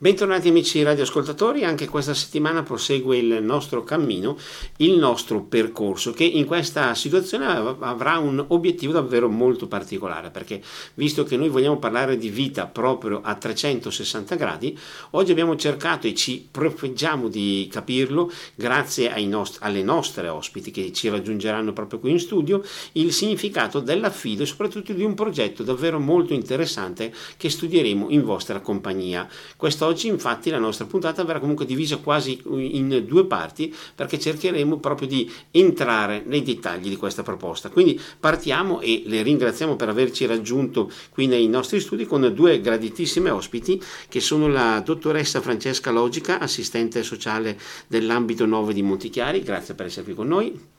Bentornati 0.00 0.46
amici 0.46 0.80
radioascoltatori, 0.84 1.64
anche 1.64 1.88
questa 1.88 2.14
settimana 2.14 2.62
prosegue 2.62 3.16
il 3.16 3.42
nostro 3.42 3.82
cammino, 3.82 4.38
il 4.76 4.96
nostro 4.96 5.42
percorso 5.42 6.12
che 6.12 6.22
in 6.22 6.44
questa 6.44 6.94
situazione 6.94 7.46
avrà 7.46 8.18
un 8.18 8.44
obiettivo 8.46 8.92
davvero 8.92 9.28
molto 9.28 9.66
particolare 9.66 10.30
perché 10.30 10.62
visto 10.94 11.24
che 11.24 11.36
noi 11.36 11.48
vogliamo 11.48 11.80
parlare 11.80 12.16
di 12.16 12.28
vita 12.28 12.66
proprio 12.66 13.22
a 13.24 13.34
360 13.34 14.36
gradi, 14.36 14.78
oggi 15.10 15.32
abbiamo 15.32 15.56
cercato 15.56 16.06
e 16.06 16.14
ci 16.14 16.46
profeggiamo 16.48 17.26
di 17.26 17.68
capirlo 17.68 18.30
grazie 18.54 19.12
nost- 19.26 19.58
alle 19.62 19.82
nostre 19.82 20.28
ospiti 20.28 20.70
che 20.70 20.92
ci 20.92 21.08
raggiungeranno 21.08 21.72
proprio 21.72 21.98
qui 21.98 22.12
in 22.12 22.20
studio, 22.20 22.62
il 22.92 23.12
significato 23.12 23.80
dell'affido 23.80 24.44
e 24.44 24.46
soprattutto 24.46 24.92
di 24.92 25.02
un 25.02 25.14
progetto 25.14 25.64
davvero 25.64 25.98
molto 25.98 26.34
interessante 26.34 27.12
che 27.36 27.50
studieremo 27.50 28.10
in 28.10 28.22
vostra 28.22 28.60
compagnia. 28.60 29.28
Questo 29.56 29.86
Oggi 29.88 30.08
infatti 30.08 30.50
la 30.50 30.58
nostra 30.58 30.84
puntata 30.84 31.24
verrà 31.24 31.40
comunque 31.40 31.64
divisa 31.64 31.96
quasi 31.96 32.42
in 32.44 33.04
due 33.06 33.24
parti 33.24 33.74
perché 33.94 34.18
cercheremo 34.18 34.78
proprio 34.78 35.08
di 35.08 35.32
entrare 35.50 36.22
nei 36.26 36.42
dettagli 36.42 36.90
di 36.90 36.96
questa 36.96 37.22
proposta. 37.22 37.70
Quindi 37.70 37.98
partiamo 38.20 38.82
e 38.82 39.04
le 39.06 39.22
ringraziamo 39.22 39.76
per 39.76 39.88
averci 39.88 40.26
raggiunto 40.26 40.90
qui 41.08 41.26
nei 41.26 41.48
nostri 41.48 41.80
studi 41.80 42.04
con 42.04 42.30
due 42.34 42.60
graditissime 42.60 43.30
ospiti 43.30 43.82
che 44.10 44.20
sono 44.20 44.46
la 44.46 44.82
dottoressa 44.84 45.40
Francesca 45.40 45.90
Logica, 45.90 46.38
assistente 46.38 47.02
sociale 47.02 47.58
dell'ambito 47.86 48.44
9 48.44 48.74
di 48.74 48.82
Montichiari, 48.82 49.42
grazie 49.42 49.72
per 49.72 49.86
essere 49.86 50.04
qui 50.04 50.14
con 50.14 50.28
noi 50.28 50.76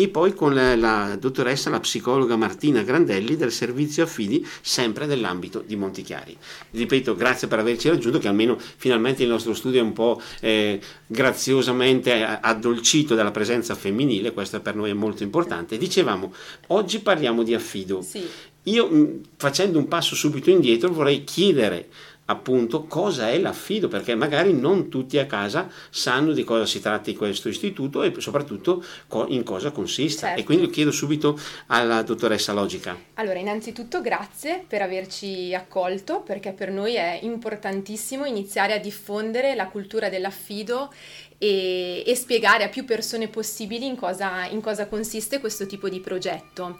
e 0.00 0.06
poi 0.06 0.32
con 0.32 0.54
la, 0.54 0.76
la, 0.76 1.16
dottoressa, 1.18 1.70
la 1.70 1.80
psicologa 1.80 2.36
Martina 2.36 2.82
Grandelli 2.82 3.34
del 3.34 3.50
servizio 3.50 4.04
affidi 4.04 4.46
sempre 4.60 5.06
nell'ambito 5.06 5.60
di 5.66 5.74
Montichiari. 5.74 6.36
Ripeto, 6.70 7.16
grazie 7.16 7.48
per 7.48 7.58
averci 7.58 7.88
raggiunto, 7.88 8.20
che 8.20 8.28
almeno 8.28 8.56
finalmente 8.76 9.24
il 9.24 9.28
nostro 9.28 9.54
studio 9.54 9.80
è 9.80 9.82
un 9.82 9.92
po' 9.92 10.22
eh, 10.38 10.78
graziosamente 11.04 12.22
addolcito 12.22 13.16
dalla 13.16 13.32
presenza 13.32 13.74
femminile, 13.74 14.32
questo 14.32 14.60
per 14.60 14.76
noi 14.76 14.90
è 14.90 14.94
molto 14.94 15.24
importante. 15.24 15.76
Dicevamo, 15.76 16.32
oggi 16.68 17.00
parliamo 17.00 17.42
di 17.42 17.54
affido. 17.54 18.00
Sì. 18.00 18.24
Io 18.64 19.18
facendo 19.36 19.78
un 19.78 19.88
passo 19.88 20.14
subito 20.14 20.50
indietro 20.50 20.92
vorrei 20.92 21.24
chiedere 21.24 21.88
appunto 22.30 22.84
cosa 22.84 23.30
è 23.30 23.38
l'affido, 23.38 23.88
perché 23.88 24.14
magari 24.14 24.52
non 24.52 24.88
tutti 24.88 25.18
a 25.18 25.26
casa 25.26 25.68
sanno 25.90 26.32
di 26.32 26.44
cosa 26.44 26.66
si 26.66 26.80
tratta 26.80 27.10
di 27.10 27.16
questo 27.16 27.48
istituto 27.48 28.02
e 28.02 28.14
soprattutto 28.18 28.84
in 29.28 29.42
cosa 29.42 29.70
consiste. 29.70 30.26
Certo. 30.26 30.40
E 30.40 30.44
quindi 30.44 30.70
chiedo 30.70 30.90
subito 30.90 31.38
alla 31.66 32.02
dottoressa 32.02 32.52
Logica. 32.52 32.96
Allora, 33.14 33.38
innanzitutto 33.38 34.00
grazie 34.00 34.64
per 34.66 34.82
averci 34.82 35.54
accolto, 35.54 36.20
perché 36.20 36.52
per 36.52 36.70
noi 36.70 36.94
è 36.94 37.18
importantissimo 37.22 38.24
iniziare 38.24 38.74
a 38.74 38.78
diffondere 38.78 39.54
la 39.54 39.68
cultura 39.68 40.08
dell'affido 40.08 40.92
e, 41.38 42.02
e 42.04 42.14
spiegare 42.14 42.64
a 42.64 42.68
più 42.68 42.84
persone 42.84 43.28
possibili 43.28 43.86
in 43.86 43.96
cosa, 43.96 44.46
in 44.46 44.60
cosa 44.60 44.86
consiste 44.86 45.38
questo 45.40 45.66
tipo 45.66 45.88
di 45.88 46.00
progetto. 46.00 46.78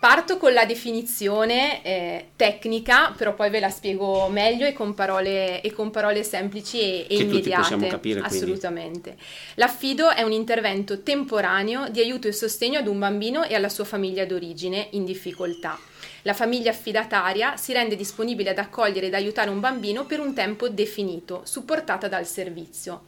Parto 0.00 0.38
con 0.38 0.54
la 0.54 0.64
definizione 0.64 1.84
eh, 1.84 2.28
tecnica, 2.34 3.12
però 3.14 3.34
poi 3.34 3.50
ve 3.50 3.60
la 3.60 3.68
spiego 3.68 4.28
meglio 4.28 4.66
e 4.66 4.72
con 4.72 4.94
parole, 4.94 5.60
e 5.60 5.72
con 5.72 5.90
parole 5.90 6.24
semplici 6.24 6.80
e, 6.80 7.06
e 7.06 7.16
immediate. 7.18 7.86
Capire, 7.86 8.20
assolutamente. 8.20 9.16
L'affido 9.56 10.10
è 10.10 10.22
un 10.22 10.32
intervento 10.32 11.02
temporaneo 11.02 11.90
di 11.90 12.00
aiuto 12.00 12.28
e 12.28 12.32
sostegno 12.32 12.78
ad 12.78 12.86
un 12.86 12.98
bambino 12.98 13.44
e 13.44 13.54
alla 13.54 13.68
sua 13.68 13.84
famiglia 13.84 14.24
d'origine 14.24 14.88
in 14.92 15.04
difficoltà. 15.04 15.78
La 16.22 16.34
famiglia 16.34 16.70
affidataria 16.70 17.56
si 17.56 17.74
rende 17.74 17.94
disponibile 17.96 18.50
ad 18.50 18.58
accogliere 18.58 19.06
ed 19.06 19.14
aiutare 19.14 19.50
un 19.50 19.60
bambino 19.60 20.06
per 20.06 20.20
un 20.20 20.34
tempo 20.34 20.68
definito, 20.68 21.42
supportata 21.44 22.08
dal 22.08 22.26
servizio. 22.26 23.02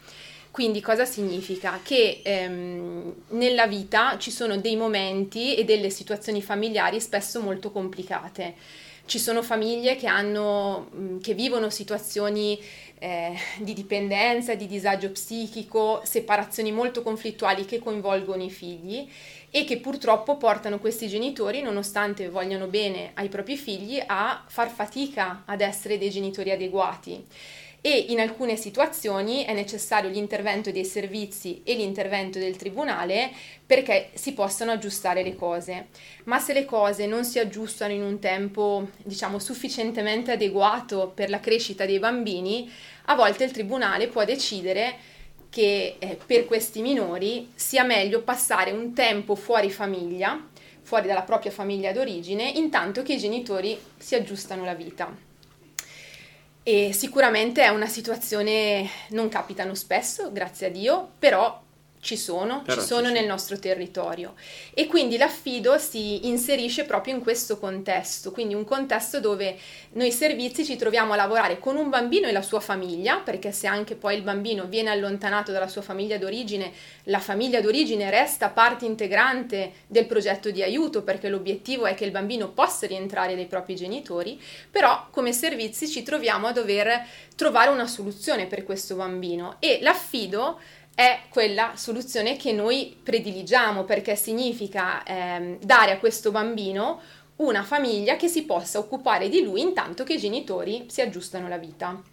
Quindi 0.52 0.82
cosa 0.82 1.06
significa? 1.06 1.80
Che 1.82 2.20
ehm, 2.22 3.14
nella 3.28 3.66
vita 3.66 4.18
ci 4.18 4.30
sono 4.30 4.58
dei 4.58 4.76
momenti 4.76 5.54
e 5.54 5.64
delle 5.64 5.88
situazioni 5.88 6.42
familiari 6.42 7.00
spesso 7.00 7.40
molto 7.40 7.70
complicate. 7.70 8.54
Ci 9.06 9.18
sono 9.18 9.42
famiglie 9.42 9.96
che, 9.96 10.06
hanno, 10.06 10.90
che 11.22 11.32
vivono 11.32 11.70
situazioni 11.70 12.62
eh, 12.98 13.32
di 13.60 13.72
dipendenza, 13.72 14.54
di 14.54 14.66
disagio 14.66 15.10
psichico, 15.10 16.02
separazioni 16.04 16.70
molto 16.70 17.02
conflittuali 17.02 17.64
che 17.64 17.78
coinvolgono 17.78 18.42
i 18.42 18.50
figli 18.50 19.08
e 19.50 19.64
che 19.64 19.78
purtroppo 19.78 20.36
portano 20.36 20.78
questi 20.78 21.08
genitori, 21.08 21.62
nonostante 21.62 22.28
vogliano 22.28 22.66
bene 22.66 23.12
ai 23.14 23.30
propri 23.30 23.56
figli, 23.56 24.02
a 24.04 24.44
far 24.46 24.68
fatica 24.68 25.44
ad 25.46 25.62
essere 25.62 25.96
dei 25.96 26.10
genitori 26.10 26.50
adeguati 26.50 27.24
e 27.84 28.06
in 28.08 28.20
alcune 28.20 28.54
situazioni 28.56 29.44
è 29.44 29.52
necessario 29.52 30.08
l'intervento 30.08 30.70
dei 30.70 30.84
servizi 30.84 31.62
e 31.64 31.74
l'intervento 31.74 32.38
del 32.38 32.56
tribunale 32.56 33.32
perché 33.66 34.10
si 34.14 34.32
possano 34.34 34.70
aggiustare 34.70 35.24
le 35.24 35.34
cose. 35.34 35.88
Ma 36.24 36.38
se 36.38 36.52
le 36.52 36.64
cose 36.64 37.06
non 37.06 37.24
si 37.24 37.40
aggiustano 37.40 37.92
in 37.92 38.02
un 38.02 38.20
tempo, 38.20 38.88
diciamo, 39.02 39.40
sufficientemente 39.40 40.30
adeguato 40.30 41.10
per 41.12 41.28
la 41.28 41.40
crescita 41.40 41.84
dei 41.84 41.98
bambini, 41.98 42.70
a 43.06 43.16
volte 43.16 43.42
il 43.44 43.50
tribunale 43.50 44.06
può 44.06 44.24
decidere 44.24 45.10
che 45.50 45.96
eh, 45.98 46.18
per 46.24 46.44
questi 46.44 46.82
minori 46.82 47.50
sia 47.54 47.82
meglio 47.82 48.22
passare 48.22 48.70
un 48.70 48.94
tempo 48.94 49.34
fuori 49.34 49.70
famiglia, 49.70 50.40
fuori 50.82 51.08
dalla 51.08 51.22
propria 51.22 51.50
famiglia 51.50 51.90
d'origine, 51.90 52.48
intanto 52.48 53.02
che 53.02 53.14
i 53.14 53.18
genitori 53.18 53.76
si 53.98 54.14
aggiustano 54.14 54.64
la 54.64 54.74
vita. 54.74 55.31
E 56.64 56.92
sicuramente 56.92 57.62
è 57.62 57.68
una 57.68 57.86
situazione, 57.88 58.88
non 59.10 59.28
capitano 59.28 59.74
spesso, 59.74 60.30
grazie 60.30 60.68
a 60.68 60.70
Dio, 60.70 61.10
però 61.18 61.60
ci 62.02 62.16
sono, 62.16 62.62
Però 62.62 62.80
ci 62.80 62.84
sono 62.84 63.06
ci 63.06 63.12
nel 63.12 63.26
nostro 63.26 63.56
territorio. 63.60 64.34
E 64.74 64.88
quindi 64.88 65.16
l'affido 65.16 65.78
si 65.78 66.26
inserisce 66.26 66.82
proprio 66.82 67.14
in 67.14 67.20
questo 67.20 67.58
contesto, 67.58 68.32
quindi 68.32 68.54
un 68.54 68.64
contesto 68.64 69.20
dove 69.20 69.56
noi 69.92 70.10
servizi 70.10 70.64
ci 70.64 70.74
troviamo 70.74 71.12
a 71.12 71.16
lavorare 71.16 71.60
con 71.60 71.76
un 71.76 71.90
bambino 71.90 72.26
e 72.26 72.32
la 72.32 72.42
sua 72.42 72.58
famiglia, 72.58 73.18
perché 73.18 73.52
se 73.52 73.68
anche 73.68 73.94
poi 73.94 74.16
il 74.16 74.22
bambino 74.22 74.64
viene 74.64 74.90
allontanato 74.90 75.52
dalla 75.52 75.68
sua 75.68 75.82
famiglia 75.82 76.18
d'origine, 76.18 76.72
la 77.04 77.20
famiglia 77.20 77.60
d'origine 77.60 78.10
resta 78.10 78.48
parte 78.48 78.84
integrante 78.84 79.72
del 79.86 80.06
progetto 80.06 80.50
di 80.50 80.60
aiuto, 80.60 81.02
perché 81.02 81.28
l'obiettivo 81.28 81.86
è 81.86 81.94
che 81.94 82.04
il 82.04 82.10
bambino 82.10 82.48
possa 82.48 82.88
rientrare 82.88 83.36
dai 83.36 83.46
propri 83.46 83.76
genitori, 83.76 84.42
però 84.68 85.06
come 85.12 85.32
servizi 85.32 85.86
ci 85.86 86.02
troviamo 86.02 86.48
a 86.48 86.52
dover 86.52 87.06
trovare 87.36 87.70
una 87.70 87.86
soluzione 87.86 88.46
per 88.46 88.64
questo 88.64 88.96
bambino. 88.96 89.56
E 89.60 89.78
l'affido 89.82 90.58
è 90.94 91.22
quella 91.28 91.72
soluzione 91.76 92.36
che 92.36 92.52
noi 92.52 92.96
prediligiamo 93.02 93.84
perché 93.84 94.14
significa 94.14 95.02
ehm, 95.04 95.58
dare 95.60 95.92
a 95.92 95.98
questo 95.98 96.30
bambino 96.30 97.00
una 97.36 97.62
famiglia 97.62 98.16
che 98.16 98.28
si 98.28 98.44
possa 98.44 98.78
occupare 98.78 99.28
di 99.28 99.42
lui 99.42 99.60
intanto 99.60 100.04
che 100.04 100.14
i 100.14 100.18
genitori 100.18 100.86
si 100.88 101.00
aggiustano 101.00 101.48
la 101.48 101.58
vita. 101.58 102.11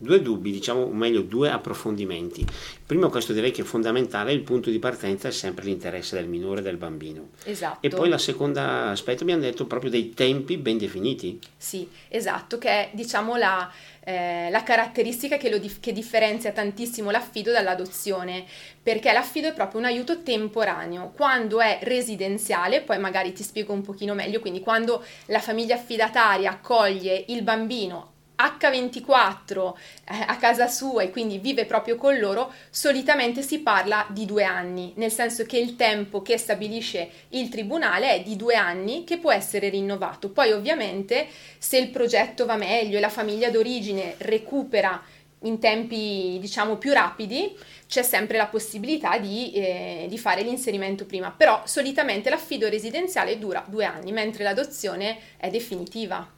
Due 0.00 0.22
dubbi, 0.22 0.52
diciamo, 0.52 0.82
o 0.82 0.92
meglio, 0.92 1.22
due 1.22 1.50
approfondimenti. 1.50 2.46
Primo, 2.86 3.08
questo 3.08 3.32
direi 3.32 3.50
che 3.50 3.62
è 3.62 3.64
fondamentale, 3.64 4.32
il 4.32 4.42
punto 4.42 4.70
di 4.70 4.78
partenza 4.78 5.26
è 5.26 5.32
sempre 5.32 5.64
l'interesse 5.64 6.14
del 6.14 6.28
minore, 6.28 6.62
del 6.62 6.76
bambino. 6.76 7.30
Esatto. 7.42 7.84
E 7.84 7.88
poi 7.90 8.08
la 8.08 8.16
seconda 8.16 8.90
aspetto, 8.90 9.24
abbiamo 9.24 9.42
detto 9.42 9.66
proprio 9.66 9.90
dei 9.90 10.10
tempi 10.10 10.56
ben 10.56 10.78
definiti. 10.78 11.40
Sì, 11.56 11.88
esatto, 12.06 12.58
che 12.58 12.68
è, 12.68 12.90
diciamo, 12.92 13.34
la, 13.34 13.68
eh, 14.04 14.48
la 14.50 14.62
caratteristica 14.62 15.36
che, 15.36 15.58
dif- 15.58 15.80
che, 15.80 15.90
differenzia 15.90 16.52
tantissimo 16.52 17.10
l'affido 17.10 17.50
dall'adozione, 17.50 18.44
perché 18.80 19.12
l'affido 19.12 19.48
è 19.48 19.52
proprio 19.52 19.80
un 19.80 19.86
aiuto 19.86 20.22
temporaneo. 20.22 21.12
Quando 21.14 21.60
è 21.60 21.80
residenziale, 21.82 22.82
poi 22.82 23.00
magari 23.00 23.32
ti 23.32 23.42
spiego 23.42 23.72
un 23.72 23.82
pochino 23.82 24.14
meglio, 24.14 24.38
quindi 24.38 24.60
quando 24.60 25.04
la 25.26 25.40
famiglia 25.40 25.74
affidataria 25.74 26.50
accoglie 26.50 27.24
il 27.28 27.42
bambino 27.42 28.12
H24 28.38 29.74
eh, 30.04 30.24
a 30.26 30.36
casa 30.36 30.68
sua 30.68 31.02
e 31.02 31.10
quindi 31.10 31.38
vive 31.38 31.64
proprio 31.64 31.96
con 31.96 32.18
loro, 32.18 32.52
solitamente 32.70 33.42
si 33.42 33.58
parla 33.60 34.06
di 34.10 34.24
due 34.24 34.44
anni, 34.44 34.92
nel 34.96 35.10
senso 35.10 35.44
che 35.44 35.58
il 35.58 35.74
tempo 35.74 36.22
che 36.22 36.38
stabilisce 36.38 37.10
il 37.30 37.48
tribunale 37.48 38.14
è 38.14 38.22
di 38.22 38.36
due 38.36 38.54
anni 38.54 39.04
che 39.04 39.18
può 39.18 39.32
essere 39.32 39.68
rinnovato. 39.68 40.30
Poi 40.30 40.52
ovviamente 40.52 41.26
se 41.58 41.78
il 41.78 41.88
progetto 41.88 42.46
va 42.46 42.56
meglio 42.56 42.96
e 42.96 43.00
la 43.00 43.08
famiglia 43.08 43.50
d'origine 43.50 44.14
recupera 44.18 45.02
in 45.42 45.58
tempi 45.58 46.38
diciamo 46.40 46.76
più 46.76 46.92
rapidi, 46.92 47.56
c'è 47.86 48.02
sempre 48.02 48.36
la 48.36 48.46
possibilità 48.46 49.18
di, 49.18 49.52
eh, 49.52 50.06
di, 50.08 50.18
fare 50.18 50.42
l'inserimento 50.42 51.06
prima, 51.06 51.30
però 51.30 51.62
solitamente 51.64 52.28
l'affido 52.28 52.68
residenziale 52.68 53.38
dura 53.38 53.64
due 53.66 53.84
anni, 53.84 54.10
mentre 54.12 54.42
l'adozione 54.42 55.18
è 55.36 55.48
definitiva. 55.48 56.28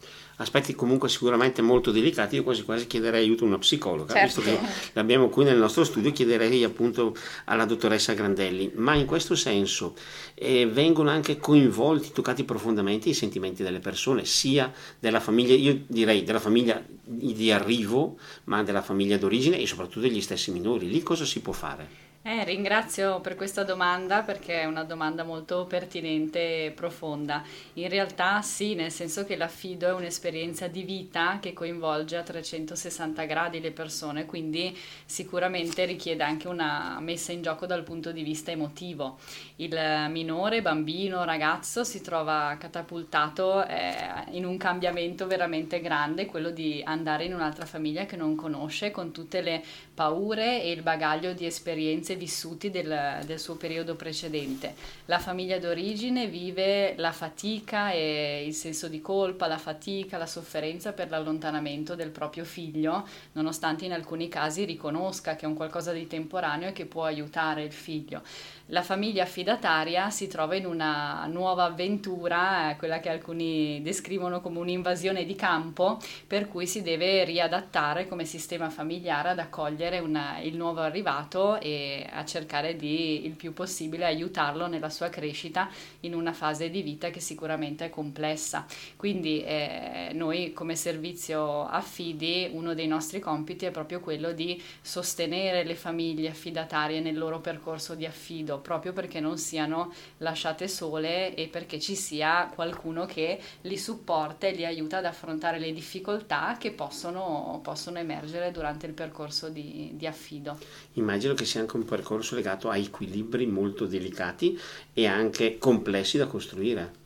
Aspetti 0.40 0.74
comunque 0.74 1.08
sicuramente 1.08 1.62
molto 1.62 1.90
delicati, 1.90 2.36
io 2.36 2.42
quasi 2.42 2.62
quasi 2.62 2.86
chiederei 2.86 3.22
aiuto 3.22 3.44
a 3.44 3.48
una 3.48 3.58
psicologa, 3.58 4.14
certo. 4.14 4.40
visto 4.40 4.42
che 4.42 4.58
l'abbiamo 4.94 5.28
qui 5.28 5.44
nel 5.44 5.58
nostro 5.58 5.84
studio, 5.84 6.10
chiederei 6.12 6.64
appunto 6.64 7.14
alla 7.44 7.66
dottoressa 7.66 8.14
Grandelli, 8.14 8.72
ma 8.74 8.94
in 8.94 9.06
questo 9.06 9.34
senso 9.34 9.94
eh, 10.34 10.66
vengono 10.66 11.10
anche 11.10 11.36
coinvolti, 11.36 12.12
toccati 12.12 12.44
profondamente 12.44 13.08
i 13.08 13.14
sentimenti 13.14 13.62
delle 13.62 13.80
persone, 13.80 14.24
sia 14.24 14.72
della 14.98 15.20
famiglia, 15.20 15.54
io 15.54 15.82
direi 15.86 16.24
della 16.24 16.40
famiglia 16.40 16.82
di 17.02 17.52
arrivo, 17.52 18.16
ma 18.44 18.62
della 18.62 18.82
famiglia 18.82 19.18
d'origine 19.18 19.58
e 19.58 19.66
soprattutto 19.66 20.00
degli 20.00 20.20
stessi 20.20 20.50
minori, 20.50 20.88
lì 20.88 21.02
cosa 21.02 21.24
si 21.24 21.40
può 21.40 21.52
fare? 21.52 22.09
Eh, 22.22 22.44
ringrazio 22.44 23.18
per 23.22 23.34
questa 23.34 23.64
domanda 23.64 24.20
perché 24.20 24.60
è 24.60 24.64
una 24.66 24.84
domanda 24.84 25.24
molto 25.24 25.64
pertinente 25.64 26.66
e 26.66 26.70
profonda. 26.70 27.42
In 27.74 27.88
realtà 27.88 28.42
sì, 28.42 28.74
nel 28.74 28.90
senso 28.90 29.24
che 29.24 29.36
l'affido 29.36 29.88
è 29.88 29.94
un'esperienza 29.94 30.66
di 30.68 30.82
vita 30.82 31.38
che 31.40 31.54
coinvolge 31.54 32.18
a 32.18 32.22
360 32.22 33.24
gradi 33.24 33.58
le 33.58 33.70
persone, 33.70 34.26
quindi 34.26 34.76
sicuramente 35.06 35.86
richiede 35.86 36.22
anche 36.22 36.46
una 36.46 36.98
messa 37.00 37.32
in 37.32 37.40
gioco 37.40 37.64
dal 37.64 37.84
punto 37.84 38.12
di 38.12 38.22
vista 38.22 38.50
emotivo. 38.50 39.16
Il 39.56 39.74
minore, 40.10 40.60
bambino, 40.60 41.24
ragazzo 41.24 41.84
si 41.84 42.02
trova 42.02 42.54
catapultato 42.58 43.64
eh, 43.66 43.94
in 44.32 44.44
un 44.44 44.58
cambiamento 44.58 45.26
veramente 45.26 45.80
grande, 45.80 46.26
quello 46.26 46.50
di 46.50 46.82
andare 46.84 47.24
in 47.24 47.32
un'altra 47.32 47.64
famiglia 47.64 48.04
che 48.04 48.16
non 48.16 48.34
conosce, 48.34 48.90
con 48.90 49.10
tutte 49.10 49.40
le 49.40 49.62
paure 49.94 50.62
e 50.62 50.70
il 50.70 50.82
bagaglio 50.82 51.32
di 51.32 51.46
esperienze 51.46 52.09
esperienze 52.10 52.16
vissuti 52.16 52.70
del, 52.70 53.22
del, 53.24 53.38
suo 53.38 53.56
periodo 53.56 53.94
precedente. 53.94 54.74
La 55.06 55.18
famiglia 55.18 55.58
d'origine 55.58 56.26
vive 56.26 56.94
la 56.96 57.12
fatica 57.12 57.90
e 57.92 58.44
il 58.46 58.54
senso 58.54 58.88
di 58.88 59.00
colpa, 59.00 59.46
la 59.46 59.58
fatica, 59.58 60.18
la 60.18 60.26
sofferenza 60.26 60.92
per 60.92 61.10
l'allontanamento 61.10 61.94
del 61.94 62.10
proprio 62.10 62.44
figlio, 62.44 63.06
nonostante 63.32 63.84
in 63.84 63.92
alcuni 63.92 64.28
casi 64.28 64.64
riconosca 64.64 65.36
che 65.36 65.44
è 65.44 65.48
un 65.48 65.54
qualcosa 65.54 65.92
di 65.92 66.06
temporaneo 66.06 66.68
e 66.68 66.72
che 66.72 66.86
può 66.86 67.04
aiutare 67.04 67.62
il 67.62 67.72
figlio 67.72 68.22
la 68.70 68.82
famiglia 68.82 69.24
affidataria 69.24 70.10
si 70.10 70.28
trova 70.28 70.54
in 70.54 70.64
una 70.64 71.26
nuova 71.26 71.64
avventura, 71.64 72.70
eh, 72.70 72.76
quella 72.76 73.00
che 73.00 73.08
alcuni 73.08 73.80
descrivono 73.82 74.40
come 74.40 74.58
un'invasione 74.58 75.24
di 75.24 75.34
campo, 75.34 75.98
per 76.26 76.48
cui 76.48 76.66
si 76.66 76.82
deve 76.82 77.24
riadattare 77.24 78.06
come 78.06 78.24
sistema 78.24 78.70
familiare 78.70 79.30
ad 79.30 79.38
accogliere 79.38 79.98
una, 79.98 80.38
il 80.38 80.56
nuovo 80.56 80.80
arrivato 80.80 81.60
e 81.60 82.06
a 82.10 82.24
cercare 82.24 82.76
di 82.76 83.26
il 83.26 83.34
più 83.34 83.52
possibile 83.52 84.04
aiutarlo 84.04 84.68
nella 84.68 84.88
sua 84.90 85.08
crescita 85.08 85.68
in 86.00 86.14
una 86.14 86.32
fase 86.32 86.70
di 86.70 86.82
vita 86.82 87.10
che 87.10 87.20
sicuramente 87.20 87.86
è 87.86 87.90
complessa. 87.90 88.66
Quindi 88.96 89.42
eh, 89.42 90.10
noi 90.14 90.52
come 90.52 90.76
servizio 90.76 91.66
affidi, 91.66 92.48
uno 92.52 92.74
dei 92.74 92.86
nostri 92.86 93.18
compiti 93.18 93.66
è 93.66 93.70
proprio 93.70 94.00
quello 94.00 94.32
di 94.32 94.62
sostenere 94.80 95.64
le 95.64 95.74
famiglie 95.74 96.28
affidatarie 96.28 97.00
nel 97.00 97.18
loro 97.18 97.40
percorso 97.40 97.94
di 97.94 98.06
affido 98.06 98.59
proprio 98.60 98.92
perché 98.92 99.20
non 99.20 99.38
siano 99.38 99.92
lasciate 100.18 100.68
sole 100.68 101.34
e 101.34 101.48
perché 101.48 101.78
ci 101.78 101.94
sia 101.94 102.50
qualcuno 102.54 103.06
che 103.06 103.40
li 103.62 103.78
supporta 103.78 104.46
e 104.46 104.52
li 104.52 104.64
aiuta 104.64 104.98
ad 104.98 105.04
affrontare 105.04 105.58
le 105.58 105.72
difficoltà 105.72 106.56
che 106.58 106.72
possono, 106.72 107.60
possono 107.62 107.98
emergere 107.98 108.50
durante 108.50 108.86
il 108.86 108.92
percorso 108.92 109.48
di, 109.48 109.90
di 109.94 110.06
affido. 110.06 110.58
Immagino 110.94 111.34
che 111.34 111.44
sia 111.44 111.60
anche 111.60 111.76
un 111.76 111.84
percorso 111.84 112.34
legato 112.34 112.68
a 112.68 112.76
equilibri 112.76 113.46
molto 113.46 113.86
delicati 113.86 114.58
e 114.92 115.06
anche 115.06 115.58
complessi 115.58 116.18
da 116.18 116.26
costruire. 116.26 116.99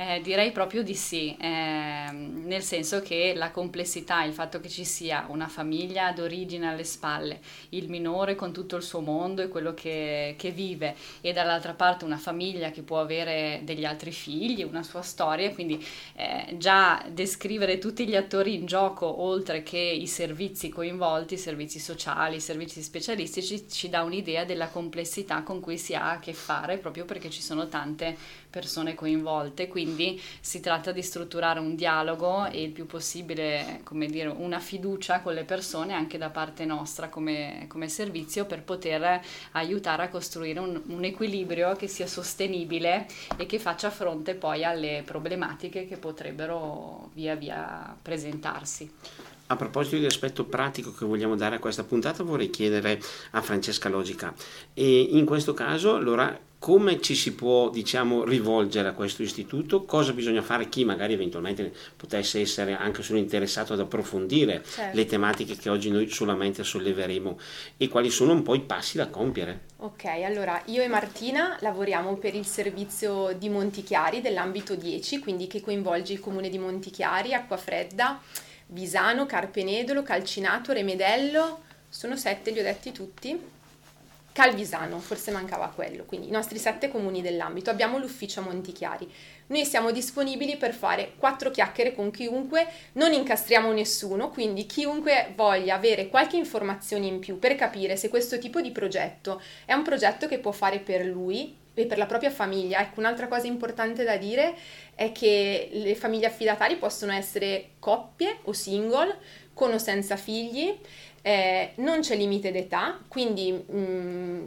Eh, 0.00 0.20
direi 0.20 0.52
proprio 0.52 0.84
di 0.84 0.94
sì, 0.94 1.34
eh, 1.40 2.08
nel 2.12 2.62
senso 2.62 3.00
che 3.00 3.32
la 3.34 3.50
complessità, 3.50 4.22
il 4.22 4.32
fatto 4.32 4.60
che 4.60 4.68
ci 4.68 4.84
sia 4.84 5.26
una 5.28 5.48
famiglia 5.48 6.12
d'origine 6.12 6.68
alle 6.68 6.84
spalle, 6.84 7.40
il 7.70 7.88
minore 7.88 8.36
con 8.36 8.52
tutto 8.52 8.76
il 8.76 8.84
suo 8.84 9.00
mondo 9.00 9.42
e 9.42 9.48
quello 9.48 9.74
che, 9.74 10.36
che 10.38 10.52
vive, 10.52 10.94
e 11.20 11.32
dall'altra 11.32 11.74
parte 11.74 12.04
una 12.04 12.16
famiglia 12.16 12.70
che 12.70 12.82
può 12.82 13.00
avere 13.00 13.62
degli 13.64 13.84
altri 13.84 14.12
figli, 14.12 14.62
una 14.62 14.84
sua 14.84 15.02
storia, 15.02 15.52
quindi 15.52 15.84
eh, 16.14 16.54
già 16.58 17.04
descrivere 17.10 17.78
tutti 17.78 18.06
gli 18.06 18.14
attori 18.14 18.54
in 18.54 18.66
gioco, 18.66 19.22
oltre 19.22 19.64
che 19.64 19.78
i 19.78 20.06
servizi 20.06 20.68
coinvolti, 20.68 21.34
i 21.34 21.38
servizi 21.38 21.80
sociali, 21.80 22.36
i 22.36 22.40
servizi 22.40 22.82
specialistici, 22.82 23.68
ci 23.68 23.88
dà 23.88 24.04
un'idea 24.04 24.44
della 24.44 24.68
complessità 24.68 25.42
con 25.42 25.58
cui 25.58 25.76
si 25.76 25.96
ha 25.96 26.12
a 26.12 26.20
che 26.20 26.34
fare, 26.34 26.78
proprio 26.78 27.04
perché 27.04 27.30
ci 27.30 27.42
sono 27.42 27.66
tante 27.66 28.16
persone 28.50 28.94
coinvolte. 28.94 29.68
Quindi 29.68 30.20
si 30.40 30.60
tratta 30.60 30.92
di 30.92 31.02
strutturare 31.02 31.60
un 31.60 31.74
dialogo 31.74 32.46
e 32.46 32.62
il 32.62 32.70
più 32.70 32.86
possibile, 32.86 33.80
come 33.84 34.06
dire, 34.06 34.28
una 34.28 34.58
fiducia 34.58 35.20
con 35.20 35.34
le 35.34 35.44
persone 35.44 35.94
anche 35.94 36.18
da 36.18 36.30
parte 36.30 36.64
nostra 36.64 37.08
come, 37.08 37.66
come 37.68 37.88
servizio 37.88 38.46
per 38.46 38.62
poter 38.62 39.20
aiutare 39.52 40.04
a 40.04 40.08
costruire 40.08 40.60
un, 40.60 40.80
un 40.86 41.04
equilibrio 41.04 41.74
che 41.74 41.88
sia 41.88 42.06
sostenibile 42.06 43.06
e 43.36 43.46
che 43.46 43.58
faccia 43.58 43.90
fronte 43.90 44.34
poi 44.34 44.64
alle 44.64 45.02
problematiche 45.04 45.86
che 45.86 45.96
potrebbero 45.96 47.10
via 47.14 47.34
via 47.34 47.96
presentarsi. 48.00 48.90
A 49.50 49.56
proposito 49.56 49.96
di 49.96 50.04
aspetto 50.04 50.44
pratico 50.44 50.92
che 50.92 51.06
vogliamo 51.06 51.34
dare 51.34 51.56
a 51.56 51.58
questa 51.58 51.82
puntata, 51.82 52.22
vorrei 52.22 52.50
chiedere 52.50 53.00
a 53.30 53.40
Francesca 53.40 53.88
Logica. 53.88 54.34
E 54.74 55.00
in 55.00 55.24
questo 55.24 55.54
caso, 55.54 55.94
allora, 55.94 56.38
come 56.58 57.00
ci 57.00 57.14
si 57.14 57.34
può 57.34 57.70
diciamo, 57.70 58.24
rivolgere 58.24 58.88
a 58.88 58.92
questo 58.92 59.22
istituto, 59.22 59.84
cosa 59.84 60.12
bisogna 60.12 60.42
fare, 60.42 60.68
chi 60.68 60.84
magari 60.84 61.14
eventualmente 61.14 61.72
potesse 61.96 62.40
essere 62.40 62.76
anche 62.76 63.02
solo 63.02 63.18
interessato 63.18 63.72
ad 63.72 63.80
approfondire 63.80 64.62
certo. 64.68 64.96
le 64.96 65.06
tematiche 65.06 65.56
che 65.56 65.70
oggi 65.70 65.90
noi 65.90 66.10
solamente 66.10 66.62
solleveremo 66.62 67.38
e 67.78 67.88
quali 67.88 68.10
sono 68.10 68.32
un 68.32 68.42
po' 68.42 68.54
i 68.54 68.60
passi 68.60 68.98
da 68.98 69.08
compiere. 69.08 69.60
Ok, 69.76 70.04
allora 70.06 70.60
io 70.66 70.82
e 70.82 70.88
Martina 70.88 71.56
lavoriamo 71.60 72.16
per 72.16 72.34
il 72.34 72.44
servizio 72.44 73.34
di 73.38 73.48
Montichiari 73.48 74.20
dell'ambito 74.20 74.74
10, 74.74 75.20
quindi 75.20 75.46
che 75.46 75.62
coinvolge 75.62 76.12
il 76.12 76.20
comune 76.20 76.50
di 76.50 76.58
Montichiari, 76.58 77.32
Acquafredda, 77.32 78.20
Visano, 78.70 79.24
Carpenedolo, 79.24 80.02
Calcinato, 80.02 80.72
Remedello, 80.72 81.62
sono 81.88 82.16
sette, 82.16 82.50
li 82.50 82.60
ho 82.60 82.62
detti 82.62 82.92
tutti? 82.92 83.56
Calvisano, 84.30 85.00
forse 85.00 85.30
mancava 85.30 85.72
quello, 85.74 86.04
quindi 86.04 86.28
i 86.28 86.30
nostri 86.30 86.58
sette 86.58 86.88
comuni 86.88 87.22
dell'ambito. 87.22 87.70
Abbiamo 87.70 87.98
l'ufficio 87.98 88.40
a 88.40 88.42
Montichiari. 88.42 89.10
Noi 89.46 89.64
siamo 89.64 89.90
disponibili 89.90 90.56
per 90.56 90.74
fare 90.74 91.14
quattro 91.16 91.50
chiacchiere 91.50 91.94
con 91.94 92.10
chiunque, 92.10 92.68
non 92.92 93.12
incastriamo 93.12 93.72
nessuno, 93.72 94.28
quindi 94.28 94.66
chiunque 94.66 95.32
voglia 95.34 95.74
avere 95.74 96.08
qualche 96.08 96.36
informazione 96.36 97.06
in 97.06 97.18
più 97.20 97.38
per 97.38 97.56
capire 97.56 97.96
se 97.96 98.10
questo 98.10 98.38
tipo 98.38 98.60
di 98.60 98.70
progetto 98.70 99.40
è 99.64 99.72
un 99.72 99.82
progetto 99.82 100.28
che 100.28 100.38
può 100.38 100.52
fare 100.52 100.78
per 100.78 101.06
lui 101.06 101.56
e 101.82 101.86
per 101.86 101.98
la 101.98 102.06
propria 102.06 102.30
famiglia. 102.30 102.80
Ecco, 102.80 103.00
un'altra 103.00 103.28
cosa 103.28 103.46
importante 103.46 104.04
da 104.04 104.16
dire 104.16 104.54
è 104.94 105.12
che 105.12 105.68
le 105.72 105.94
famiglie 105.94 106.26
affidatarie 106.26 106.76
possono 106.76 107.12
essere 107.12 107.70
coppie 107.78 108.38
o 108.44 108.52
single, 108.52 109.18
con 109.54 109.72
o 109.72 109.78
senza 109.78 110.16
figli 110.16 110.76
eh, 111.22 111.72
non 111.76 112.00
c'è 112.00 112.16
limite 112.16 112.50
d'età, 112.50 112.98
quindi 113.08 113.52
mh, 113.52 113.78
mm, 113.78 114.44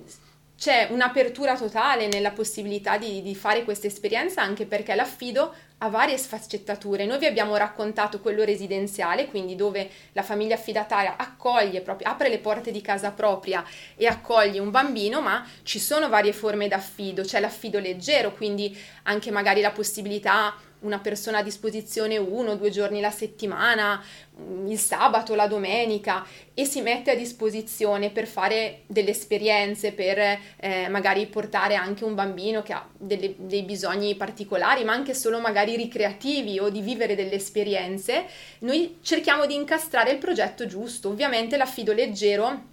c'è 0.58 0.88
un'apertura 0.92 1.58
totale 1.58 2.08
nella 2.08 2.32
possibilità 2.32 2.98
di, 2.98 3.22
di 3.22 3.36
fare 3.36 3.64
questa 3.64 3.88
esperienza 3.88 4.42
anche 4.42 4.66
perché 4.66 4.96
l'affido 4.96 5.54
ha 5.84 5.90
varie 5.90 6.18
sfaccettature. 6.18 7.06
Noi 7.06 7.18
vi 7.18 7.26
abbiamo 7.26 7.56
raccontato 7.56 8.20
quello 8.20 8.44
residenziale, 8.44 9.28
quindi 9.28 9.56
dove 9.56 9.90
la 10.14 10.22
famiglia 10.22 10.56
affidataria 10.56 11.16
accoglie 11.18 11.82
proprio, 11.82 12.08
apre 12.08 12.30
le 12.30 12.38
porte 12.38 12.72
di 12.72 12.82
casa 12.82 13.12
propria 13.12 13.64
e 13.96 14.06
accoglie 14.06 14.60
un 14.60 14.70
bambino, 14.70 15.22
ma 15.22 15.46
ci 15.64 15.80
sono 15.80 16.08
varie 16.08 16.34
forme 16.34 16.68
d'affido, 16.68 17.24
c'è 17.24 17.40
l'affido 17.40 17.80
leggero, 17.80 18.34
quindi 18.34 18.78
anche 19.04 19.32
magari 19.32 19.62
la 19.62 19.72
possibilità 19.72 20.54
una 20.82 21.00
persona 21.00 21.40
a 21.40 21.44
disposizione 21.44 22.18
uno 22.18 22.52
o 22.52 22.56
due 22.56 22.70
giorni 22.70 23.00
la 23.00 23.12
settimana, 23.12 24.04
mm, 24.40 24.68
il 24.68 24.80
sabato, 24.80 25.36
la 25.36 25.48
domenica 25.48 26.26
e 26.54 26.66
si 26.66 26.82
mette 26.82 27.12
a 27.12 27.16
disposizione 27.16 28.10
per 28.10 28.28
fare 28.28 28.82
delle 28.88 29.12
esperienze, 29.12 29.92
per 29.92 30.18
eh, 30.58 30.88
magari 30.90 31.26
portare 31.28 31.76
anche 31.76 32.04
un 32.04 32.16
bambino 32.16 32.62
che 32.64 32.74
ha 32.74 32.88
delle, 32.98 33.36
dei 33.38 33.64
bisogni 33.64 34.16
particolari, 34.16 34.84
ma 34.84 34.94
anche 34.94 35.14
solo 35.14 35.40
magari 35.40 35.76
ricreativi 35.76 36.60
o 36.60 36.70
di 36.70 36.82
vivere 36.82 37.16
delle 37.16 37.36
esperienze, 37.36 38.26
noi 38.60 38.98
cerchiamo 39.02 39.46
di 39.46 39.56
incastrare 39.56 40.12
il 40.12 40.18
progetto 40.18 40.66
giusto. 40.66 41.10
Ovviamente 41.10 41.58
l'affido 41.58 41.94
leggero 41.94 42.70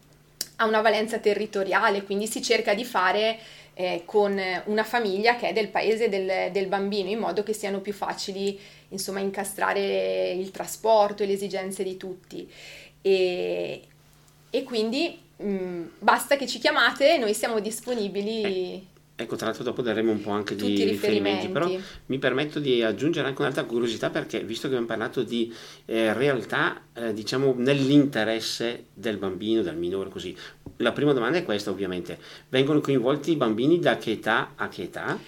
ha 0.60 0.64
una 0.66 0.80
valenza 0.80 1.18
territoriale, 1.18 2.02
quindi 2.02 2.26
si 2.26 2.42
cerca 2.42 2.74
di 2.74 2.84
fare 2.84 3.38
eh, 3.80 4.02
con 4.04 4.36
una 4.64 4.82
famiglia 4.82 5.36
che 5.36 5.50
è 5.50 5.52
del 5.52 5.68
paese 5.68 6.08
del, 6.08 6.50
del, 6.50 6.66
bambino, 6.66 7.10
in 7.10 7.20
modo 7.20 7.44
che 7.44 7.52
siano 7.52 7.78
più 7.78 7.92
facili 7.92 8.58
insomma 8.88 9.20
incastrare 9.20 10.32
il 10.32 10.50
trasporto 10.50 11.22
e 11.22 11.26
le 11.26 11.34
esigenze 11.34 11.84
di 11.84 11.96
tutti. 11.96 12.50
E, 13.00 13.82
e 14.50 14.62
quindi 14.64 15.16
mh, 15.36 15.48
mm, 15.48 15.86
basta 16.00 16.34
che 16.34 16.48
ci 16.48 16.58
chiamate, 16.58 17.18
noi 17.18 17.34
siamo 17.34 17.60
disponibili. 17.60 18.84
Ecco, 19.20 19.34
tra 19.34 19.46
l'altro 19.46 19.64
dopo 19.64 19.82
daremo 19.82 20.12
un 20.12 20.20
po' 20.20 20.30
anche 20.30 20.54
di 20.54 20.62
riferimenti. 20.84 20.90
riferimenti, 20.92 21.48
però 21.48 21.68
mi 22.06 22.18
permetto 22.18 22.60
di 22.60 22.84
aggiungere 22.84 23.26
anche 23.26 23.40
un'altra 23.40 23.64
curiosità 23.64 24.10
perché 24.10 24.44
visto 24.44 24.68
che 24.68 24.74
abbiamo 24.74 24.86
parlato 24.86 25.24
di 25.24 25.52
eh, 25.86 26.12
realtà, 26.12 26.82
eh, 26.94 27.12
diciamo, 27.12 27.52
nell'interesse 27.56 28.84
del 28.94 29.16
bambino, 29.16 29.62
del 29.62 29.76
minore, 29.76 30.08
così, 30.08 30.36
la 30.76 30.92
prima 30.92 31.12
domanda 31.12 31.36
è 31.36 31.42
questa 31.42 31.70
ovviamente, 31.70 32.16
vengono 32.48 32.78
coinvolti 32.80 33.32
i 33.32 33.36
bambini 33.36 33.80
da 33.80 33.96
che 33.96 34.12
età 34.12 34.52
a 34.54 34.68
che 34.68 34.82
età? 34.82 35.18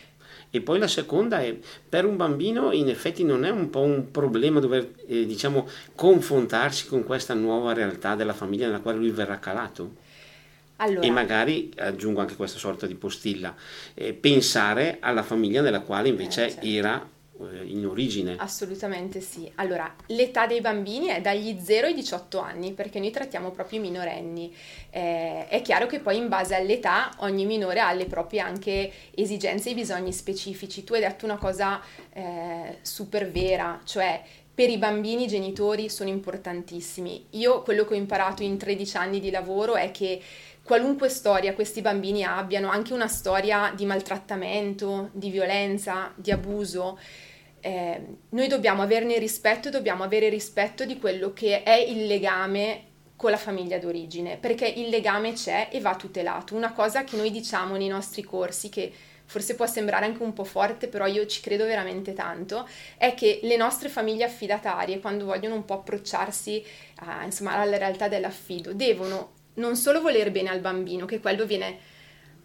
E 0.51 0.61
poi 0.61 0.79
la 0.79 0.87
seconda 0.87 1.41
è, 1.41 1.59
per 1.89 2.05
un 2.05 2.17
bambino 2.17 2.71
in 2.71 2.89
effetti 2.89 3.25
non 3.25 3.45
è 3.45 3.51
un 3.51 3.71
po' 3.71 3.81
un 3.81 4.13
problema 4.13 4.61
dover, 4.61 4.89
eh, 5.09 5.27
diciamo, 5.27 5.69
confrontarsi 5.97 6.87
con 6.87 7.03
questa 7.03 7.35
nuova 7.35 7.73
realtà 7.73 8.15
della 8.15 8.35
famiglia 8.35 8.67
nella 8.67 8.79
quale 8.79 8.99
lui 8.99 9.11
verrà 9.11 9.41
calato? 9.41 10.09
Allora, 10.81 11.07
e 11.07 11.11
magari 11.11 11.71
aggiungo 11.77 12.21
anche 12.21 12.37
questa 12.37 12.59
sorta 12.59 12.87
di 12.87 12.95
postilla, 12.95 13.55
eh, 13.95 14.13
pensare 14.13 14.99
alla 15.01 15.23
famiglia 15.23 15.61
nella 15.61 15.81
quale 15.81 16.09
invece 16.09 16.47
eh, 16.47 16.51
certo. 16.51 16.67
era 16.67 17.09
eh, 17.41 17.65
in 17.65 17.87
origine. 17.87 18.37
Assolutamente 18.39 19.21
sì. 19.21 19.51
Allora, 19.57 19.95
l'età 20.07 20.47
dei 20.47 20.61
bambini 20.61 21.07
è 21.07 21.21
dagli 21.21 21.59
0 21.61 21.87
ai 21.87 21.95
18 21.95 22.39
anni, 22.39 22.73
perché 22.73 22.99
noi 22.99 23.11
trattiamo 23.11 23.51
proprio 23.51 23.79
i 23.79 23.83
minorenni. 23.83 24.55
Eh, 24.91 25.49
è 25.49 25.63
chiaro 25.63 25.87
che 25.87 26.01
poi 26.01 26.17
in 26.17 26.29
base 26.29 26.55
all'età 26.55 27.11
ogni 27.19 27.45
minore 27.45 27.81
ha 27.81 27.93
le 27.93 28.07
proprie 28.07 28.41
anche 28.41 28.91
esigenze 29.15 29.71
e 29.71 29.75
bisogni 29.75 30.13
specifici. 30.13 30.85
Tu 30.85 30.95
hai 30.95 31.01
detto 31.01 31.25
una 31.25 31.39
cosa 31.39 31.81
eh, 32.13 32.79
super 32.83 33.31
vera, 33.31 33.81
cioè 33.85 34.23
per 34.61 34.69
i 34.69 34.77
bambini 34.77 35.25
i 35.25 35.27
genitori 35.27 35.89
sono 35.89 36.11
importantissimi. 36.11 37.29
Io 37.31 37.63
quello 37.63 37.87
che 37.87 37.95
ho 37.95 37.97
imparato 37.97 38.43
in 38.43 38.59
13 38.59 38.97
anni 38.99 39.19
di 39.19 39.31
lavoro 39.31 39.75
è 39.75 39.91
che 39.91 40.21
qualunque 40.71 41.09
storia 41.09 41.53
questi 41.53 41.81
bambini 41.81 42.23
abbiano, 42.23 42.71
anche 42.71 42.93
una 42.93 43.09
storia 43.09 43.73
di 43.75 43.85
maltrattamento, 43.87 45.11
di 45.11 45.29
violenza, 45.29 46.13
di 46.15 46.31
abuso, 46.31 46.97
eh, 47.59 48.01
noi 48.29 48.47
dobbiamo 48.47 48.81
averne 48.81 49.19
rispetto 49.19 49.67
e 49.67 49.73
dobbiamo 49.73 50.05
avere 50.05 50.29
rispetto 50.29 50.85
di 50.85 50.97
quello 50.97 51.33
che 51.33 51.65
è 51.65 51.75
il 51.75 52.07
legame 52.07 52.85
con 53.17 53.33
la 53.33 53.37
famiglia 53.37 53.81
d'origine, 53.81 54.37
perché 54.37 54.69
il 54.69 54.91
legame 54.91 55.33
c'è 55.33 55.71
e 55.73 55.81
va 55.81 55.97
tutelato. 55.97 56.55
Una 56.55 56.73
cosa 56.73 57.03
che 57.03 57.17
noi 57.17 57.33
diciamo 57.33 57.75
nei 57.75 57.89
nostri 57.89 58.23
corsi, 58.23 58.69
che 58.69 58.93
forse 59.25 59.57
può 59.57 59.67
sembrare 59.67 60.05
anche 60.05 60.23
un 60.23 60.33
po' 60.33 60.45
forte, 60.45 60.87
però 60.87 61.07
io 61.07 61.27
ci 61.27 61.41
credo 61.41 61.65
veramente 61.65 62.13
tanto, 62.13 62.65
è 62.97 63.15
che 63.15 63.41
le 63.43 63.57
nostre 63.57 63.89
famiglie 63.89 64.23
affidatarie, 64.23 65.01
quando 65.01 65.25
vogliono 65.25 65.57
un 65.57 65.65
po' 65.65 65.75
approcciarsi 65.75 66.65
a, 67.01 67.25
insomma, 67.25 67.57
alla 67.57 67.77
realtà 67.77 68.07
dell'affido, 68.07 68.73
devono 68.73 69.39
non 69.61 69.77
solo 69.77 70.01
voler 70.01 70.33
bene 70.33 70.49
al 70.49 70.61
bambino, 70.61 71.07
che 71.07 71.21
quello 71.21 71.47
viene 71.47 71.79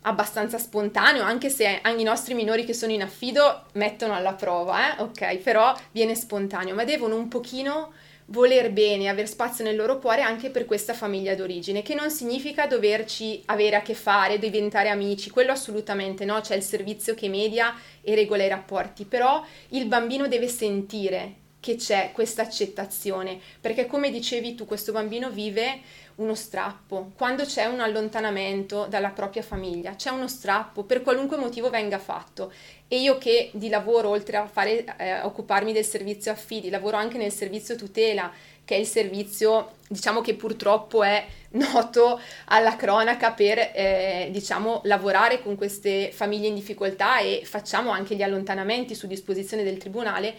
abbastanza 0.01 0.57
spontaneo, 0.57 1.23
anche 1.23 1.49
se 1.49 1.79
anche 1.81 2.01
i 2.01 2.03
nostri 2.03 2.33
minori 2.33 2.63
che 2.63 2.73
sono 2.73 2.91
in 2.91 3.01
affido 3.01 3.65
mettono 3.73 4.13
alla 4.13 4.33
prova, 4.33 4.97
eh? 4.97 5.01
ok, 5.01 5.37
però 5.37 5.75
viene 5.91 6.15
spontaneo, 6.15 6.75
ma 6.75 6.83
devono 6.83 7.15
un 7.15 7.27
pochino 7.27 7.91
voler 8.27 8.71
bene, 8.71 9.07
aver 9.07 9.27
spazio 9.27 9.63
nel 9.63 9.75
loro 9.75 9.99
cuore 9.99 10.21
anche 10.21 10.49
per 10.49 10.65
questa 10.65 10.93
famiglia 10.93 11.35
d'origine, 11.35 11.81
che 11.81 11.95
non 11.95 12.09
significa 12.09 12.67
doverci 12.67 13.43
avere 13.45 13.75
a 13.75 13.81
che 13.81 13.93
fare, 13.93 14.39
diventare 14.39 14.89
amici, 14.89 15.29
quello 15.29 15.51
assolutamente 15.51 16.25
no, 16.25 16.39
c'è 16.41 16.55
il 16.55 16.63
servizio 16.63 17.15
che 17.15 17.29
media 17.29 17.75
e 18.01 18.15
regola 18.15 18.43
i 18.43 18.49
rapporti, 18.49 19.05
però 19.05 19.43
il 19.69 19.85
bambino 19.85 20.27
deve 20.27 20.47
sentire 20.47 21.43
che 21.65 21.77
c'è 21.77 22.11
questa 22.13 22.43
accettazione, 22.43 23.39
perché 23.59 23.87
come 23.87 24.11
dicevi 24.11 24.53
tu, 24.53 24.65
questo 24.65 24.91
bambino 24.91 25.31
vive 25.31 25.79
uno 26.17 26.35
strappo, 26.35 27.13
quando 27.17 27.43
c'è 27.43 27.65
un 27.65 27.79
allontanamento 27.79 28.85
dalla 28.85 29.09
propria 29.09 29.41
famiglia, 29.41 29.95
c'è 29.95 30.11
uno 30.11 30.27
strappo 30.27 30.83
per 30.83 31.01
qualunque 31.01 31.37
motivo 31.37 31.71
venga 31.71 31.97
fatto. 31.97 32.53
E 32.87 32.99
io 32.99 33.17
che 33.17 33.49
di 33.53 33.67
lavoro, 33.67 34.09
oltre 34.09 34.37
a 34.37 34.45
fare, 34.45 34.85
eh, 34.99 35.21
occuparmi 35.21 35.73
del 35.73 35.83
servizio 35.83 36.31
affidi, 36.31 36.69
lavoro 36.69 36.97
anche 36.97 37.17
nel 37.17 37.31
servizio 37.31 37.75
tutela, 37.75 38.31
che 38.63 38.75
è 38.75 38.77
il 38.77 38.85
servizio, 38.85 39.71
diciamo 39.87 40.21
che 40.21 40.35
purtroppo 40.35 41.01
è 41.01 41.25
noto 41.53 42.21
alla 42.45 42.75
cronaca 42.75 43.31
per, 43.31 43.57
eh, 43.73 44.29
diciamo, 44.29 44.81
lavorare 44.83 45.41
con 45.41 45.55
queste 45.55 46.11
famiglie 46.11 46.47
in 46.47 46.53
difficoltà 46.53 47.17
e 47.17 47.41
facciamo 47.43 47.89
anche 47.89 48.15
gli 48.15 48.21
allontanamenti 48.21 48.93
su 48.93 49.07
disposizione 49.07 49.63
del 49.63 49.77
tribunale. 49.77 50.35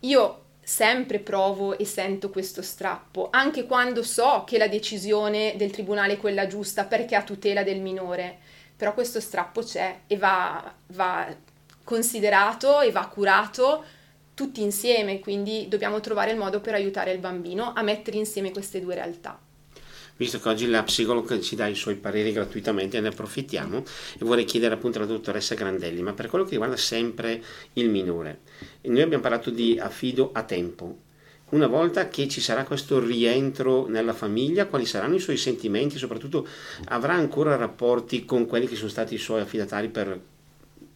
Io 0.00 0.40
sempre 0.66 1.20
provo 1.20 1.78
e 1.78 1.84
sento 1.84 2.28
questo 2.28 2.60
strappo, 2.60 3.28
anche 3.30 3.66
quando 3.66 4.02
so 4.02 4.42
che 4.44 4.58
la 4.58 4.66
decisione 4.66 5.54
del 5.56 5.70
tribunale 5.70 6.14
è 6.14 6.16
quella 6.16 6.48
giusta 6.48 6.86
perché 6.86 7.14
a 7.14 7.22
tutela 7.22 7.62
del 7.62 7.80
minore, 7.80 8.36
però 8.74 8.92
questo 8.92 9.20
strappo 9.20 9.62
c'è 9.62 10.00
e 10.08 10.16
va, 10.16 10.74
va 10.88 11.32
considerato 11.84 12.80
e 12.80 12.90
va 12.90 13.06
curato 13.06 13.84
tutti 14.34 14.60
insieme, 14.60 15.20
quindi 15.20 15.68
dobbiamo 15.68 16.00
trovare 16.00 16.32
il 16.32 16.36
modo 16.36 16.60
per 16.60 16.74
aiutare 16.74 17.12
il 17.12 17.20
bambino 17.20 17.72
a 17.72 17.82
mettere 17.82 18.16
insieme 18.16 18.50
queste 18.50 18.80
due 18.80 18.96
realtà 18.96 19.45
visto 20.16 20.38
che 20.40 20.48
oggi 20.48 20.68
la 20.68 20.82
psicologa 20.82 21.38
ci 21.40 21.56
dà 21.56 21.66
i 21.66 21.74
suoi 21.74 21.96
pareri 21.96 22.32
gratuitamente, 22.32 23.00
ne 23.00 23.08
approfittiamo 23.08 23.84
e 24.18 24.24
vorrei 24.24 24.44
chiedere 24.44 24.74
appunto 24.74 24.98
alla 24.98 25.06
dottoressa 25.06 25.54
Grandelli, 25.54 26.02
ma 26.02 26.12
per 26.12 26.28
quello 26.28 26.44
che 26.44 26.52
riguarda 26.52 26.76
sempre 26.76 27.42
il 27.74 27.90
minore, 27.90 28.40
noi 28.82 29.02
abbiamo 29.02 29.22
parlato 29.22 29.50
di 29.50 29.78
affido 29.78 30.30
a 30.32 30.42
tempo. 30.42 31.04
Una 31.48 31.68
volta 31.68 32.08
che 32.08 32.26
ci 32.26 32.40
sarà 32.40 32.64
questo 32.64 32.98
rientro 32.98 33.86
nella 33.86 34.12
famiglia, 34.12 34.66
quali 34.66 34.84
saranno 34.84 35.14
i 35.14 35.20
suoi 35.20 35.36
sentimenti? 35.36 35.96
Soprattutto 35.96 36.46
avrà 36.86 37.14
ancora 37.14 37.54
rapporti 37.54 38.24
con 38.24 38.46
quelli 38.46 38.66
che 38.66 38.74
sono 38.74 38.88
stati 38.88 39.14
i 39.14 39.18
suoi 39.18 39.42
affidatari 39.42 39.88
per 39.88 40.20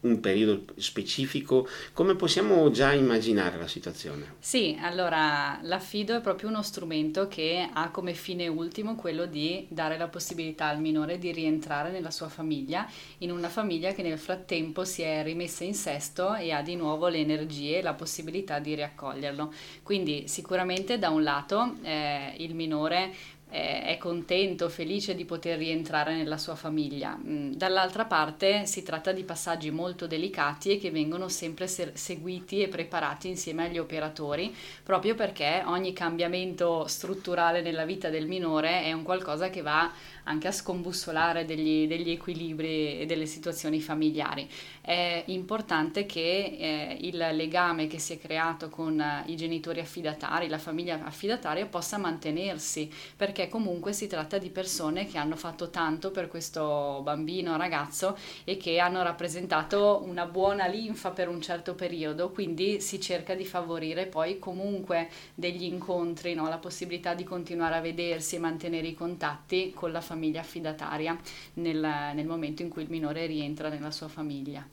un 0.01 0.21
periodo 0.21 0.65
specifico, 0.77 1.69
come 1.93 2.15
possiamo 2.15 2.71
già 2.71 2.93
immaginare 2.93 3.59
la 3.59 3.67
situazione? 3.67 4.37
Sì, 4.39 4.79
allora 4.81 5.59
l'affido 5.63 6.17
è 6.17 6.21
proprio 6.21 6.49
uno 6.49 6.63
strumento 6.63 7.29
che 7.29 7.69
ha 7.71 7.91
come 7.91 8.15
fine 8.15 8.49
ultimo 8.49 8.95
quello 8.95 9.27
di 9.27 9.67
dare 9.69 9.99
la 9.99 10.09
possibilità 10.09 10.67
al 10.67 10.81
minore 10.81 11.19
di 11.19 11.33
rientrare 11.33 11.91
nella 11.91 12.11
sua 12.11 12.29
famiglia, 12.29 12.89
in 13.19 13.31
una 13.31 13.49
famiglia 13.49 13.93
che 13.93 14.03
nel 14.03 14.19
frattempo 14.19 14.85
si 14.85 15.03
è 15.03 15.23
rimessa 15.23 15.65
in 15.65 15.75
sesto 15.75 16.35
e 16.35 16.53
ha 16.53 16.63
di 16.63 16.77
nuovo 16.77 17.09
le 17.09 17.19
energie 17.19 17.79
e 17.79 17.83
la 17.83 17.95
possibilità 17.95 18.59
di 18.59 18.75
riaccoglierlo. 18.75 19.53
Quindi 19.83 20.29
sicuramente 20.29 20.99
da 20.99 21.11
un 21.11 21.23
lato 21.23 21.77
eh, 21.83 22.35
il 22.39 22.55
minore 22.55 23.13
è 23.51 23.97
contento, 23.99 24.69
felice 24.69 25.15
di 25.15 25.25
poter 25.25 25.59
rientrare 25.59 26.15
nella 26.15 26.39
sua 26.39 26.55
famiglia. 26.55 27.17
Mm, 27.17 27.53
dall'altra 27.53 28.05
parte 28.05 28.67
si 28.67 28.83
tratta 28.83 29.13
di 29.13 29.25
passaggi 29.25 29.71
molto 29.71 30.07
delicati 30.07 30.71
e 30.71 30.79
che 30.79 30.91
vengono 30.91 31.29
sempre 31.29 31.67
seguiti 31.67 32.63
e 32.63 32.69
preparati 32.69 33.29
insieme 33.29 33.67
agli 33.67 33.79
operatori, 33.79 34.55
proprio 34.83 35.15
perché 35.15 35.63
ogni 35.67 35.93
cambiamento 35.93 36.87
strutturale 36.87 37.61
nella 37.61 37.85
vita 37.85 38.09
del 38.09 38.27
minore 38.27 38.83
è 38.83 38.93
un 38.93 39.03
qualcosa 39.03 39.51
che 39.51 39.63
va 39.63 39.91
anche 40.31 40.47
a 40.49 40.53
scombussolare 40.53 41.45
degli, 41.45 41.89
degli 41.89 42.11
equilibri 42.11 43.01
e 43.01 43.07
delle 43.07 43.27
situazioni 43.27 43.81
familiari. 43.81 44.49
È 44.81 45.25
importante 45.27 46.07
che 46.07 46.57
eh, 46.59 46.99
il 47.01 47.17
legame 47.33 47.89
che 47.89 47.99
si 47.99 48.15
è 48.15 48.19
creato 48.19 48.69
con 48.69 49.01
eh, 49.01 49.25
i 49.27 49.37
genitori 49.37 49.81
affidatari, 49.81 50.49
la 50.49 50.59
famiglia 50.59 51.03
affidataria, 51.05 51.67
possa 51.67 51.99
mantenersi, 51.99 52.89
perché 53.17 53.49
comunque 53.49 53.93
si 53.93 54.07
tratta 54.07 54.39
di 54.39 54.51
persone 54.51 55.07
che 55.07 55.19
hanno 55.19 55.37
fatto 55.37 55.69
tanto 55.71 56.13
per 56.13 56.29
questo 56.29 57.01
bambino, 57.03 57.57
ragazzo 57.57 58.17
e 58.45 58.57
che 58.57 58.79
hanno 58.79 59.03
rappresentato 59.03 60.03
una 60.07 60.27
buona 60.27 60.67
linfa 60.67 61.11
per 61.11 61.29
un 61.29 61.41
certo 61.41 61.75
periodo, 61.75 62.31
quindi 62.31 62.81
si 62.81 63.01
cerca 63.01 63.35
di 63.35 63.45
favorire 63.45 64.07
poi 64.07 64.39
comunque 64.39 65.09
degli 65.35 65.65
incontri, 65.65 66.35
no? 66.35 66.49
la 66.49 66.59
possibilità 66.59 67.15
di 67.15 67.25
continuare 67.25 67.75
a 67.75 67.81
vedersi 67.81 68.37
e 68.37 68.39
mantenere 68.39 68.87
i 68.87 68.95
contatti 68.95 69.73
con 69.75 69.91
la 69.91 70.01
famiglia 70.01 70.19
affidataria 70.39 71.19
nel, 71.55 71.81
nel 72.15 72.27
momento 72.27 72.63
in 72.63 72.69
cui 72.69 72.83
il 72.83 72.91
minore 72.91 73.27
rientra 73.27 73.69
nella 73.69 73.91
sua 73.91 74.09
famiglia. 74.09 74.67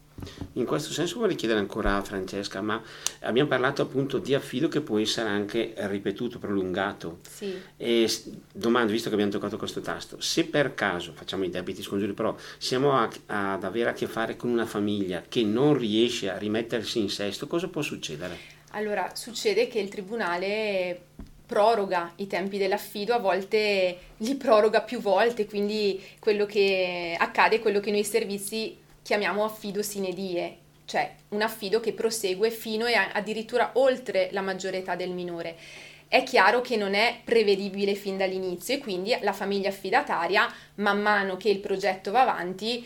In 0.54 0.66
questo 0.66 0.92
senso 0.92 1.20
vorrei 1.20 1.36
chiedere 1.36 1.60
ancora 1.60 1.96
a 1.96 2.02
Francesca, 2.02 2.60
ma 2.62 2.82
abbiamo 3.22 3.48
parlato 3.48 3.84
appunto 3.84 4.18
di 4.18 4.34
affido 4.34 4.68
che 4.68 4.82
può 4.82 4.98
essere 4.98 5.30
anche 5.30 5.74
ripetuto, 5.76 6.40
prolungato. 6.40 7.20
Sì. 7.30 7.56
E 7.78 8.12
domando, 8.52 8.92
visto 8.92 9.10
che 9.10 9.14
abbiamo 9.14 9.32
toccato 9.32 9.58
questo 9.58 9.80
tasto, 9.82 10.20
se 10.20 10.46
per 10.46 10.74
caso, 10.74 11.14
facciamo 11.14 11.44
i 11.44 11.50
debiti 11.50 11.84
scongiuri, 11.84 12.14
però 12.14 12.36
siamo 12.58 12.94
a, 12.94 13.08
ad 13.28 13.64
avere 13.64 13.92
a 13.92 13.94
che 13.94 14.08
fare 14.08 14.36
con 14.36 14.50
una 14.50 14.66
famiglia 14.66 15.24
che 15.28 15.44
non 15.44 15.78
riesce 15.78 16.32
a 16.32 16.38
rimettersi 16.38 17.00
in 17.00 17.10
sesto, 17.10 17.46
cosa 17.46 17.68
può 17.68 17.84
succedere? 17.84 18.56
Allora, 18.72 19.16
succede 19.16 19.68
che 19.68 19.80
il 19.80 19.88
tribunale 19.88 21.07
proroga 21.48 22.12
i 22.18 22.28
tempi 22.28 22.58
dell'affido, 22.58 23.16
a 23.16 23.20
volte 23.20 23.98
li 24.18 24.36
proroga 24.36 24.82
più 24.82 25.00
volte, 25.00 25.46
quindi 25.46 26.00
quello 26.20 26.46
che 26.46 27.16
accade 27.18 27.56
è 27.56 27.60
quello 27.60 27.80
che 27.80 27.90
noi 27.90 28.04
servizi 28.04 28.78
chiamiamo 29.02 29.46
affido 29.46 29.82
sine 29.82 30.12
die, 30.12 30.58
cioè 30.86 31.16
un 31.30 31.42
affido 31.42 31.80
che 31.80 31.94
prosegue 31.94 32.52
fino 32.52 32.86
e 32.86 32.94
addirittura 32.94 33.72
oltre 33.76 34.28
la 34.32 34.42
maggiore 34.42 34.80
età 34.80 34.96
del 34.96 35.12
minore. 35.12 35.56
È 36.10 36.24
chiaro 36.24 36.62
che 36.62 36.76
non 36.76 36.94
è 36.94 37.20
prevedibile 37.24 37.96
fin 37.96 38.18
dall'inizio 38.18 38.76
e 38.76 38.80
quindi 38.80 39.18
la 39.22 39.34
famiglia 39.34 39.70
affidataria, 39.70 40.54
man 40.76 41.02
mano 41.02 41.38
che 41.38 41.50
il 41.50 41.60
progetto 41.60 42.12
va 42.12 42.22
avanti, 42.22 42.86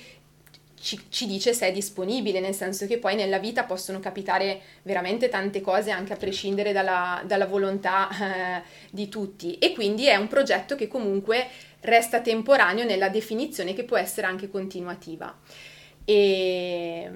ci, 0.82 1.00
ci, 1.10 1.28
dice 1.28 1.54
se 1.54 1.68
è 1.68 1.72
disponibile, 1.72 2.40
nel 2.40 2.56
senso 2.56 2.88
che 2.88 2.98
poi 2.98 3.16
nella 3.16 3.40
vita 3.40 3.64
possono 3.64 4.00
capitare 4.00 4.62
veramente 4.82 5.30
tante 5.30 5.62
cose 5.62 5.92
anche 5.92 6.14
a 6.14 6.18
prescindere 6.18 6.72
dalla, 6.74 7.22
dalla 7.26 7.46
volontà 7.46 8.10
eh, 8.10 8.62
di 8.90 9.08
tutti 9.08 9.58
e 9.58 9.74
quindi 9.74 10.08
è 10.08 10.16
un 10.16 10.28
progetto 10.28 10.76
che 10.76 10.88
comunque 10.88 11.48
resta 11.82 12.22
temporaneo 12.22 12.84
nella 12.84 13.10
definizione 13.10 13.74
che 13.74 13.84
può 13.84 13.98
essere 13.98 14.28
anche 14.28 14.50
continuativa. 14.50 15.38
E 16.04 17.10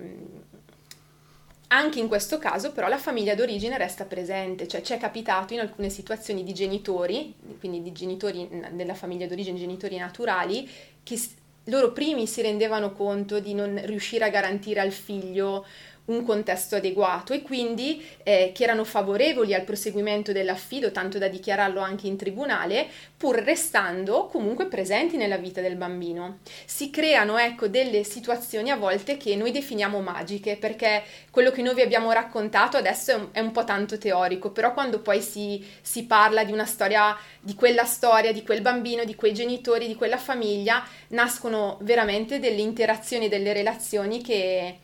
anche 1.68 2.00
in 2.00 2.08
questo 2.08 2.38
caso 2.38 2.72
però 2.72 2.88
la 2.88 2.98
famiglia 2.98 3.36
d'origine 3.36 3.78
resta 3.78 4.06
presente, 4.06 4.68
cioè 4.68 4.82
ci 4.82 4.94
è 4.94 4.98
capitato 4.98 5.54
in 5.54 5.60
alcune 5.60 5.90
situazioni 5.90 6.44
di 6.44 6.54
genitori, 6.54 7.34
quindi 7.60 7.82
di 7.82 7.92
genitori 7.92 8.48
della 8.72 8.94
famiglia 8.94 9.28
d'origine, 9.28 9.58
genitori 9.58 9.98
naturali, 9.98 10.70
che 11.02 11.20
loro 11.66 11.92
primi 11.92 12.28
si 12.28 12.42
rendevano 12.42 12.92
conto 12.92 13.40
di 13.40 13.54
non 13.54 13.82
riuscire 13.86 14.26
a 14.26 14.30
garantire 14.30 14.80
al 14.80 14.92
figlio 14.92 15.66
un 16.06 16.24
contesto 16.24 16.76
adeguato 16.76 17.34
e 17.34 17.42
quindi 17.42 18.06
eh, 18.24 18.52
che 18.54 18.64
erano 18.64 18.84
favorevoli 18.84 19.54
al 19.54 19.64
proseguimento 19.64 20.32
dell'affido, 20.32 20.92
tanto 20.92 21.18
da 21.18 21.28
dichiararlo 21.28 21.80
anche 21.80 22.08
in 22.08 22.18
tribunale, 22.18 22.88
pur 23.18 23.38
restando 23.38 24.28
comunque 24.28 24.68
presenti 24.68 25.18
nella 25.18 25.38
vita 25.38 25.62
del 25.62 25.76
bambino. 25.76 26.40
Si 26.66 26.90
creano 26.90 27.38
ecco 27.38 27.68
delle 27.68 28.04
situazioni 28.04 28.70
a 28.70 28.76
volte 28.76 29.18
che 29.18 29.36
noi 29.36 29.52
definiamo 29.52 30.00
magiche, 30.02 30.58
perché 30.58 31.04
quello 31.32 31.52
che 31.52 31.62
noi 31.62 31.74
vi 31.74 31.82
abbiamo 31.82 32.12
raccontato 32.12 32.78
adesso 32.78 33.12
è 33.12 33.16
un, 33.16 33.28
è 33.32 33.40
un 33.40 33.52
po' 33.52 33.64
tanto 33.64 33.98
teorico, 33.98 34.52
però 34.52 34.74
quando 34.74 35.00
poi 35.00 35.22
si, 35.22 35.66
si 35.82 36.04
parla 36.06 36.44
di 36.44 36.52
una 36.52 36.66
storia, 36.66 37.18
di 37.40 37.56
quella 37.56 37.86
storia, 37.86 38.32
di 38.32 38.44
quel 38.44 38.62
bambino, 38.62 39.04
di 39.04 39.16
quei 39.16 39.34
genitori, 39.34 39.88
di 39.88 39.96
quella 39.96 40.18
famiglia, 40.18 40.86
nascono 41.10 41.78
veramente 41.82 42.40
delle 42.40 42.62
interazioni, 42.62 43.28
delle 43.28 43.54
relazioni 43.54 44.22
che 44.22 44.78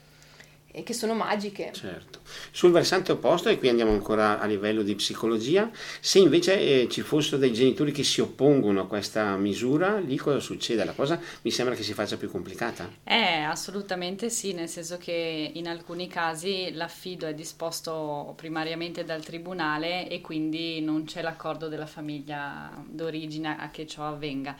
che 0.83 0.93
sono 0.93 1.13
magiche. 1.13 1.71
Certo. 1.73 2.19
Sul 2.51 2.71
versante 2.71 3.11
opposto, 3.11 3.49
e 3.49 3.57
qui 3.57 3.69
andiamo 3.69 3.91
ancora 3.91 4.39
a 4.39 4.45
livello 4.45 4.81
di 4.83 4.95
psicologia, 4.95 5.69
se 5.99 6.19
invece 6.19 6.59
eh, 6.59 6.87
ci 6.89 7.01
fossero 7.01 7.37
dei 7.37 7.53
genitori 7.53 7.91
che 7.91 8.03
si 8.03 8.21
oppongono 8.21 8.81
a 8.81 8.87
questa 8.87 9.35
misura, 9.35 9.99
lì 9.99 10.17
cosa 10.17 10.39
succede? 10.39 10.83
La 10.83 10.93
cosa 10.93 11.19
mi 11.41 11.51
sembra 11.51 11.75
che 11.75 11.83
si 11.83 11.93
faccia 11.93 12.17
più 12.17 12.29
complicata. 12.29 12.89
Eh, 13.03 13.41
assolutamente 13.41 14.29
sì, 14.29 14.53
nel 14.53 14.69
senso 14.69 14.97
che 14.97 15.51
in 15.53 15.67
alcuni 15.67 16.07
casi 16.07 16.71
l'affido 16.73 17.27
è 17.27 17.33
disposto 17.33 18.33
primariamente 18.37 19.03
dal 19.03 19.23
tribunale 19.23 20.07
e 20.07 20.21
quindi 20.21 20.81
non 20.81 21.03
c'è 21.05 21.21
l'accordo 21.21 21.67
della 21.67 21.85
famiglia 21.85 22.71
d'origine 22.87 23.57
a 23.59 23.69
che 23.69 23.85
ciò 23.85 24.07
avvenga. 24.07 24.55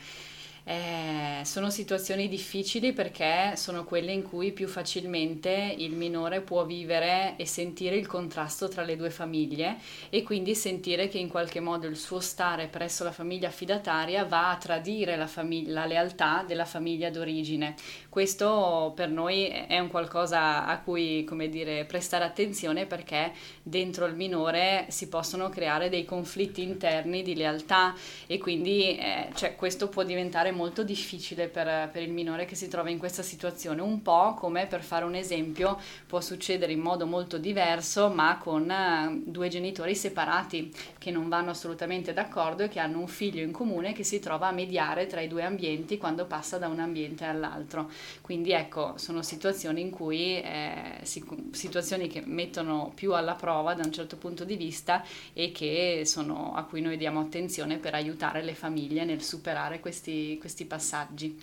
Eh, 0.64 1.42
sono 1.44 1.72
situazioni 1.72 2.28
difficili 2.28 2.94
perché 2.94 3.54
sono 3.56 3.84
quelle 3.84 4.12
in 4.12 4.22
cui 4.22 4.52
più 4.52 4.68
facilmente 4.68 5.74
il 5.76 5.94
minore 5.94 6.42
può 6.42 6.66
vivere 6.66 7.34
e 7.38 7.48
sentire 7.48 7.96
il 7.96 8.06
contrasto 8.06 8.68
tra 8.68 8.84
le 8.84 8.96
due 8.96 9.10
famiglie 9.10 9.78
e 10.10 10.22
quindi 10.22 10.54
sentire 10.54 11.08
che 11.08 11.18
in 11.18 11.30
qualche 11.30 11.60
modo 11.60 11.88
il 11.88 11.98
suo 11.98 12.20
stare 12.20 12.68
presso 12.68 13.04
la 13.04 13.12
famiglia 13.12 13.48
affidataria 13.48 14.24
va 14.24 14.52
a 14.52 14.58
tradire 14.58 15.16
la, 15.16 15.26
famiglia, 15.26 15.74
la 15.74 15.86
lealtà 15.88 16.44
della 16.48 16.66
famiglia 16.66 17.10
d'origine. 17.10 17.74
Questo 18.08 18.94
per 18.96 19.10
noi 19.10 19.48
è 19.48 19.80
un 19.80 19.90
qualcosa 19.90 20.66
a 20.68 20.80
cui, 20.80 21.24
come 21.24 21.50
dire, 21.50 21.86
prestare 21.86 22.24
attenzione 22.24 22.86
perché 22.86 23.34
dentro 23.64 24.06
il 24.06 24.16
minore 24.16 24.86
si 24.90 25.10
possono 25.10 25.50
creare 25.50 25.90
dei 25.90 26.06
conflitti 26.06 26.62
interni 26.62 27.24
di 27.24 27.36
lealtà 27.36 27.96
e 28.28 28.38
quindi 28.38 28.98
eh, 28.98 29.30
cioè, 29.34 29.56
questo 29.56 29.88
può 29.88 30.04
diventare 30.04 30.51
molto 30.52 30.84
difficile 30.84 31.48
per, 31.48 31.90
per, 31.92 32.02
il 32.02 32.12
minore 32.12 32.46
che 32.46 32.56
si 32.56 32.68
trova 32.68 32.90
in 32.90 32.98
questa 32.98 33.22
situazione, 33.22 33.82
un 33.82 34.02
po' 34.02 34.34
come 34.34 34.68
per 34.68 34.82
fare 34.82 35.06
un 35.06 35.16
esempio 35.16 35.80
può 36.08 36.22
succedere 36.22 36.72
in 36.72 36.80
modo 36.80 37.06
molto 37.06 37.38
diverso 37.38 38.10
ma 38.10 38.38
con 38.38 38.70
uh, 38.70 39.22
due 39.26 39.48
genitori 39.48 39.96
separati 39.96 40.72
che 41.02 41.10
non 41.10 41.30
vanno 41.30 41.50
assolutamente 41.50 42.14
d'accordo 42.14 42.62
e 42.62 42.68
che 42.68 42.80
hanno 42.80 43.00
un 43.00 43.08
figlio 43.08 43.42
in 43.42 43.52
comune 43.52 43.92
che 43.92 44.04
si 44.04 44.20
trova 44.20 44.50
a 44.50 44.52
mediare 44.52 45.08
tra 45.08 45.20
i 45.20 45.28
due 45.28 45.44
ambienti 45.44 45.98
quando 45.98 46.28
passa 46.28 46.60
da 46.60 46.68
un 46.68 46.80
ambiente 46.80 47.26
all'altro. 47.26 47.90
Quindi 48.22 48.52
ecco, 48.52 49.00
sono 49.00 49.24
situazioni 49.24 49.82
in 49.82 49.90
cui 49.90 50.40
eh, 50.40 51.00
si, 51.02 51.26
situazioni 51.54 52.08
che 52.08 52.22
mettono 52.24 52.92
più 52.94 53.16
alla 53.16 53.34
prova 53.34 53.74
da 53.74 53.82
un 53.84 53.92
certo 53.92 54.16
punto 54.16 54.44
di 54.44 54.56
vista 54.56 55.04
e 55.34 55.52
che 55.52 56.04
sono 56.06 56.54
a 56.54 56.66
cui 56.66 56.82
noi 56.82 56.98
diamo 56.98 57.20
attenzione 57.20 57.80
per 57.80 57.96
aiutare 57.96 58.44
le 58.44 58.54
famiglie 58.54 59.04
nel 59.04 59.24
superare 59.24 59.80
questi, 59.80 60.38
questi 60.40 60.66
passaggi. 60.66 61.36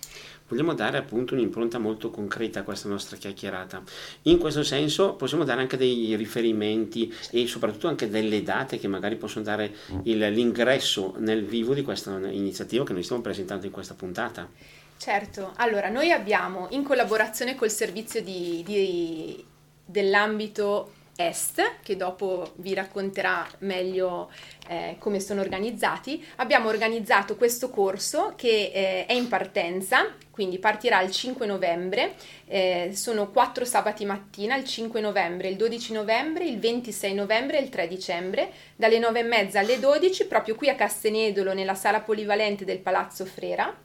Vogliamo 0.49 0.73
dare 0.73 0.97
appunto 0.97 1.35
un'impronta 1.35 1.77
molto 1.77 2.09
concreta 2.09 2.61
a 2.61 2.63
questa 2.63 2.89
nostra 2.89 3.17
chiacchierata. 3.17 3.83
In 4.23 4.39
questo 4.39 4.63
senso 4.63 5.13
possiamo 5.13 5.43
dare 5.43 5.61
anche 5.61 5.77
dei 5.77 6.15
riferimenti 6.15 7.13
e 7.29 7.45
soprattutto 7.45 7.87
anche 7.87 8.09
delle 8.09 8.41
date 8.41 8.79
che 8.79 8.87
magari 8.87 9.15
possono 9.15 9.45
dare 9.45 9.71
il, 10.03 10.17
l'ingresso 10.17 11.13
nel 11.19 11.45
vivo 11.45 11.75
di 11.75 11.83
questa 11.83 12.17
iniziativa 12.17 12.83
che 12.83 12.93
noi 12.93 13.03
stiamo 13.03 13.21
presentando 13.21 13.67
in 13.67 13.71
questa 13.71 13.93
puntata. 13.93 14.49
Certo, 14.97 15.53
allora 15.57 15.87
noi 15.89 16.11
abbiamo 16.11 16.67
in 16.71 16.83
collaborazione 16.83 17.55
col 17.55 17.69
servizio 17.69 18.21
di, 18.21 18.63
di, 18.65 19.45
dell'ambito 19.85 20.93
Est, 21.21 21.79
che 21.83 21.97
dopo 21.97 22.53
vi 22.59 22.73
racconterà 22.73 23.45
meglio 23.59 24.31
eh, 24.69 24.95
come 24.99 25.19
sono 25.19 25.41
organizzati, 25.41 26.25
abbiamo 26.37 26.69
organizzato 26.69 27.35
questo 27.35 27.69
corso 27.69 28.35
che 28.37 28.71
eh, 28.73 29.05
è 29.05 29.11
in 29.11 29.27
partenza, 29.27 30.15
quindi 30.31 30.59
partirà 30.59 31.01
il 31.01 31.11
5 31.11 31.45
novembre, 31.45 32.13
eh, 32.47 32.91
sono 32.93 33.31
quattro 33.31 33.65
sabati 33.65 34.05
mattina, 34.05 34.55
il 34.55 34.63
5 34.63 35.01
novembre, 35.01 35.49
il 35.49 35.57
12 35.57 35.91
novembre, 35.91 36.45
il 36.45 36.57
26 36.57 37.13
novembre 37.13 37.59
e 37.59 37.63
il 37.63 37.69
3 37.69 37.89
dicembre, 37.89 38.51
dalle 38.77 38.97
9 38.97 39.19
e 39.19 39.23
mezza 39.23 39.59
alle 39.59 39.77
12, 39.77 40.25
proprio 40.25 40.55
qui 40.55 40.69
a 40.69 40.75
Castenedolo, 40.75 41.53
nella 41.53 41.75
sala 41.75 41.99
polivalente 41.99 42.63
del 42.63 42.79
Palazzo 42.79 43.25
Frera 43.25 43.75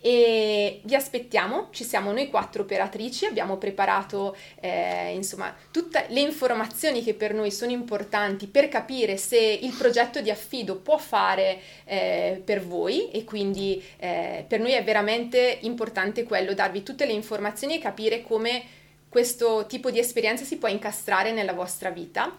e 0.00 0.80
vi 0.84 0.94
aspettiamo, 0.94 1.68
ci 1.70 1.84
siamo 1.84 2.12
noi 2.12 2.28
quattro 2.28 2.62
operatrici, 2.62 3.26
abbiamo 3.26 3.56
preparato 3.58 4.36
eh, 4.60 5.12
insomma 5.14 5.54
tutte 5.70 6.06
le 6.08 6.20
informazioni 6.20 7.02
che 7.02 7.14
per 7.14 7.34
noi 7.34 7.50
sono 7.50 7.70
importanti 7.70 8.46
per 8.46 8.68
capire 8.68 9.16
se 9.16 9.38
il 9.38 9.74
progetto 9.76 10.20
di 10.20 10.30
affido 10.30 10.76
può 10.76 10.96
fare 10.96 11.60
eh, 11.84 12.40
per 12.44 12.64
voi 12.64 13.10
e 13.10 13.24
quindi 13.24 13.82
eh, 13.98 14.44
per 14.48 14.60
noi 14.60 14.72
è 14.72 14.82
veramente 14.82 15.58
importante 15.62 16.24
quello, 16.24 16.54
darvi 16.54 16.82
tutte 16.82 17.04
le 17.04 17.12
informazioni 17.12 17.76
e 17.76 17.78
capire 17.78 18.22
come 18.22 18.78
questo 19.10 19.66
tipo 19.66 19.90
di 19.90 19.98
esperienza 19.98 20.44
si 20.44 20.56
può 20.56 20.68
incastrare 20.68 21.32
nella 21.32 21.52
vostra 21.52 21.90
vita. 21.90 22.34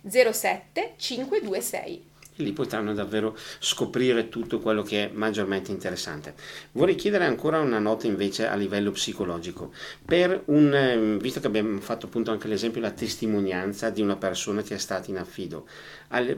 07 0.07 0.93
526 0.99 2.10
lì 2.41 2.53
potranno 2.53 2.95
davvero 2.95 3.37
scoprire 3.59 4.29
tutto 4.29 4.59
quello 4.59 4.83
che 4.83 5.05
è 5.05 5.11
maggiormente 5.13 5.71
interessante. 5.71 6.35
Vorrei 6.73 6.95
chiedere 6.95 7.25
ancora 7.25 7.61
una 7.61 7.79
nota 7.79 8.07
invece 8.07 8.47
a 8.47 8.55
livello 8.55 8.91
psicologico, 8.91 9.73
per 10.05 10.43
un, 10.47 10.75
ehm, 10.75 11.19
visto 11.19 11.41
che 11.41 11.47
abbiamo 11.47 11.81
fatto 11.81 12.07
appunto 12.07 12.31
anche 12.31 12.49
l'esempio 12.49 12.81
la 12.81 12.91
testimonianza 12.91 13.91
di 13.91 14.03
una 14.03 14.17
persona 14.17 14.63
che 14.63 14.75
è 14.75 14.79
stata 14.79 15.11
in 15.11 15.19
affido, 15.19 15.67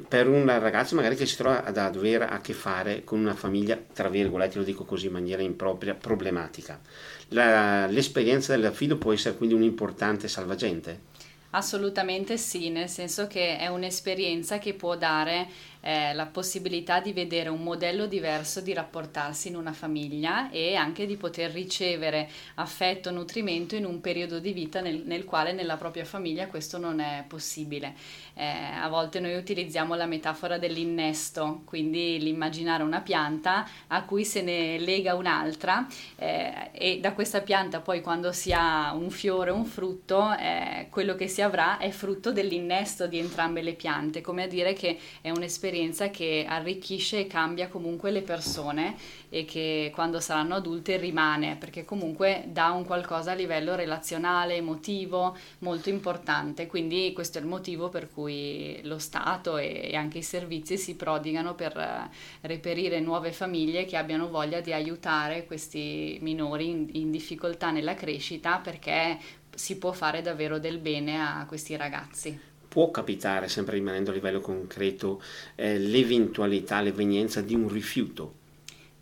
per 0.08 0.28
un 0.28 0.46
ragazzo 0.46 0.94
magari 0.94 1.16
che 1.16 1.26
si 1.26 1.36
trova 1.36 1.64
ad 1.64 1.76
avere 1.76 2.26
a 2.26 2.40
che 2.40 2.52
fare 2.52 3.04
con 3.04 3.20
una 3.20 3.34
famiglia, 3.34 3.78
tra 3.92 4.08
virgolette, 4.08 4.58
lo 4.58 4.64
dico 4.64 4.84
così 4.84 5.06
in 5.06 5.12
maniera 5.12 5.42
impropria, 5.42 5.94
problematica. 5.94 6.80
La, 7.28 7.86
l'esperienza 7.86 8.54
dell'affido 8.54 8.96
può 8.96 9.12
essere 9.12 9.36
quindi 9.36 9.54
un 9.54 9.62
importante 9.62 10.28
salvagente? 10.28 11.10
Assolutamente 11.54 12.38
sì, 12.38 12.70
nel 12.70 12.88
senso 12.88 13.26
che 13.26 13.58
è 13.58 13.66
un'esperienza 13.66 14.58
che 14.58 14.72
può 14.72 14.96
dare 14.96 15.48
eh, 15.82 16.14
la 16.14 16.26
possibilità 16.26 17.00
di 17.00 17.12
vedere 17.12 17.48
un 17.48 17.62
modello 17.62 18.06
diverso 18.06 18.60
di 18.60 18.72
rapportarsi 18.72 19.48
in 19.48 19.56
una 19.56 19.72
famiglia 19.72 20.48
e 20.50 20.76
anche 20.76 21.06
di 21.06 21.16
poter 21.16 21.50
ricevere 21.50 22.30
affetto, 22.54 23.10
nutrimento 23.10 23.74
in 23.74 23.84
un 23.84 24.00
periodo 24.00 24.38
di 24.38 24.52
vita 24.52 24.80
nel, 24.80 25.02
nel 25.04 25.24
quale 25.24 25.52
nella 25.52 25.76
propria 25.76 26.04
famiglia 26.04 26.46
questo 26.46 26.78
non 26.78 27.00
è 27.00 27.24
possibile. 27.26 27.94
Eh, 28.34 28.44
a 28.44 28.88
volte 28.88 29.18
noi 29.20 29.34
utilizziamo 29.34 29.94
la 29.94 30.06
metafora 30.06 30.56
dell'innesto, 30.56 31.62
quindi 31.64 32.18
l'immaginare 32.20 32.82
una 32.84 33.00
pianta 33.00 33.68
a 33.88 34.04
cui 34.04 34.24
se 34.24 34.40
ne 34.40 34.78
lega 34.78 35.14
un'altra 35.14 35.86
eh, 36.16 36.70
e 36.72 37.00
da 37.00 37.12
questa 37.12 37.40
pianta 37.40 37.80
poi 37.80 38.00
quando 38.00 38.32
si 38.32 38.52
ha 38.52 38.94
un 38.94 39.10
fiore 39.10 39.50
un 39.50 39.64
frutto, 39.64 40.32
eh, 40.36 40.86
quello 40.90 41.16
che 41.16 41.26
si 41.26 41.42
avrà 41.42 41.78
è 41.78 41.90
frutto 41.90 42.30
dell'innesto 42.32 43.08
di 43.08 43.18
entrambe 43.18 43.62
le 43.62 43.74
piante, 43.74 44.20
come 44.20 44.44
a 44.44 44.46
dire 44.46 44.72
che 44.74 44.96
è 45.20 45.30
un'esperienza 45.30 45.70
che 46.10 46.44
arricchisce 46.46 47.20
e 47.20 47.26
cambia 47.26 47.68
comunque 47.68 48.10
le 48.10 48.22
persone 48.22 48.94
e 49.28 49.44
che 49.44 49.90
quando 49.94 50.20
saranno 50.20 50.54
adulte 50.54 50.96
rimane, 50.96 51.56
perché 51.56 51.84
comunque 51.84 52.44
dà 52.46 52.70
un 52.70 52.84
qualcosa 52.84 53.32
a 53.32 53.34
livello 53.34 53.74
relazionale, 53.74 54.56
emotivo, 54.56 55.36
molto 55.60 55.88
importante. 55.88 56.66
Quindi 56.66 57.12
questo 57.14 57.38
è 57.38 57.40
il 57.40 57.46
motivo 57.46 57.88
per 57.88 58.10
cui 58.10 58.80
lo 58.82 58.98
Stato 58.98 59.56
e 59.56 59.92
anche 59.94 60.18
i 60.18 60.22
servizi 60.22 60.76
si 60.76 60.94
prodigano 60.94 61.54
per 61.54 61.76
eh, 61.76 62.10
reperire 62.42 63.00
nuove 63.00 63.32
famiglie 63.32 63.84
che 63.84 63.96
abbiano 63.96 64.28
voglia 64.28 64.60
di 64.60 64.72
aiutare 64.72 65.46
questi 65.46 66.18
minori 66.20 66.68
in, 66.68 66.88
in 66.92 67.10
difficoltà 67.10 67.70
nella 67.70 67.94
crescita 67.94 68.58
perché 68.58 69.18
si 69.54 69.78
può 69.78 69.92
fare 69.92 70.22
davvero 70.22 70.58
del 70.58 70.78
bene 70.78 71.20
a 71.20 71.44
questi 71.46 71.76
ragazzi 71.76 72.51
può 72.72 72.90
capitare, 72.90 73.48
sempre 73.48 73.74
rimanendo 73.74 74.10
a 74.10 74.14
livello 74.14 74.40
concreto, 74.40 75.20
eh, 75.56 75.78
l'eventualità, 75.78 76.80
l'evenienza 76.80 77.42
di 77.42 77.54
un 77.54 77.68
rifiuto 77.68 78.40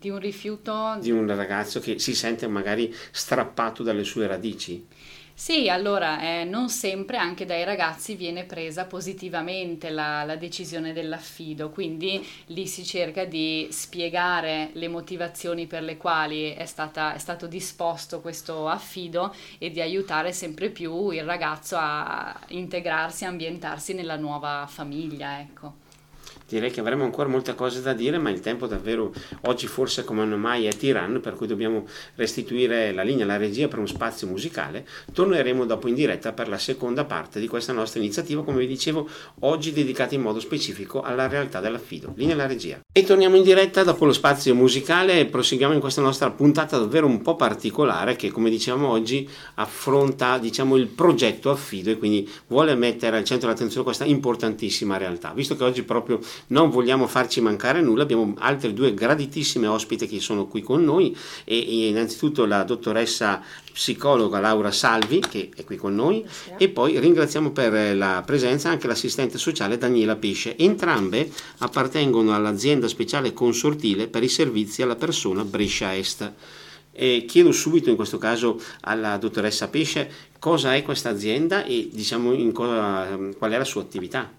di 0.01 0.09
un 0.09 0.19
rifiuto 0.19 0.97
di 0.99 1.11
un 1.11 1.27
ragazzo 1.27 1.79
che 1.79 1.99
si 1.99 2.15
sente 2.15 2.49
magari 2.49 2.93
strappato 3.11 3.83
dalle 3.83 4.03
sue 4.03 4.27
radici. 4.27 4.87
Sì, 5.41 5.71
allora 5.71 6.21
eh, 6.21 6.45
non 6.45 6.69
sempre 6.69 7.17
anche 7.17 7.47
dai 7.47 7.65
ragazzi 7.65 8.15
viene 8.15 8.45
presa 8.45 8.85
positivamente 8.85 9.89
la, 9.89 10.23
la, 10.25 10.37
decisione 10.37 10.93
dell'affido, 10.93 11.71
quindi 11.71 12.23
lì 12.49 12.67
si 12.67 12.85
cerca 12.85 13.25
di 13.25 13.67
spiegare 13.71 14.69
le 14.75 14.87
motivazioni 14.89 15.67
per 15.67 15.83
le 15.83 15.97
quali 15.97 16.53
è, 16.53 16.67
stata, 16.67 17.15
è 17.15 17.19
stato 17.19 17.47
disposto 17.47 18.21
questo 18.21 18.69
affido 18.69 19.35
e 19.57 19.71
di 19.71 19.81
aiutare 19.81 20.33
sempre 20.33 20.69
più 20.69 21.09
il 21.09 21.25
ragazzo 21.25 21.77
a 21.79 22.39
integrarsi, 22.49 23.25
a 23.25 23.29
ambientarsi 23.29 23.95
nella 23.95 24.17
nuova 24.17 24.67
famiglia. 24.69 25.41
Ecco 25.41 25.89
direi 26.57 26.71
che 26.71 26.81
avremo 26.81 27.05
ancora 27.05 27.29
molte 27.29 27.55
cose 27.55 27.81
da 27.81 27.93
dire, 27.93 28.19
ma 28.19 28.31
il 28.31 28.41
tempo 28.41 28.67
davvero 28.67 29.13
oggi 29.43 29.67
forse 29.67 30.05
come 30.05 30.25
non 30.25 30.41
mai 30.41 30.67
è 30.67 30.75
tiranno, 30.77 31.21
per 31.21 31.35
cui 31.35 31.47
dobbiamo 31.47 31.87
restituire 32.17 32.93
la 32.93 33.03
linea 33.03 33.25
alla 33.25 33.37
regia 33.37 33.69
per 33.69 33.79
uno 33.79 33.87
spazio 33.87 34.27
musicale. 34.27 34.87
Torneremo 35.13 35.65
dopo 35.65 35.89
in 35.89 35.95
diretta 35.95 36.33
per 36.33 36.49
la 36.49 36.59
seconda 36.59 37.05
parte 37.05 37.41
di 37.41 37.49
questa 37.49 37.73
nostra 37.73 38.01
iniziativa, 38.01 38.43
come 38.43 38.59
vi 38.59 38.67
dicevo, 38.67 39.09
oggi 39.41 39.73
dedicata 39.73 40.15
in 40.15 40.23
modo 40.23 40.41
specifico 40.41 41.03
alla 41.03 41.29
realtà 41.29 41.61
dell'affido. 41.61 42.13
Linea 42.17 42.35
alla 42.35 42.47
regia. 42.47 42.81
E 42.93 43.05
torniamo 43.05 43.37
in 43.37 43.43
diretta 43.43 43.85
dopo 43.85 44.05
lo 44.05 44.13
spazio 44.13 44.55
musicale 44.55 45.21
e 45.21 45.27
proseguiamo 45.27 45.75
in 45.75 45.81
questa 45.81 46.01
nostra 46.01 46.31
puntata 46.31 46.79
davvero 46.79 47.07
un 47.07 47.23
po' 47.23 47.37
particolare 47.37 48.17
che, 48.17 48.31
come 48.31 48.51
diciamo 48.51 48.89
oggi, 48.89 49.29
affronta 49.55 50.39
diciamo 50.39 50.77
il 50.77 50.87
progetto 50.87 51.51
affido 51.51 51.91
e 51.91 51.99
quindi 51.99 52.29
vuole 52.49 52.75
mettere 52.75 53.17
al 53.17 53.25
centro 53.25 53.47
dell'attenzione 53.47 53.85
questa 53.85 54.05
importantissima 54.05 54.97
realtà. 54.97 55.33
Visto 55.33 55.57
che 55.57 55.65
oggi 55.65 55.83
proprio 55.83 56.19
non 56.49 56.71
vogliamo 56.71 57.07
farci 57.07 57.41
mancare 57.41 57.81
nulla, 57.81 58.03
abbiamo 58.03 58.35
altre 58.39 58.73
due 58.73 58.95
graditissime 58.95 59.67
ospite 59.67 60.07
che 60.07 60.21
sono 60.21 60.47
qui 60.47 60.63
con 60.63 60.85
noi 60.85 61.17
e, 61.45 61.59
e 61.59 61.89
innanzitutto 61.89 62.45
la 62.47 62.63
dottoressa 62.65 63.43
psicologa 63.73 64.41
Laura 64.41 64.71
Salvi 64.71 65.21
che 65.21 65.51
è 65.55 65.65
qui 65.65 65.77
con 65.77 65.95
noi 65.95 66.21
Buonasera. 66.21 66.57
e 66.59 66.69
poi 66.69 66.99
ringraziamo 66.99 67.51
per 67.51 67.97
la 67.97 68.23
presenza 68.25 68.69
anche 68.69 68.87
l'assistente 68.87 69.39
sociale 69.39 69.79
Daniela 69.79 70.17
Pesce. 70.17 70.57
Entrambe 70.57 71.31
appartengono 71.59 72.35
all'azienda 72.35 72.89
speciale 72.89 73.33
consortile 73.33 74.09
per 74.09 74.23
i 74.23 74.29
servizi 74.29 74.83
alla 74.83 74.97
persona 74.97 75.45
Brescia 75.45 75.95
Est. 75.95 76.33
E 76.93 77.25
chiedo 77.27 77.53
subito 77.53 77.89
in 77.89 77.97
questo 77.97 78.19
caso 78.19 78.61
alla 78.83 79.17
dottoressa 79.17 79.69
Pesce 79.69 80.11
cosa 80.39 80.75
è 80.75 80.83
questa 80.83 81.11
azienda 81.11 81.65
e 81.65 81.89
diciamo 81.93 82.35
cosa, 82.53 83.17
qual 83.39 83.53
è 83.53 83.59
la 83.59 83.65
sua 83.65 83.83
attività. 83.83 84.31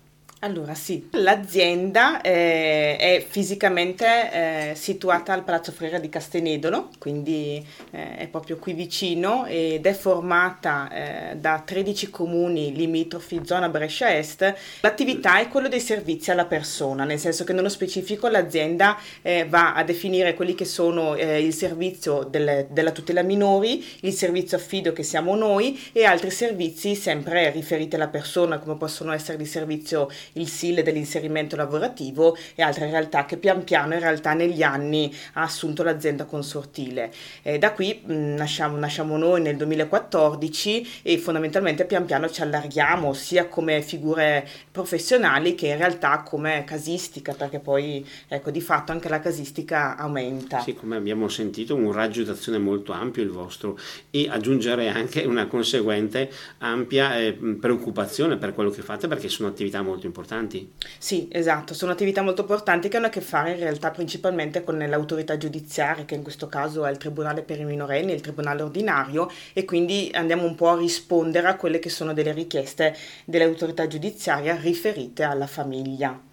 Allora 0.43 0.73
sì, 0.73 1.07
l'azienda 1.11 2.19
eh, 2.21 2.95
è 2.97 3.23
fisicamente 3.29 4.71
eh, 4.71 4.75
situata 4.75 5.33
al 5.33 5.43
Palazzo 5.43 5.71
Freira 5.71 5.99
di 5.99 6.09
Castenedolo, 6.09 6.89
quindi 6.97 7.63
eh, 7.91 8.17
è 8.17 8.27
proprio 8.27 8.57
qui 8.57 8.73
vicino 8.73 9.45
ed 9.45 9.85
è 9.85 9.93
formata 9.93 10.89
eh, 11.31 11.35
da 11.35 11.61
13 11.63 12.09
comuni 12.09 12.73
limitrofi 12.73 13.41
zona 13.43 13.69
Brescia 13.69 14.17
Est. 14.17 14.55
L'attività 14.79 15.39
è 15.39 15.47
quello 15.47 15.67
dei 15.67 15.79
servizi 15.79 16.31
alla 16.31 16.45
persona, 16.45 17.03
nel 17.03 17.19
senso 17.19 17.43
che 17.43 17.53
nello 17.53 17.69
specifico 17.69 18.27
l'azienda 18.27 18.97
eh, 19.21 19.45
va 19.47 19.75
a 19.75 19.83
definire 19.83 20.33
quelli 20.33 20.55
che 20.55 20.65
sono 20.65 21.13
eh, 21.13 21.39
il 21.39 21.53
servizio 21.53 22.23
delle, 22.23 22.65
della 22.71 22.89
tutela 22.89 23.21
minori, 23.21 23.85
il 23.99 24.13
servizio 24.13 24.57
affido 24.57 24.91
che 24.91 25.03
siamo 25.03 25.35
noi 25.35 25.79
e 25.91 26.03
altri 26.03 26.31
servizi 26.31 26.95
sempre 26.95 27.51
riferiti 27.51 27.93
alla 27.93 28.07
persona 28.07 28.57
come 28.57 28.75
possono 28.75 29.11
essere 29.11 29.39
il 29.39 29.47
servizio 29.47 30.09
il 30.33 30.47
SIL 30.47 30.83
dell'inserimento 30.83 31.55
lavorativo 31.55 32.37
e 32.55 32.61
altre 32.61 32.89
realtà 32.89 33.25
che 33.25 33.37
pian 33.37 33.63
piano 33.63 33.93
in 33.93 33.99
realtà 33.99 34.33
negli 34.33 34.63
anni 34.63 35.13
ha 35.33 35.41
assunto 35.41 35.83
l'azienda 35.83 36.25
consortile. 36.25 37.11
Eh, 37.41 37.57
da 37.57 37.73
qui 37.73 38.01
mh, 38.03 38.13
nasciamo, 38.13 38.77
nasciamo, 38.77 39.17
noi 39.17 39.41
nel 39.41 39.57
2014 39.57 41.01
e 41.03 41.17
fondamentalmente 41.17 41.85
pian 41.85 42.05
piano 42.05 42.29
ci 42.29 42.41
allarghiamo 42.41 43.13
sia 43.13 43.47
come 43.47 43.81
figure 43.81 44.47
professionali 44.71 45.55
che 45.55 45.67
in 45.67 45.77
realtà 45.77 46.23
come 46.23 46.63
casistica 46.65 47.33
perché 47.33 47.59
poi 47.59 48.05
ecco 48.27 48.51
di 48.51 48.61
fatto 48.61 48.91
anche 48.91 49.09
la 49.09 49.19
casistica 49.19 49.97
aumenta. 49.97 50.61
Sì, 50.61 50.73
come 50.73 50.95
abbiamo 50.95 51.27
sentito 51.27 51.75
un 51.75 51.91
raggio 51.91 52.23
d'azione 52.23 52.57
molto 52.57 52.91
ampio 52.91 53.23
il 53.23 53.29
vostro 53.29 53.77
e 54.09 54.27
aggiungere 54.29 54.89
anche 54.89 55.23
una 55.23 55.47
conseguente 55.47 56.29
ampia 56.59 57.17
eh, 57.17 57.33
preoccupazione 57.33 58.37
per 58.37 58.53
quello 58.53 58.69
che 58.69 58.81
fate 58.81 59.07
perché 59.07 59.29
sono 59.29 59.49
attività 59.49 59.81
molto 59.81 60.05
importanti 60.05 60.20
importanti. 60.21 60.71
Sì, 60.97 61.27
esatto, 61.31 61.73
sono 61.73 61.91
attività 61.91 62.21
molto 62.21 62.41
importanti 62.41 62.87
che 62.87 62.97
hanno 62.97 63.07
a 63.07 63.09
che 63.09 63.21
fare 63.21 63.51
in 63.51 63.59
realtà 63.59 63.91
principalmente 63.91 64.63
con 64.63 64.77
l'autorità 64.77 65.37
giudiziaria, 65.37 66.05
che 66.05 66.15
in 66.15 66.23
questo 66.23 66.47
caso 66.47 66.85
è 66.85 66.91
il 66.91 66.97
Tribunale 66.97 67.41
per 67.41 67.59
i 67.59 67.65
minorenni, 67.65 68.13
il 68.13 68.21
Tribunale 68.21 68.61
ordinario, 68.61 69.29
e 69.53 69.65
quindi 69.65 70.09
andiamo 70.13 70.45
un 70.45 70.55
po' 70.55 70.69
a 70.69 70.77
rispondere 70.77 71.47
a 71.47 71.55
quelle 71.55 71.79
che 71.79 71.89
sono 71.89 72.13
delle 72.13 72.31
richieste 72.31 72.95
dell'autorità 73.25 73.87
giudiziaria 73.87 74.55
riferite 74.55 75.23
alla 75.23 75.47
famiglia. 75.47 76.29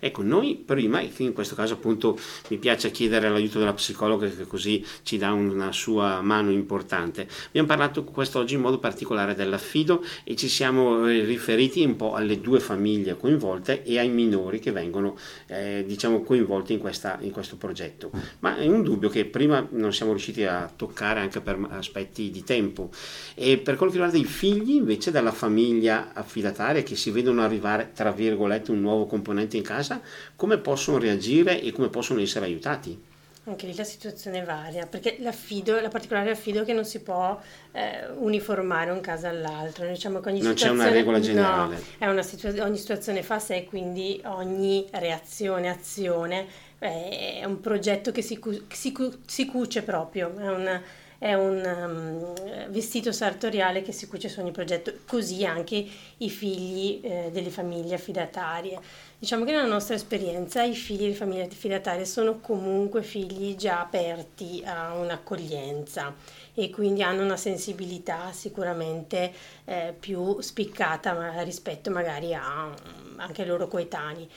Ecco, 0.00 0.22
noi 0.22 0.54
prima, 0.64 1.00
in 1.00 1.32
questo 1.32 1.54
caso 1.54 1.74
appunto 1.74 2.18
mi 2.48 2.58
piace 2.58 2.90
chiedere 2.90 3.28
l'aiuto 3.28 3.58
della 3.58 3.72
psicologa 3.72 4.28
che 4.28 4.46
così 4.46 4.84
ci 5.02 5.18
dà 5.18 5.32
una 5.32 5.72
sua 5.72 6.20
mano 6.20 6.50
importante, 6.50 7.28
abbiamo 7.48 7.66
parlato 7.66 8.04
quest'oggi 8.04 8.54
in 8.54 8.60
modo 8.60 8.78
particolare 8.78 9.34
dell'affido 9.34 10.04
e 10.24 10.36
ci 10.36 10.48
siamo 10.48 11.08
eh, 11.08 11.24
riferiti 11.24 11.84
un 11.84 11.96
po' 11.96 12.14
alle 12.14 12.40
due 12.40 12.60
famiglie 12.60 13.16
coinvolte 13.16 13.82
e 13.82 13.98
ai 13.98 14.08
minori 14.08 14.58
che 14.58 14.70
vengono 14.72 15.16
eh, 15.46 15.84
diciamo 15.86 16.22
coinvolti 16.22 16.72
in, 16.74 16.78
questa, 16.78 17.18
in 17.20 17.30
questo 17.30 17.56
progetto. 17.56 18.10
Ma 18.40 18.56
è 18.56 18.66
un 18.66 18.82
dubbio 18.82 19.08
che 19.08 19.24
prima 19.24 19.66
non 19.70 19.92
siamo 19.92 20.12
riusciti 20.12 20.44
a 20.44 20.70
toccare 20.74 21.20
anche 21.20 21.40
per 21.40 21.58
aspetti 21.70 22.30
di 22.30 22.44
tempo. 22.44 22.90
E 23.34 23.58
per 23.58 23.76
quello 23.76 23.92
che 23.92 23.98
riguarda 23.98 24.18
i 24.18 24.28
figli 24.28 24.74
invece 24.74 25.10
della 25.10 25.32
famiglia 25.32 26.12
affidataria 26.12 26.82
che 26.82 26.96
si 26.96 27.10
vedono 27.10 27.42
arrivare 27.42 27.90
tra 27.94 28.12
virgolette 28.12 28.70
un 28.70 28.80
nuovo 28.80 29.06
componente 29.06 29.56
in 29.56 29.62
casa, 29.62 29.87
casa, 29.88 30.00
come 30.36 30.58
possono 30.58 30.98
reagire 30.98 31.60
e 31.60 31.72
come 31.72 31.88
possono 31.88 32.20
essere 32.20 32.44
aiutati? 32.44 33.06
Anche 33.44 33.66
lì 33.66 33.74
la 33.74 33.84
situazione 33.84 34.44
varia, 34.44 34.86
perché 34.86 35.16
l'affido, 35.20 35.80
la 35.80 35.88
particolare 35.88 36.30
affido 36.30 36.62
è 36.62 36.64
che 36.66 36.74
non 36.74 36.84
si 36.84 37.00
può 37.00 37.40
eh, 37.72 38.06
uniformare 38.18 38.90
un 38.90 39.00
caso 39.00 39.26
all'altro. 39.26 39.86
Diciamo 39.86 40.20
che 40.20 40.28
ogni 40.28 40.42
non 40.42 40.52
c'è 40.52 40.68
una 40.68 40.90
regola 40.90 41.18
generale. 41.18 41.82
No, 41.98 42.10
una 42.10 42.22
situa- 42.22 42.62
ogni 42.62 42.76
situazione 42.76 43.22
fa 43.22 43.38
sé, 43.38 43.64
quindi 43.64 44.20
ogni 44.26 44.86
reazione, 44.90 45.70
azione 45.70 46.46
eh, 46.78 47.38
è 47.40 47.44
un 47.46 47.60
progetto 47.60 48.12
che 48.12 48.20
si, 48.20 48.38
cu- 48.38 48.70
si, 48.70 48.92
cu- 48.92 49.16
si 49.24 49.46
cuce 49.46 49.80
proprio, 49.80 50.36
è 50.36 50.48
un, 50.48 50.80
è 51.16 51.32
un 51.32 52.34
um, 52.36 52.70
vestito 52.70 53.12
sartoriale 53.12 53.80
che 53.80 53.92
si 53.92 54.06
cuce 54.08 54.28
su 54.28 54.40
ogni 54.40 54.52
progetto, 54.52 54.92
così 55.06 55.46
anche 55.46 55.86
i 56.18 56.28
figli 56.28 57.00
eh, 57.02 57.30
delle 57.32 57.50
famiglie 57.50 57.94
affidatarie. 57.94 58.78
Diciamo 59.20 59.44
che 59.44 59.50
nella 59.50 59.66
nostra 59.66 59.96
esperienza 59.96 60.62
i 60.62 60.76
figli 60.76 61.00
delle 61.00 61.14
famiglie 61.14 61.46
affidatarie 61.46 62.04
sono 62.04 62.38
comunque 62.38 63.02
figli 63.02 63.56
già 63.56 63.80
aperti 63.80 64.62
a 64.64 64.94
un'accoglienza 64.94 66.14
e 66.54 66.70
quindi 66.70 67.02
hanno 67.02 67.24
una 67.24 67.36
sensibilità 67.36 68.30
sicuramente 68.30 69.32
eh, 69.64 69.92
più 69.98 70.40
spiccata 70.40 71.42
rispetto 71.42 71.90
magari 71.90 72.32
a, 72.32 72.72
anche 73.16 73.42
ai 73.42 73.48
loro 73.48 73.66
coetanei. 73.66 74.28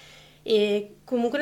e 0.41 0.95
comunque 1.03 1.37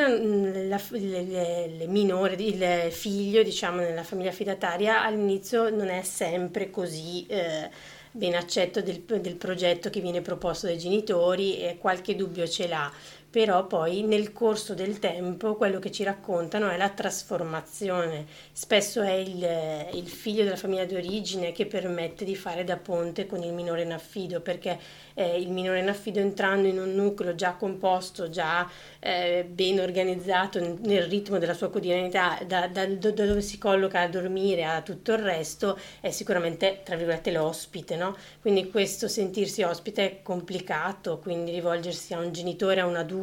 la, 0.67 0.81
le, 0.89 1.67
le 1.77 1.87
minore, 1.87 2.33
il 2.33 2.91
figlio 2.91 3.41
diciamo 3.41 3.79
nella 3.79 4.03
famiglia 4.03 4.31
fidataria 4.31 5.01
all'inizio 5.01 5.69
non 5.69 5.87
è 5.87 6.01
sempre 6.03 6.69
così 6.69 7.25
eh, 7.27 7.69
ben 8.11 8.33
accetto 8.35 8.81
del, 8.81 9.01
del 9.01 9.35
progetto 9.35 9.89
che 9.89 10.01
viene 10.01 10.21
proposto 10.21 10.65
dai 10.65 10.77
genitori 10.77 11.59
e 11.59 11.77
qualche 11.77 12.15
dubbio 12.15 12.47
ce 12.47 12.67
l'ha 12.67 12.91
però 13.29 13.67
poi 13.67 14.01
nel 14.01 14.33
corso 14.33 14.73
del 14.73 14.97
tempo 14.97 15.55
quello 15.55 15.77
che 15.77 15.91
ci 15.91 16.03
raccontano 16.03 16.69
è 16.69 16.77
la 16.77 16.89
trasformazione. 16.89 18.25
Spesso 18.51 19.01
è 19.01 19.11
il, 19.11 19.89
il, 19.93 20.07
figlio 20.07 20.43
della 20.43 20.55
famiglia 20.55 20.85
d'origine 20.85 21.51
che 21.51 21.67
permette 21.67 22.25
di 22.25 22.35
fare 22.35 22.63
da 22.63 22.77
ponte 22.77 23.27
con 23.27 23.43
il 23.43 23.53
minore 23.53 23.83
in 23.83 23.91
affido, 23.91 24.41
perché 24.41 24.79
eh, 25.13 25.39
il 25.39 25.51
minore 25.51 25.79
in 25.79 25.89
affido 25.89 26.19
entrando 26.19 26.67
in 26.67 26.79
un 26.79 26.95
nucleo 26.95 27.35
già 27.35 27.53
composto, 27.53 28.29
già 28.29 28.67
eh, 28.99 29.45
ben 29.47 29.79
organizzato 29.79 30.59
nel 30.59 31.03
ritmo 31.03 31.37
della 31.37 31.53
sua 31.53 31.69
quotidianità, 31.69 32.39
da, 32.47 32.67
da, 32.67 32.87
da, 32.87 33.11
dove 33.11 33.41
si 33.41 33.59
colloca 33.59 34.01
a 34.01 34.07
dormire 34.07 34.63
a 34.63 34.81
tutto 34.81 35.11
il 35.11 35.19
resto, 35.19 35.77
è 35.99 36.09
sicuramente, 36.09 36.81
tra 36.83 36.95
virgolette, 36.95 37.31
l'ospite, 37.31 37.95
no? 37.95 38.15
Quindi 38.41 38.71
questo 38.71 39.07
sentirsi 39.07 39.61
ospite 39.61 40.05
è 40.05 40.21
complicato, 40.23 41.19
quindi 41.19 41.51
rivolgersi 41.51 42.13
a 42.15 42.19
un 42.19 42.31
genitore, 42.31 42.79
a 42.81 42.87
un 42.87 42.95
adulto, 42.95 43.17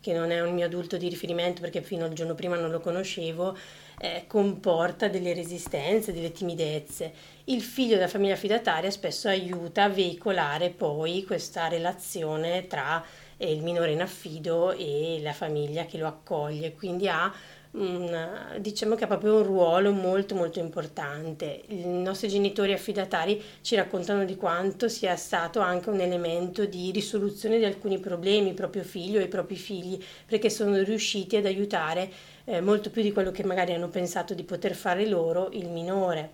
che 0.00 0.12
non 0.12 0.30
è 0.30 0.40
un 0.40 0.54
mio 0.54 0.66
adulto 0.66 0.96
di 0.96 1.08
riferimento 1.08 1.60
perché 1.60 1.82
fino 1.82 2.04
al 2.04 2.12
giorno 2.12 2.34
prima 2.34 2.56
non 2.56 2.70
lo 2.70 2.80
conoscevo, 2.80 3.56
eh, 4.00 4.24
comporta 4.26 5.08
delle 5.08 5.34
resistenze, 5.34 6.12
delle 6.12 6.32
timidezze. 6.32 7.12
Il 7.44 7.62
figlio 7.62 7.96
della 7.96 8.08
famiglia 8.08 8.36
fidataria 8.36 8.90
spesso 8.90 9.28
aiuta 9.28 9.84
a 9.84 9.88
veicolare 9.88 10.70
poi 10.70 11.24
questa 11.24 11.68
relazione 11.68 12.66
tra 12.66 13.04
eh, 13.36 13.52
il 13.52 13.62
minore 13.62 13.92
in 13.92 14.02
affido 14.02 14.72
e 14.72 15.18
la 15.22 15.32
famiglia 15.32 15.86
che 15.86 15.98
lo 15.98 16.06
accoglie, 16.06 16.74
quindi 16.74 17.08
ha 17.08 17.32
una, 17.78 18.56
diciamo 18.58 18.94
che 18.94 19.04
ha 19.04 19.06
proprio 19.06 19.36
un 19.36 19.42
ruolo 19.44 19.92
molto 19.92 20.34
molto 20.34 20.58
importante. 20.58 21.62
I 21.68 21.86
nostri 21.86 22.28
genitori 22.28 22.72
affidatari 22.72 23.40
ci 23.60 23.76
raccontano 23.76 24.24
di 24.24 24.36
quanto 24.36 24.88
sia 24.88 25.16
stato 25.16 25.60
anche 25.60 25.88
un 25.90 26.00
elemento 26.00 26.64
di 26.64 26.90
risoluzione 26.90 27.58
di 27.58 27.64
alcuni 27.64 27.98
problemi, 27.98 28.52
proprio 28.52 28.82
figlio 28.82 29.20
e 29.20 29.24
i 29.24 29.28
propri 29.28 29.56
figli, 29.56 30.02
perché 30.26 30.50
sono 30.50 30.76
riusciti 30.82 31.36
ad 31.36 31.46
aiutare 31.46 32.10
eh, 32.44 32.60
molto 32.60 32.90
più 32.90 33.02
di 33.02 33.12
quello 33.12 33.30
che 33.30 33.44
magari 33.44 33.72
hanno 33.72 33.88
pensato 33.88 34.34
di 34.34 34.42
poter 34.42 34.74
fare 34.74 35.06
loro 35.06 35.50
il 35.52 35.68
minore. 35.68 36.30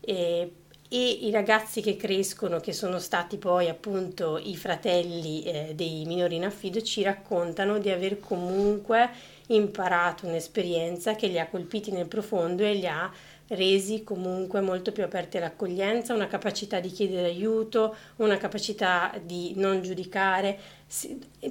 E, 0.00 0.52
e 0.88 1.08
i 1.08 1.30
ragazzi 1.30 1.80
che 1.80 1.96
crescono, 1.96 2.60
che 2.60 2.72
sono 2.74 2.98
stati 2.98 3.38
poi 3.38 3.68
appunto 3.68 4.38
i 4.42 4.56
fratelli 4.56 5.42
eh, 5.42 5.72
dei 5.74 6.04
minori 6.04 6.36
in 6.36 6.44
affido, 6.44 6.82
ci 6.82 7.02
raccontano 7.02 7.78
di 7.78 7.88
aver 7.88 8.20
comunque 8.20 9.08
imparato 9.54 10.26
un'esperienza 10.26 11.14
che 11.14 11.26
li 11.26 11.38
ha 11.38 11.48
colpiti 11.48 11.90
nel 11.90 12.06
profondo 12.06 12.62
e 12.62 12.74
li 12.74 12.86
ha 12.86 13.10
resi 13.48 14.02
comunque 14.02 14.60
molto 14.60 14.92
più 14.92 15.02
aperti 15.02 15.36
all'accoglienza, 15.36 16.14
una 16.14 16.26
capacità 16.26 16.80
di 16.80 16.90
chiedere 16.90 17.26
aiuto, 17.26 17.94
una 18.16 18.36
capacità 18.36 19.12
di 19.22 19.52
non 19.56 19.82
giudicare. 19.82 20.58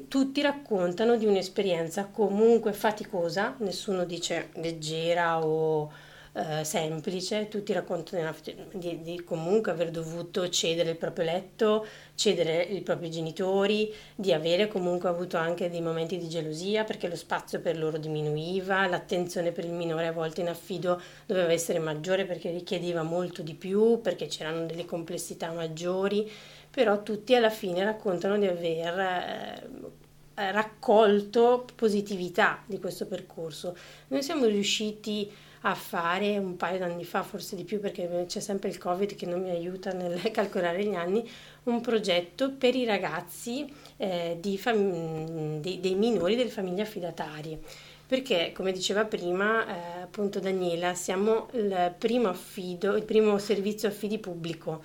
Tutti 0.07 0.41
raccontano 0.41 1.15
di 1.15 1.25
un'esperienza 1.25 2.05
comunque 2.05 2.73
faticosa, 2.73 3.55
nessuno 3.59 4.05
dice 4.05 4.49
leggera 4.53 5.45
o 5.45 5.91
eh, 6.33 6.63
semplice, 6.63 7.49
tutti 7.49 7.73
raccontano 7.73 8.33
di, 8.71 9.01
di, 9.01 9.21
comunque 9.23 9.71
aver 9.71 9.91
dovuto 9.91 10.47
cedere 10.47 10.91
il 10.91 10.95
proprio 10.95 11.25
letto, 11.25 11.85
cedere 12.15 12.61
i 12.61 12.81
propri 12.81 13.11
genitori, 13.11 13.93
di 14.15 14.31
avere 14.31 14.69
comunque 14.69 15.09
avuto 15.09 15.35
anche 15.35 15.69
dei 15.69 15.81
momenti 15.81 16.17
di 16.17 16.29
gelosia 16.29 16.85
perché 16.85 17.09
lo 17.09 17.17
spazio 17.17 17.59
per 17.59 17.77
loro 17.77 17.97
diminuiva, 17.97 18.87
l'attenzione 18.87 19.51
per 19.51 19.65
il 19.65 19.73
minore 19.73 20.07
a 20.07 20.13
volte 20.13 20.39
in 20.39 20.47
affido 20.47 21.01
doveva 21.25 21.51
essere 21.51 21.79
maggiore 21.79 22.25
perché 22.25 22.49
richiedeva 22.49 23.03
molto 23.03 23.41
di 23.41 23.53
più, 23.53 23.99
perché 23.99 24.27
c'erano 24.27 24.65
delle 24.65 24.85
complessità 24.85 25.51
maggiori, 25.51 26.31
però 26.69 27.03
tutti 27.03 27.35
alla 27.35 27.49
fine 27.49 27.83
raccontano 27.83 28.37
di 28.37 28.47
aver... 28.47 28.99
Eh, 28.99 30.09
raccolto 30.33 31.67
positività 31.75 32.63
di 32.65 32.79
questo 32.79 33.05
percorso. 33.05 33.77
Noi 34.07 34.23
siamo 34.23 34.45
riusciti 34.45 35.31
a 35.61 35.75
fare 35.75 36.37
un 36.37 36.55
paio 36.55 36.79
d'anni 36.79 37.03
fa, 37.03 37.23
forse 37.23 37.55
di 37.55 37.63
più 37.63 37.79
perché 37.79 38.25
c'è 38.27 38.39
sempre 38.39 38.69
il 38.69 38.77
Covid 38.77 39.15
che 39.15 39.25
non 39.25 39.41
mi 39.41 39.51
aiuta 39.51 39.91
nel 39.91 40.19
calcolare 40.31 40.83
gli 40.83 40.95
anni, 40.95 41.27
un 41.63 41.81
progetto 41.81 42.51
per 42.51 42.75
i 42.75 42.85
ragazzi 42.85 43.71
eh, 43.97 44.39
fam- 44.57 45.59
dei, 45.59 45.79
dei, 45.79 45.95
minori 45.95 46.35
delle 46.35 46.49
famiglie 46.49 46.81
affidatarie. 46.81 47.59
Perché, 48.07 48.51
come 48.53 48.73
diceva 48.73 49.05
prima, 49.05 49.65
eh, 49.65 50.01
appunto 50.01 50.39
Daniela, 50.39 50.93
siamo 50.95 51.47
il 51.53 51.93
primo 51.97 52.27
affido, 52.27 52.97
il 52.97 53.03
primo 53.03 53.37
servizio 53.37 53.87
affidi 53.87 54.17
pubblico 54.17 54.81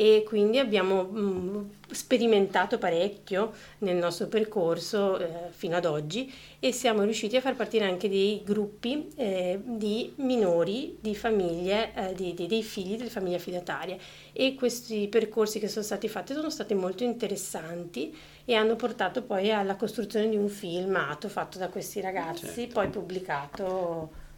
e 0.00 0.24
quindi 0.26 0.58
abbiamo 0.58 1.02
mh, 1.02 1.20
mm, 1.20 1.64
sperimentato 1.90 2.78
parecchio 2.78 3.52
nel 3.80 3.96
nostro 3.96 4.28
percorso 4.28 5.18
eh, 5.18 5.50
fino 5.50 5.76
ad 5.76 5.84
oggi 5.84 6.32
e 6.58 6.72
siamo 6.72 7.02
riusciti 7.02 7.36
a 7.36 7.42
far 7.42 7.54
partire 7.54 7.84
anche 7.84 8.08
dei 8.08 8.40
gruppi 8.42 9.10
eh, 9.16 9.60
di 9.62 10.10
minori 10.16 10.96
di 11.02 11.14
famiglie, 11.14 11.92
eh, 11.94 12.14
di, 12.14 12.32
di, 12.32 12.46
dei 12.46 12.62
figli 12.62 12.96
delle 12.96 13.10
famiglie 13.10 13.36
affidatarie 13.36 13.98
e 14.32 14.54
questi 14.54 15.06
percorsi 15.06 15.58
che 15.58 15.68
sono 15.68 15.84
stati 15.84 16.08
fatti 16.08 16.32
sono 16.32 16.48
stati 16.48 16.72
molto 16.72 17.04
interessanti 17.04 18.16
e 18.46 18.54
hanno 18.54 18.76
portato 18.76 19.20
poi 19.20 19.52
alla 19.52 19.76
costruzione 19.76 20.30
di 20.30 20.36
un 20.36 20.48
filmato 20.48 21.28
fatto 21.28 21.58
da 21.58 21.68
questi 21.68 22.00
ragazzi, 22.00 22.46
certo. 22.46 22.72
poi 22.72 22.88
pubblicato 22.88 24.28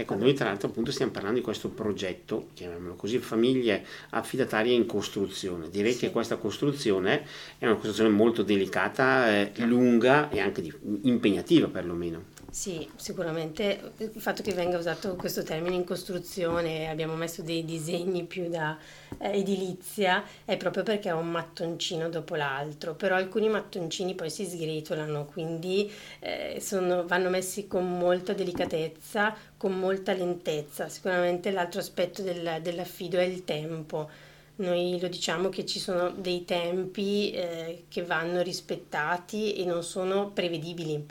Ecco, 0.00 0.14
noi 0.14 0.32
tra 0.32 0.44
l'altro 0.44 0.68
appunto 0.68 0.92
stiamo 0.92 1.10
parlando 1.10 1.38
di 1.38 1.44
questo 1.44 1.70
progetto, 1.70 2.50
chiamiamolo 2.54 2.94
così, 2.94 3.18
famiglie 3.18 3.84
affidatarie 4.10 4.72
in 4.72 4.86
costruzione. 4.86 5.70
Direi 5.70 5.92
sì. 5.92 5.98
che 5.98 6.10
questa 6.12 6.36
costruzione 6.36 7.26
è 7.58 7.64
una 7.64 7.74
costruzione 7.74 8.08
molto 8.08 8.44
delicata, 8.44 9.28
eh, 9.28 9.50
lunga 9.66 10.30
e 10.30 10.38
anche 10.38 10.62
di, 10.62 10.72
impegnativa 11.02 11.66
perlomeno. 11.66 12.36
Sì, 12.50 12.90
sicuramente 12.96 13.92
il 13.98 14.20
fatto 14.20 14.40
che 14.42 14.54
venga 14.54 14.78
usato 14.78 15.16
questo 15.16 15.42
termine 15.42 15.74
in 15.76 15.84
costruzione, 15.84 16.88
abbiamo 16.88 17.14
messo 17.14 17.42
dei 17.42 17.62
disegni 17.62 18.24
più 18.24 18.48
da 18.48 18.76
eh, 19.18 19.38
edilizia, 19.38 20.24
è 20.46 20.56
proprio 20.56 20.82
perché 20.82 21.10
è 21.10 21.12
un 21.12 21.30
mattoncino 21.30 22.08
dopo 22.08 22.36
l'altro, 22.36 22.94
però 22.94 23.16
alcuni 23.16 23.48
mattoncini 23.50 24.14
poi 24.14 24.30
si 24.30 24.46
sgretolano, 24.46 25.26
quindi 25.26 25.92
eh, 26.20 26.58
sono, 26.60 27.06
vanno 27.06 27.28
messi 27.28 27.66
con 27.66 27.98
molta 27.98 28.32
delicatezza, 28.32 29.36
con 29.58 29.78
molta 29.78 30.14
lentezza. 30.14 30.88
Sicuramente 30.88 31.50
l'altro 31.50 31.80
aspetto 31.80 32.22
del, 32.22 32.60
dell'affido 32.62 33.18
è 33.18 33.24
il 33.24 33.44
tempo. 33.44 34.08
Noi 34.56 34.98
lo 34.98 35.08
diciamo 35.08 35.50
che 35.50 35.66
ci 35.66 35.78
sono 35.78 36.10
dei 36.10 36.44
tempi 36.46 37.30
eh, 37.30 37.84
che 37.88 38.02
vanno 38.02 38.40
rispettati 38.40 39.54
e 39.54 39.64
non 39.66 39.82
sono 39.84 40.30
prevedibili 40.30 41.04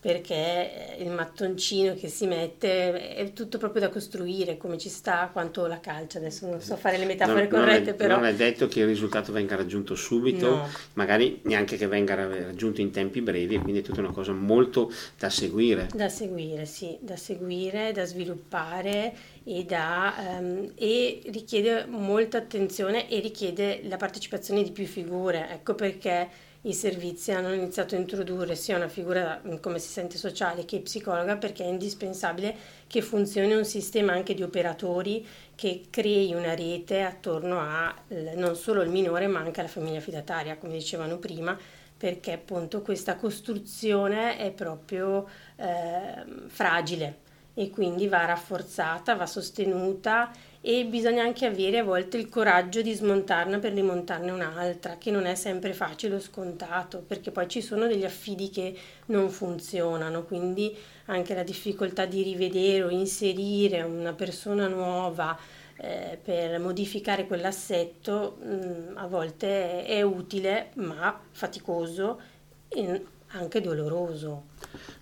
perché 0.00 0.96
il 0.98 1.10
mattoncino 1.10 1.94
che 1.94 2.08
si 2.08 2.26
mette 2.26 3.14
è 3.14 3.32
tutto 3.34 3.58
proprio 3.58 3.82
da 3.82 3.90
costruire, 3.90 4.56
come 4.56 4.78
ci 4.78 4.88
sta, 4.88 5.28
quanto 5.30 5.66
la 5.66 5.78
calcia, 5.78 6.16
adesso 6.16 6.48
non 6.48 6.62
so 6.62 6.74
fare 6.76 6.96
le 6.96 7.04
metafore 7.04 7.42
non, 7.42 7.60
corrette, 7.60 7.80
non 7.80 7.88
è, 7.90 7.94
però... 7.94 8.16
Non 8.16 8.24
è 8.24 8.34
detto 8.34 8.66
che 8.66 8.80
il 8.80 8.86
risultato 8.86 9.30
venga 9.30 9.56
raggiunto 9.56 9.94
subito, 9.94 10.48
no. 10.48 10.68
magari 10.94 11.40
neanche 11.42 11.76
che 11.76 11.86
venga 11.86 12.14
raggiunto 12.14 12.80
in 12.80 12.90
tempi 12.90 13.20
brevi, 13.20 13.58
quindi 13.58 13.80
è 13.80 13.82
tutta 13.82 14.00
una 14.00 14.10
cosa 14.10 14.32
molto 14.32 14.90
da 15.18 15.28
seguire. 15.28 15.88
Da 15.94 16.08
seguire, 16.08 16.64
sì, 16.64 16.96
da 17.00 17.16
seguire, 17.16 17.92
da 17.92 18.06
sviluppare 18.06 19.12
e, 19.44 19.64
da, 19.64 20.38
um, 20.40 20.72
e 20.76 21.20
richiede 21.26 21.84
molta 21.86 22.38
attenzione 22.38 23.06
e 23.10 23.20
richiede 23.20 23.82
la 23.84 23.98
partecipazione 23.98 24.62
di 24.62 24.70
più 24.70 24.86
figure, 24.86 25.46
ecco 25.50 25.74
perché 25.74 26.48
i 26.62 26.74
servizi 26.74 27.32
hanno 27.32 27.54
iniziato 27.54 27.94
a 27.94 27.98
introdurre 27.98 28.54
sia 28.54 28.76
una 28.76 28.88
figura 28.88 29.40
mm, 29.46 29.56
come 29.60 29.76
assistente 29.76 30.18
sociale 30.18 30.66
che 30.66 30.80
psicologa 30.80 31.36
perché 31.36 31.64
è 31.64 31.68
indispensabile 31.68 32.54
che 32.86 33.00
funzioni 33.00 33.54
un 33.54 33.64
sistema 33.64 34.12
anche 34.12 34.34
di 34.34 34.42
operatori 34.42 35.26
che 35.54 35.86
crei 35.88 36.34
una 36.34 36.54
rete 36.54 37.02
attorno 37.02 37.60
a 37.60 37.94
non 38.34 38.56
solo 38.56 38.82
il 38.82 38.90
minore 38.90 39.26
ma 39.26 39.40
anche 39.40 39.60
alla 39.60 39.68
famiglia 39.68 40.00
fidataria, 40.00 40.56
come 40.58 40.74
dicevano 40.74 41.18
prima, 41.18 41.58
perché 41.96 42.32
appunto 42.32 42.82
questa 42.82 43.16
costruzione 43.16 44.38
è 44.38 44.50
proprio 44.52 45.28
eh, 45.56 46.24
fragile 46.46 47.28
e 47.54 47.70
quindi 47.70 48.08
va 48.08 48.24
rafforzata, 48.24 49.14
va 49.14 49.26
sostenuta 49.26 50.30
e 50.62 50.84
bisogna 50.84 51.22
anche 51.22 51.46
avere 51.46 51.78
a 51.78 51.84
volte 51.84 52.18
il 52.18 52.28
coraggio 52.28 52.82
di 52.82 52.92
smontarne 52.92 53.58
per 53.58 53.72
rimontarne 53.72 54.30
un'altra, 54.30 54.98
che 54.98 55.10
non 55.10 55.24
è 55.24 55.34
sempre 55.34 55.72
facile 55.72 56.16
o 56.16 56.20
scontato, 56.20 57.02
perché 57.06 57.30
poi 57.30 57.48
ci 57.48 57.62
sono 57.62 57.86
degli 57.86 58.04
affidi 58.04 58.50
che 58.50 58.76
non 59.06 59.30
funzionano, 59.30 60.24
quindi 60.24 60.76
anche 61.06 61.34
la 61.34 61.42
difficoltà 61.42 62.04
di 62.04 62.22
rivedere 62.22 62.82
o 62.84 62.90
inserire 62.90 63.80
una 63.82 64.12
persona 64.12 64.68
nuova 64.68 65.36
eh, 65.76 66.18
per 66.22 66.58
modificare 66.58 67.26
quell'assetto 67.26 68.36
mh, 68.42 68.54
mm, 68.54 68.96
a 68.96 69.06
volte 69.06 69.84
è, 69.84 69.96
è 69.96 70.02
utile 70.02 70.72
ma 70.74 71.18
faticoso 71.30 72.20
e 72.68 73.02
anche 73.32 73.60
doloroso. 73.60 74.48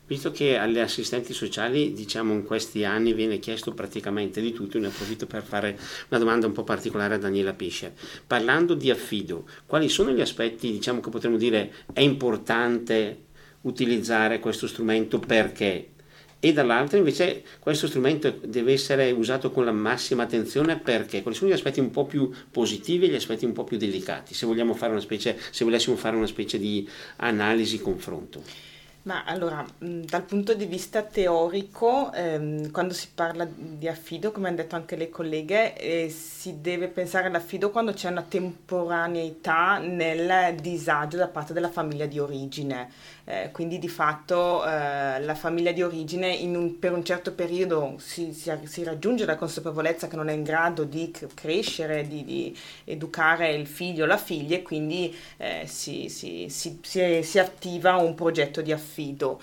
Visto 0.07 0.31
che 0.31 0.57
alle 0.57 0.81
assistenti 0.81 1.33
sociali, 1.33 1.93
diciamo, 1.93 2.33
in 2.33 2.45
questi 2.45 2.85
anni 2.85 3.12
viene 3.12 3.38
chiesto 3.38 3.73
praticamente 3.73 4.41
di 4.41 4.53
tutto, 4.53 4.79
ne 4.79 4.87
approfitto 4.87 5.27
per 5.27 5.43
fare 5.43 5.79
una 6.09 6.19
domanda 6.19 6.47
un 6.47 6.53
po' 6.53 6.64
particolare 6.64 7.14
a 7.14 7.19
Daniela 7.19 7.53
Pischer. 7.53 7.93
Parlando 8.27 8.75
di 8.75 8.91
affido, 8.91 9.47
quali 9.67 9.88
sono 9.88 10.11
gli 10.11 10.21
aspetti, 10.21 10.71
diciamo, 10.71 11.01
che 11.01 11.11
potremmo 11.11 11.37
dire 11.37 11.73
è 11.93 12.01
importante 12.01 13.25
utilizzare 13.62 14.38
questo 14.41 14.67
strumento 14.67 15.19
perché? 15.19 15.91
E 16.40 16.53
dall'altra 16.53 16.98
invece 16.98 17.42
questo 17.59 17.88
strumento 17.88 18.38
deve 18.44 18.72
essere 18.72 19.11
usato 19.11 19.51
con 19.51 19.64
la 19.64 19.72
massima 19.72 20.22
attenzione 20.22 20.79
perché? 20.79 21.20
Quali 21.20 21.37
sono 21.37 21.51
gli 21.51 21.55
aspetti 21.55 21.81
un 21.81 21.90
po' 21.90 22.07
più 22.07 22.31
positivi 22.51 23.07
e 23.07 23.09
gli 23.09 23.16
aspetti 23.16 23.44
un 23.44 23.53
po' 23.53 23.64
più 23.64 23.77
delicati, 23.77 24.35
se 24.35 24.46
vogliamo 24.46 24.74
fare 24.74 24.92
una 24.92 25.01
specie, 25.01 25.37
se 25.51 25.64
volessimo 25.64 25.96
fare 25.96 26.14
una 26.14 26.27
specie 26.27 26.59
di 26.59 26.88
analisi, 27.16 27.81
confronto. 27.81 28.68
Ma 29.09 29.25
allora, 29.25 29.64
dal 29.79 30.23
punto 30.25 30.53
di 30.53 30.66
vista 30.66 31.01
teorico, 31.01 32.12
ehm, 32.12 32.71
quando 32.71 32.92
si 32.92 33.09
parla 33.14 33.49
di 33.51 33.88
affido, 33.88 34.33
come 34.33 34.49
hanno 34.49 34.59
detto 34.59 34.77
anche 34.77 34.97
le 34.97 35.09
colleghe, 35.09 35.75
eh, 35.79 36.11
si 36.11 36.61
deve 36.61 36.88
pensare 36.88 37.29
all'affido 37.29 37.71
quando 37.71 37.94
c'è 37.94 38.11
una 38.11 38.21
temporaneità 38.21 39.79
nel 39.79 40.57
disagio 40.57 41.16
da 41.16 41.27
parte 41.27 41.55
della 41.55 41.71
famiglia 41.71 42.05
di 42.05 42.18
origine. 42.18 42.90
Eh, 43.25 43.51
quindi 43.51 43.79
di 43.79 43.88
fatto 43.88 44.64
eh, 44.64 45.21
la 45.21 45.35
famiglia 45.35 45.73
di 45.73 45.83
origine 45.83 46.38
un, 46.42 46.79
per 46.79 46.92
un 46.92 47.05
certo 47.05 47.33
periodo 47.33 47.97
si, 47.99 48.33
si, 48.33 48.51
si, 48.64 48.83
raggiunge 48.85 49.27
la 49.27 49.37
consapevolezza 49.37 50.09
che 50.09 50.16
non 50.16 50.29
è 50.29 50.33
in 50.33 50.42
grado 50.42 50.85
di 50.85 51.14
crescere, 51.35 52.09
di, 52.09 52.25
di 52.25 52.59
educare 52.85 53.53
il 53.53 53.66
figlio 53.66 54.05
o 54.05 54.07
la 54.07 54.16
figlia 54.16 54.57
e 54.57 54.62
quindi 54.62 55.14
eh, 55.37 55.64
si, 55.66 56.09
si 56.09 57.38
attiva 57.38 57.97
un 57.97 58.14
progetto 58.14 58.62
di 58.62 58.73
affido 58.73 58.97
affido. 58.99 59.39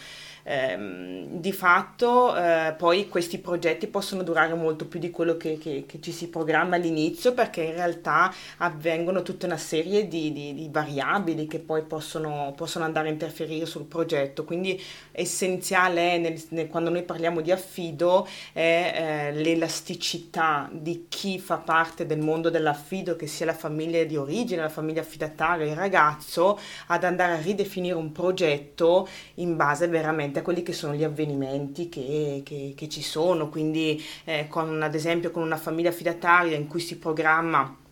Ehm, 0.47 1.39
di 1.39 1.51
fatto 1.51 2.35
eh, 2.35 2.75
poi 2.77 3.09
questi 3.09 3.39
progetti 3.39 3.87
possono 3.87 4.21
durare 4.21 4.53
molto 4.53 4.85
più 4.85 4.99
di 4.99 5.09
quello 5.09 5.37
che, 5.37 5.57
che, 5.57 5.85
che, 5.87 5.99
ci 5.99 6.11
si 6.11 6.29
programma 6.29 6.75
all'inizio 6.75 7.33
perché 7.33 7.63
in 7.63 7.73
realtà 7.73 8.31
avvengono 8.57 9.23
tutta 9.23 9.47
una 9.47 9.57
serie 9.57 10.07
di, 10.07 10.31
di, 10.31 10.53
di 10.53 10.69
variabili 10.71 11.47
che 11.47 11.57
poi 11.57 11.81
possono, 11.81 12.53
possono, 12.55 12.85
andare 12.85 13.07
a 13.07 13.11
interferire 13.11 13.65
sul 13.65 13.85
progetto. 13.85 14.43
Quindi 14.43 14.79
essenziale 15.11 16.19
nel, 16.19 16.39
nel, 16.49 16.67
quando 16.67 16.91
noi 16.91 17.01
parliamo 17.01 17.41
di 17.41 17.51
affido 17.51 18.27
è 18.53 19.31
eh, 19.33 19.33
l'elasticità 19.33 20.69
di 20.71 21.07
chi 21.09 21.39
fa 21.39 21.57
parte 21.57 22.05
del 22.05 22.19
mondo 22.19 22.51
dell'affido, 22.51 23.15
che 23.15 23.25
sia 23.25 23.47
la 23.47 23.55
famiglia 23.55 24.03
di 24.03 24.15
origine, 24.15 24.61
la 24.61 24.69
famiglia 24.69 25.01
affidataria, 25.01 25.65
il 25.65 25.75
ragazzo, 25.75 26.59
ad 26.87 27.03
andare 27.03 27.33
a 27.33 27.41
ridefinire 27.41 27.95
un 27.95 28.11
progetto 28.11 29.07
in 29.35 29.55
base 29.55 29.87
veramente 29.87 30.33
a 30.39 30.41
quelli 30.41 30.63
che 30.63 30.73
sono 30.73 30.93
gli 30.93 31.03
avvenimenti 31.03 31.89
che, 31.89 32.41
che, 32.43 32.73
che 32.75 32.89
ci 32.89 33.01
sono, 33.01 33.49
quindi 33.49 34.01
eh, 34.23 34.47
con, 34.47 34.81
ad 34.81 34.95
esempio 34.95 35.31
con 35.31 35.43
una 35.43 35.57
famiglia 35.57 35.89
affidataria 35.89 36.57
in 36.57 36.67
cui 36.67 36.79
si 36.79 36.97
programma 36.97 37.83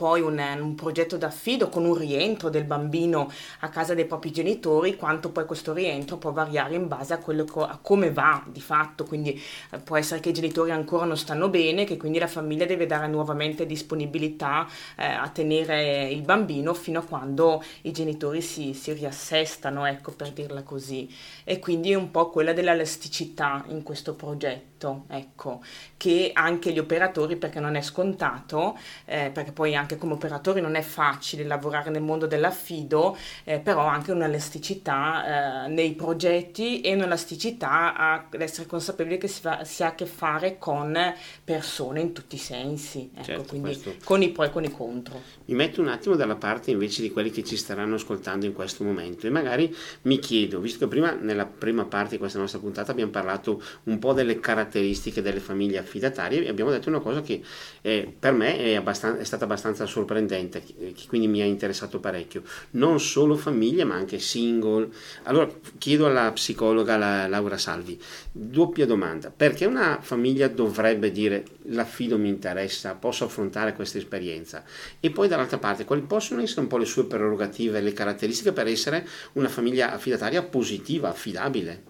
poi 0.00 0.22
un, 0.22 0.42
un, 0.58 0.74
progetto 0.74 1.18
d'affido 1.18 1.68
con 1.68 1.84
un 1.84 1.94
rientro 1.94 2.48
del 2.48 2.64
bambino 2.64 3.30
a 3.58 3.68
casa 3.68 3.92
dei 3.92 4.06
propri 4.06 4.32
genitori, 4.32 4.96
quanto 4.96 5.28
poi 5.30 5.44
questo 5.44 5.74
rientro 5.74 6.16
può 6.16 6.32
variare 6.32 6.74
in 6.74 6.88
base 6.88 7.12
a, 7.12 7.18
quello, 7.18 7.44
a 7.56 7.78
come 7.82 8.10
va 8.10 8.42
di 8.46 8.62
fatto, 8.62 9.04
quindi 9.04 9.38
eh, 9.70 9.76
può 9.76 9.98
essere 9.98 10.20
che 10.20 10.30
i 10.30 10.32
genitori 10.32 10.70
ancora 10.70 11.04
non 11.04 11.18
stanno 11.18 11.50
bene, 11.50 11.84
che 11.84 11.98
quindi 11.98 12.18
la 12.18 12.28
famiglia 12.28 12.64
deve 12.64 12.86
dare 12.86 13.08
nuovamente 13.08 13.66
disponibilità 13.66 14.66
eh, 14.96 15.04
a 15.04 15.28
tenere 15.28 16.08
il 16.08 16.22
bambino 16.22 16.72
fino 16.72 17.00
a 17.00 17.02
quando 17.02 17.62
i 17.82 17.92
genitori 17.92 18.40
si, 18.40 18.72
si 18.72 18.94
riassestano, 18.94 19.84
ecco 19.84 20.12
per 20.12 20.32
dirla 20.32 20.62
così. 20.62 21.14
E 21.44 21.58
quindi 21.58 21.92
è 21.92 21.94
un 21.94 22.10
po' 22.10 22.30
quella 22.30 22.54
dell'elasticità 22.54 23.64
in 23.68 23.82
questo 23.82 24.14
progetto, 24.14 25.04
ecco, 25.08 25.60
che 25.98 26.30
anche 26.32 26.72
gli 26.72 26.78
operatori, 26.78 27.36
perché 27.36 27.60
non 27.60 27.74
è 27.74 27.82
scontato, 27.82 28.78
eh, 29.04 29.30
perché 29.30 29.52
poi 29.52 29.76
anche 29.76 29.88
anche 29.90 29.96
come 29.96 30.12
operatori 30.12 30.60
non 30.60 30.76
è 30.76 30.82
facile 30.82 31.44
lavorare 31.44 31.90
nel 31.90 32.02
mondo 32.02 32.26
dell'affido, 32.26 33.16
eh, 33.44 33.58
però 33.58 33.86
anche 33.86 34.12
un'elasticità 34.12 35.64
eh, 35.64 35.68
nei 35.68 35.92
progetti 35.92 36.80
e 36.80 36.94
un'elasticità 36.94 37.96
ad 37.96 38.40
essere 38.40 38.66
consapevoli 38.66 39.18
che 39.18 39.26
si, 39.26 39.40
fa, 39.40 39.64
si, 39.64 39.82
ha 39.82 39.88
a 39.88 39.94
che 39.94 40.06
fare 40.06 40.58
con 40.58 40.96
persone 41.42 42.00
in 42.00 42.12
tutti 42.12 42.36
i 42.36 42.38
sensi, 42.38 43.10
ecco, 43.12 43.24
certo, 43.24 43.44
quindi 43.48 43.70
questo. 43.70 43.94
con 44.04 44.22
i 44.22 44.30
pro 44.30 44.44
e 44.44 44.50
con 44.50 44.64
i 44.64 44.70
contro. 44.70 45.20
Mi 45.46 45.54
metto 45.54 45.80
un 45.80 45.88
attimo 45.88 46.14
dalla 46.14 46.36
parte 46.36 46.70
invece 46.70 47.02
di 47.02 47.10
quelli 47.10 47.30
che 47.30 47.42
ci 47.42 47.56
staranno 47.56 47.96
ascoltando 47.96 48.46
in 48.46 48.52
questo 48.52 48.84
momento 48.84 49.26
e 49.26 49.30
magari 49.30 49.74
mi 50.02 50.18
chiedo, 50.18 50.60
visto 50.60 50.78
che 50.78 50.86
prima 50.86 51.12
nella 51.12 51.46
prima 51.46 51.84
parte 51.84 52.10
di 52.12 52.18
questa 52.18 52.38
nostra 52.38 52.60
puntata 52.60 52.92
abbiamo 52.92 53.10
parlato 53.10 53.60
un 53.84 53.98
po' 53.98 54.12
delle 54.12 54.38
caratteristiche 54.38 55.22
delle 55.22 55.40
famiglie 55.40 55.78
affidatarie, 55.78 56.48
abbiamo 56.48 56.70
detto 56.70 56.88
una 56.88 57.00
cosa 57.00 57.20
che 57.22 57.42
eh, 57.82 58.14
per 58.18 58.32
me 58.32 58.58
è, 58.58 58.82
è 58.82 59.24
stata 59.24 59.44
abbastanza 59.44 59.79
abbastanza 59.80 59.86
sorprendente, 59.86 60.62
che 60.62 61.06
quindi 61.06 61.28
mi 61.28 61.40
ha 61.40 61.44
interessato 61.44 62.00
parecchio. 62.00 62.42
Non 62.70 63.00
solo 63.00 63.36
famiglie, 63.36 63.84
ma 63.84 63.94
anche 63.94 64.18
single. 64.18 64.88
Allora 65.24 65.50
chiedo 65.78 66.06
alla 66.06 66.30
psicologa 66.32 66.96
la 66.96 67.26
Laura 67.26 67.58
Salvi, 67.58 67.98
doppia 68.32 68.86
domanda, 68.86 69.32
perché 69.34 69.64
una 69.64 69.98
famiglia 70.00 70.48
dovrebbe 70.48 71.10
dire 71.10 71.44
l'affido 71.64 72.18
mi 72.18 72.28
interessa, 72.28 72.94
posso 72.94 73.24
affrontare 73.24 73.74
questa 73.74 73.98
esperienza? 73.98 74.64
E 74.98 75.10
poi 75.10 75.28
dall'altra 75.28 75.58
parte, 75.58 75.84
quali 75.84 76.02
possono 76.02 76.42
essere 76.42 76.62
un 76.62 76.66
po' 76.66 76.78
le 76.78 76.84
sue 76.84 77.04
prerogative, 77.04 77.80
le 77.80 77.92
caratteristiche 77.92 78.52
per 78.52 78.66
essere 78.66 79.06
una 79.34 79.48
famiglia 79.48 79.92
affidataria 79.92 80.42
positiva, 80.42 81.08
affidabile? 81.08 81.89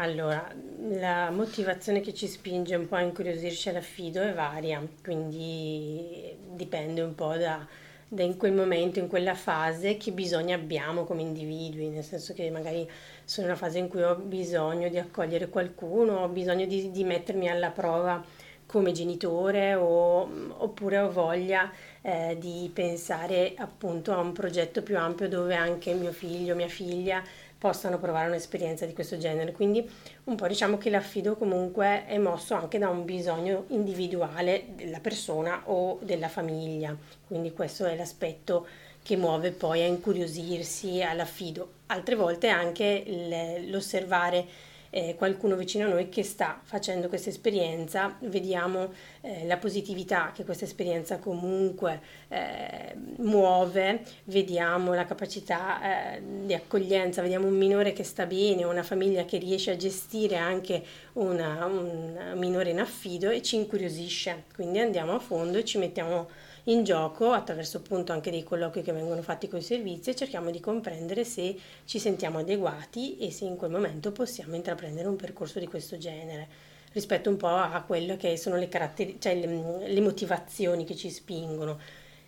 Allora, 0.00 0.48
la 0.90 1.28
motivazione 1.30 2.00
che 2.00 2.14
ci 2.14 2.28
spinge 2.28 2.76
un 2.76 2.86
po' 2.86 2.94
a 2.94 3.00
incuriosirci 3.00 3.70
all'affido 3.70 4.22
è 4.22 4.32
varia, 4.32 4.80
quindi 5.02 6.36
dipende 6.54 7.00
un 7.00 7.16
po' 7.16 7.36
da, 7.36 7.66
da 8.06 8.22
in 8.22 8.36
quel 8.36 8.52
momento, 8.52 9.00
in 9.00 9.08
quella 9.08 9.34
fase, 9.34 9.96
che 9.96 10.12
bisogno 10.12 10.54
abbiamo 10.54 11.02
come 11.02 11.22
individui, 11.22 11.88
nel 11.88 12.04
senso 12.04 12.32
che 12.32 12.48
magari 12.48 12.88
sono 13.24 13.48
in 13.48 13.52
una 13.52 13.60
fase 13.60 13.78
in 13.78 13.88
cui 13.88 14.04
ho 14.04 14.14
bisogno 14.14 14.88
di 14.88 14.98
accogliere 14.98 15.48
qualcuno, 15.48 16.18
ho 16.18 16.28
bisogno 16.28 16.66
di, 16.66 16.92
di 16.92 17.02
mettermi 17.02 17.48
alla 17.48 17.70
prova 17.70 18.24
come 18.66 18.92
genitore 18.92 19.74
o, 19.74 20.30
oppure 20.58 20.98
ho 20.98 21.10
voglia 21.10 21.72
eh, 22.02 22.36
di 22.38 22.70
pensare 22.72 23.54
appunto 23.56 24.12
a 24.12 24.18
un 24.18 24.32
progetto 24.32 24.82
più 24.82 24.96
ampio 24.98 25.26
dove 25.26 25.54
anche 25.54 25.94
mio 25.94 26.12
figlio, 26.12 26.54
mia 26.54 26.68
figlia 26.68 27.22
possano 27.58 27.98
provare 27.98 28.28
un'esperienza 28.28 28.86
di 28.86 28.92
questo 28.92 29.18
genere. 29.18 29.52
Quindi 29.52 29.86
un 30.24 30.36
po' 30.36 30.46
diciamo 30.46 30.78
che 30.78 30.90
l'affido 30.90 31.36
comunque 31.36 32.06
è 32.06 32.16
mosso 32.18 32.54
anche 32.54 32.78
da 32.78 32.88
un 32.88 33.04
bisogno 33.04 33.64
individuale 33.68 34.66
della 34.76 35.00
persona 35.00 35.62
o 35.64 35.98
della 36.02 36.28
famiglia. 36.28 36.96
Quindi 37.26 37.52
questo 37.52 37.84
è 37.84 37.96
l'aspetto 37.96 38.66
che 39.02 39.16
muove 39.16 39.50
poi 39.50 39.82
a 39.82 39.86
incuriosirsi 39.86 41.02
all'affido. 41.02 41.72
Altre 41.86 42.14
volte 42.14 42.48
anche 42.48 43.64
l'osservare 43.66 44.46
eh, 44.90 45.14
qualcuno 45.16 45.56
vicino 45.56 45.86
a 45.86 45.88
noi 45.88 46.08
che 46.08 46.22
sta 46.22 46.60
facendo 46.62 47.08
questa 47.08 47.28
esperienza, 47.30 48.16
vediamo 48.20 48.92
eh, 49.20 49.46
la 49.46 49.56
positività 49.56 50.32
che 50.34 50.44
questa 50.44 50.64
esperienza 50.64 51.18
comunque 51.18 52.00
eh, 52.28 52.94
muove, 53.18 54.02
vediamo 54.24 54.94
la 54.94 55.04
capacità 55.04 56.14
eh, 56.14 56.22
di 56.44 56.54
accoglienza, 56.54 57.22
vediamo 57.22 57.46
un 57.46 57.56
minore 57.56 57.92
che 57.92 58.04
sta 58.04 58.26
bene, 58.26 58.64
una 58.64 58.82
famiglia 58.82 59.24
che 59.24 59.38
riesce 59.38 59.72
a 59.72 59.76
gestire 59.76 60.36
anche 60.36 60.82
una, 61.14 61.64
un 61.64 62.32
minore 62.36 62.70
in 62.70 62.80
affido 62.80 63.30
e 63.30 63.42
ci 63.42 63.56
incuriosisce, 63.56 64.44
quindi 64.54 64.78
andiamo 64.78 65.14
a 65.14 65.18
fondo 65.18 65.58
e 65.58 65.64
ci 65.64 65.78
mettiamo 65.78 66.28
in 66.68 66.84
gioco 66.84 67.32
attraverso 67.32 67.78
appunto 67.78 68.12
anche 68.12 68.30
dei 68.30 68.42
colloqui 68.42 68.82
che 68.82 68.92
vengono 68.92 69.22
fatti 69.22 69.48
con 69.48 69.58
i 69.58 69.62
servizi 69.62 70.10
e 70.10 70.16
cerchiamo 70.16 70.50
di 70.50 70.60
comprendere 70.60 71.24
se 71.24 71.56
ci 71.84 71.98
sentiamo 71.98 72.38
adeguati 72.38 73.18
e 73.18 73.30
se 73.30 73.46
in 73.46 73.56
quel 73.56 73.70
momento 73.70 74.12
possiamo 74.12 74.54
intraprendere 74.54 75.08
un 75.08 75.16
percorso 75.16 75.58
di 75.58 75.66
questo 75.66 75.96
genere 75.96 76.66
rispetto 76.92 77.30
un 77.30 77.36
po' 77.36 77.48
a 77.48 77.82
quelle 77.86 78.16
che 78.16 78.36
sono 78.36 78.56
le, 78.56 78.68
caratter- 78.68 79.18
cioè 79.18 79.34
le, 79.34 79.88
le 79.88 80.00
motivazioni 80.00 80.84
che 80.84 80.94
ci 80.96 81.10
spingono. 81.10 81.78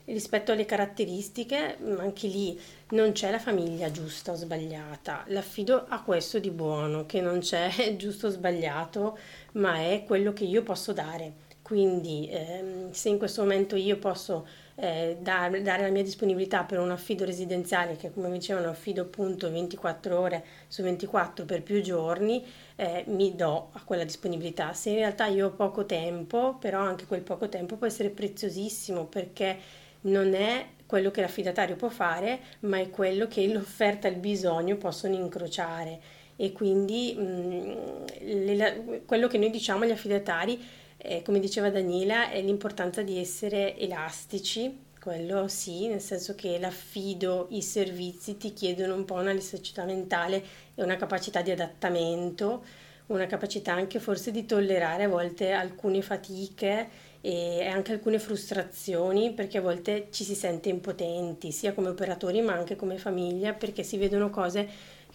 Rispetto 0.05 0.53
alle 0.53 0.65
caratteristiche, 0.65 1.77
anche 1.99 2.27
lì 2.27 2.59
non 2.91 3.13
c'è 3.13 3.31
la 3.31 3.39
famiglia 3.39 3.91
giusta 3.91 4.33
o 4.33 4.35
sbagliata. 4.35 5.25
L'affido 5.29 5.85
ha 5.89 6.03
questo 6.03 6.39
di 6.39 6.51
buono, 6.51 7.07
che 7.07 7.21
non 7.21 7.41
c'è 7.41 7.95
giusto 7.97 8.27
o 8.27 8.31
sbagliato, 8.31 9.19
ma 9.53 9.77
è 9.77 10.05
quello 10.07 10.33
che 10.33 10.45
io 10.45 10.63
posso 10.63 10.93
dare 10.93 11.49
quindi 11.71 12.29
ehm, 12.29 12.91
se 12.91 13.11
in 13.11 13.17
questo 13.17 13.43
momento 13.43 13.77
io 13.77 13.97
posso 13.97 14.45
eh, 14.75 15.19
dare, 15.21 15.63
dare, 15.63 15.83
la 15.83 15.91
mia 15.91 16.03
disponibilità 16.03 16.65
per 16.65 16.81
un 16.81 16.91
affido 16.91 17.25
residenziale, 17.25 17.95
che 17.95 18.13
come 18.13 18.27
un 18.27 18.65
affido 18.65 19.03
appunto 19.03 19.49
24 19.49 20.19
ore 20.19 20.45
su 20.67 20.83
24 20.83 21.45
per 21.45 21.63
più 21.63 21.81
giorni, 21.81 22.45
eh, 22.75 23.05
mi 23.07 23.37
do 23.37 23.69
a 23.75 23.83
quella 23.85 24.03
disponibilità. 24.03 24.73
Se 24.73 24.91
in 24.91 24.97
realtà 24.97 25.27
io 25.27 25.47
ho 25.47 25.51
poco 25.51 25.87
tempo, 25.87 26.57
però 26.59 26.81
anche 26.81 27.07
quel 27.07 27.21
poco 27.21 27.49
tempo 27.49 27.77
può 27.77 27.87
essere 27.87 28.11
preziosissimo 28.11 29.05
perché 29.05 29.57
non 30.01 30.35
è 30.35 30.71
quello 30.87 31.13
che 31.13 31.21
l'affidatario 31.21 31.77
può 31.77 31.89
fare, 31.89 32.41
ma 32.63 32.81
è 32.81 32.91
quello 32.91 33.29
che 33.29 33.47
l'offerta 33.47 34.09
e 34.09 34.11
il 34.11 34.17
bisogno 34.17 34.77
possono 34.77 35.15
incrociare. 35.15 36.01
E 36.35 36.51
quindi 36.51 37.15
mh, 37.17 37.23
mm, 37.23 38.57
le, 38.57 39.03
quello 39.07 39.29
che 39.29 39.39
noi 39.39 39.51
diciamo 39.51 39.85
agli 39.85 39.93
affidatari, 39.93 40.61
eh, 41.03 41.23
come 41.23 41.41
diceva 41.41 41.71
Daniela, 41.71 42.31
è 42.31 42.41
l'importanza 42.41 43.03
di 43.03 43.19
essere 43.19 43.77
elastici, 43.77 44.89
quello 45.01 45.49
sì, 45.49 45.89
nel 45.89 46.01
senso 46.01 46.35
che 46.35 46.59
l'affido, 46.59 47.47
i 47.51 47.63
servizi 47.63 48.37
ti 48.37 48.53
chiedono 48.53 48.95
un 48.95 49.05
po' 49.05 49.15
una 49.15 49.31
elasticità 49.31 49.85
mentale 49.85 50.43
e 50.75 50.83
una 50.83 50.97
capacità 50.97 51.41
di 51.41 51.51
adattamento, 51.51 52.63
una 53.07 53.27
capacità 53.27 53.73
anche 53.73 53.99
forse 53.99 54.31
di 54.31 54.45
tollerare 54.45 55.05
a 55.05 55.09
volte 55.09 55.53
alcune 55.53 56.03
fatiche 56.03 57.09
e 57.21 57.67
anche 57.67 57.93
alcune 57.93 58.19
frustrazioni 58.19 59.33
perché 59.33 59.59
a 59.59 59.63
volte 59.63 60.09
ci 60.11 60.25
si 60.25 60.35
sente 60.35 60.69
impotenti 60.69 61.51
sia 61.53 61.75
come 61.75 61.89
operatori 61.89 62.41
ma 62.41 62.55
anche 62.55 62.77
come 62.77 62.97
famiglia 62.97 63.53
perché 63.53 63.83
si 63.83 63.99
vedono 63.99 64.31
cose 64.31 64.69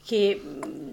che 0.06 0.40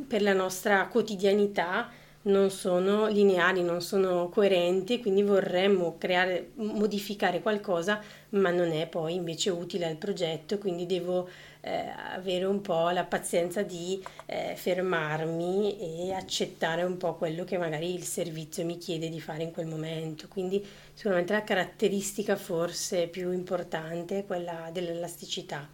per 0.07 0.22
la 0.22 0.32
nostra 0.32 0.86
quotidianità 0.86 1.90
non 2.23 2.51
sono 2.51 3.09
lineari, 3.09 3.62
non 3.62 3.81
sono 3.81 4.29
coerenti, 4.29 5.01
quindi 5.01 5.23
vorremmo 5.23 5.97
creare, 5.99 6.51
modificare 6.55 7.41
qualcosa, 7.41 8.01
ma 8.31 8.51
non 8.51 8.70
è 8.70 8.87
poi 8.87 9.14
invece 9.14 9.51
utile 9.51 9.87
al 9.87 9.97
progetto, 9.97 10.59
quindi 10.59 10.87
devo 10.87 11.29
eh, 11.62 11.93
avere 12.14 12.45
un 12.45 12.61
po' 12.61 12.91
la 12.91 13.05
pazienza 13.05 13.62
di 13.62 14.03
eh, 14.27 14.55
fermarmi 14.57 16.07
e 16.07 16.12
accettare 16.12 16.83
un 16.83 16.97
po' 16.97 17.14
quello 17.14 17.45
che 17.45 17.59
magari 17.59 17.93
il 17.93 18.05
servizio 18.05 18.64
mi 18.64 18.79
chiede 18.79 19.09
di 19.09 19.20
fare 19.20 19.43
in 19.43 19.53
quel 19.53 19.66
momento. 19.66 20.29
Quindi 20.29 20.64
sicuramente 20.95 21.33
la 21.33 21.43
caratteristica 21.43 22.37
forse 22.37 23.09
più 23.09 23.33
importante 23.33 24.20
è 24.20 24.27
quella 24.27 24.70
dell'elasticità. 24.73 25.68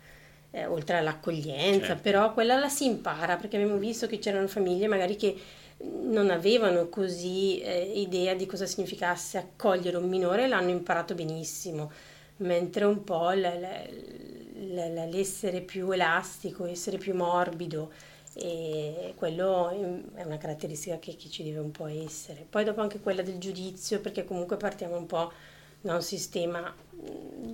Eh, 0.51 0.64
oltre 0.64 0.96
all'accoglienza, 0.96 1.88
certo. 1.88 2.03
però 2.03 2.32
quella 2.32 2.59
la 2.59 2.70
si 2.70 2.86
impara 2.86 3.36
perché 3.36 3.57
abbiamo 3.57 3.76
visto 3.76 4.07
che 4.07 4.18
c'erano 4.18 4.46
famiglie 4.46 4.86
magari 4.86 5.14
che 5.14 5.36
non 5.81 6.31
avevano 6.31 6.89
così 6.89 7.61
eh, 7.61 7.93
idea 7.95 8.35
di 8.35 8.47
cosa 8.47 8.66
significasse 8.66 9.39
accogliere 9.39 9.97
un 9.97 10.09
minore 10.09 10.45
e 10.45 10.49
l'hanno 10.49 10.70
imparato 10.70 11.14
benissimo, 11.14 11.91
mentre 12.39 12.85
un 12.85 13.05
po' 13.05 13.31
l- 13.31 13.41
l- 13.41 14.74
l- 14.74 15.09
l'essere 15.11 15.61
più 15.61 15.91
elastico, 15.91 16.66
essere 16.66 16.99
più 16.99 17.14
morbido, 17.14 17.93
e 18.35 19.14
quello 19.16 19.68
è 20.14 20.22
una 20.22 20.39
caratteristica 20.39 20.99
che, 20.99 21.16
che 21.16 21.29
ci 21.29 21.43
deve 21.43 21.59
un 21.59 21.70
po' 21.70 21.87
essere. 21.87 22.47
Poi 22.49 22.64
dopo 22.64 22.81
anche 22.81 23.01
quella 23.01 23.22
del 23.22 23.39
giudizio, 23.39 24.01
perché 24.01 24.24
comunque 24.24 24.57
partiamo 24.57 24.97
un 24.97 25.07
po' 25.07 25.33
da 25.81 25.95
un 25.95 26.03
sistema 26.03 26.72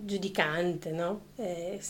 giudicante, 0.04 0.90
no? 0.92 1.26
eh, 1.36 1.80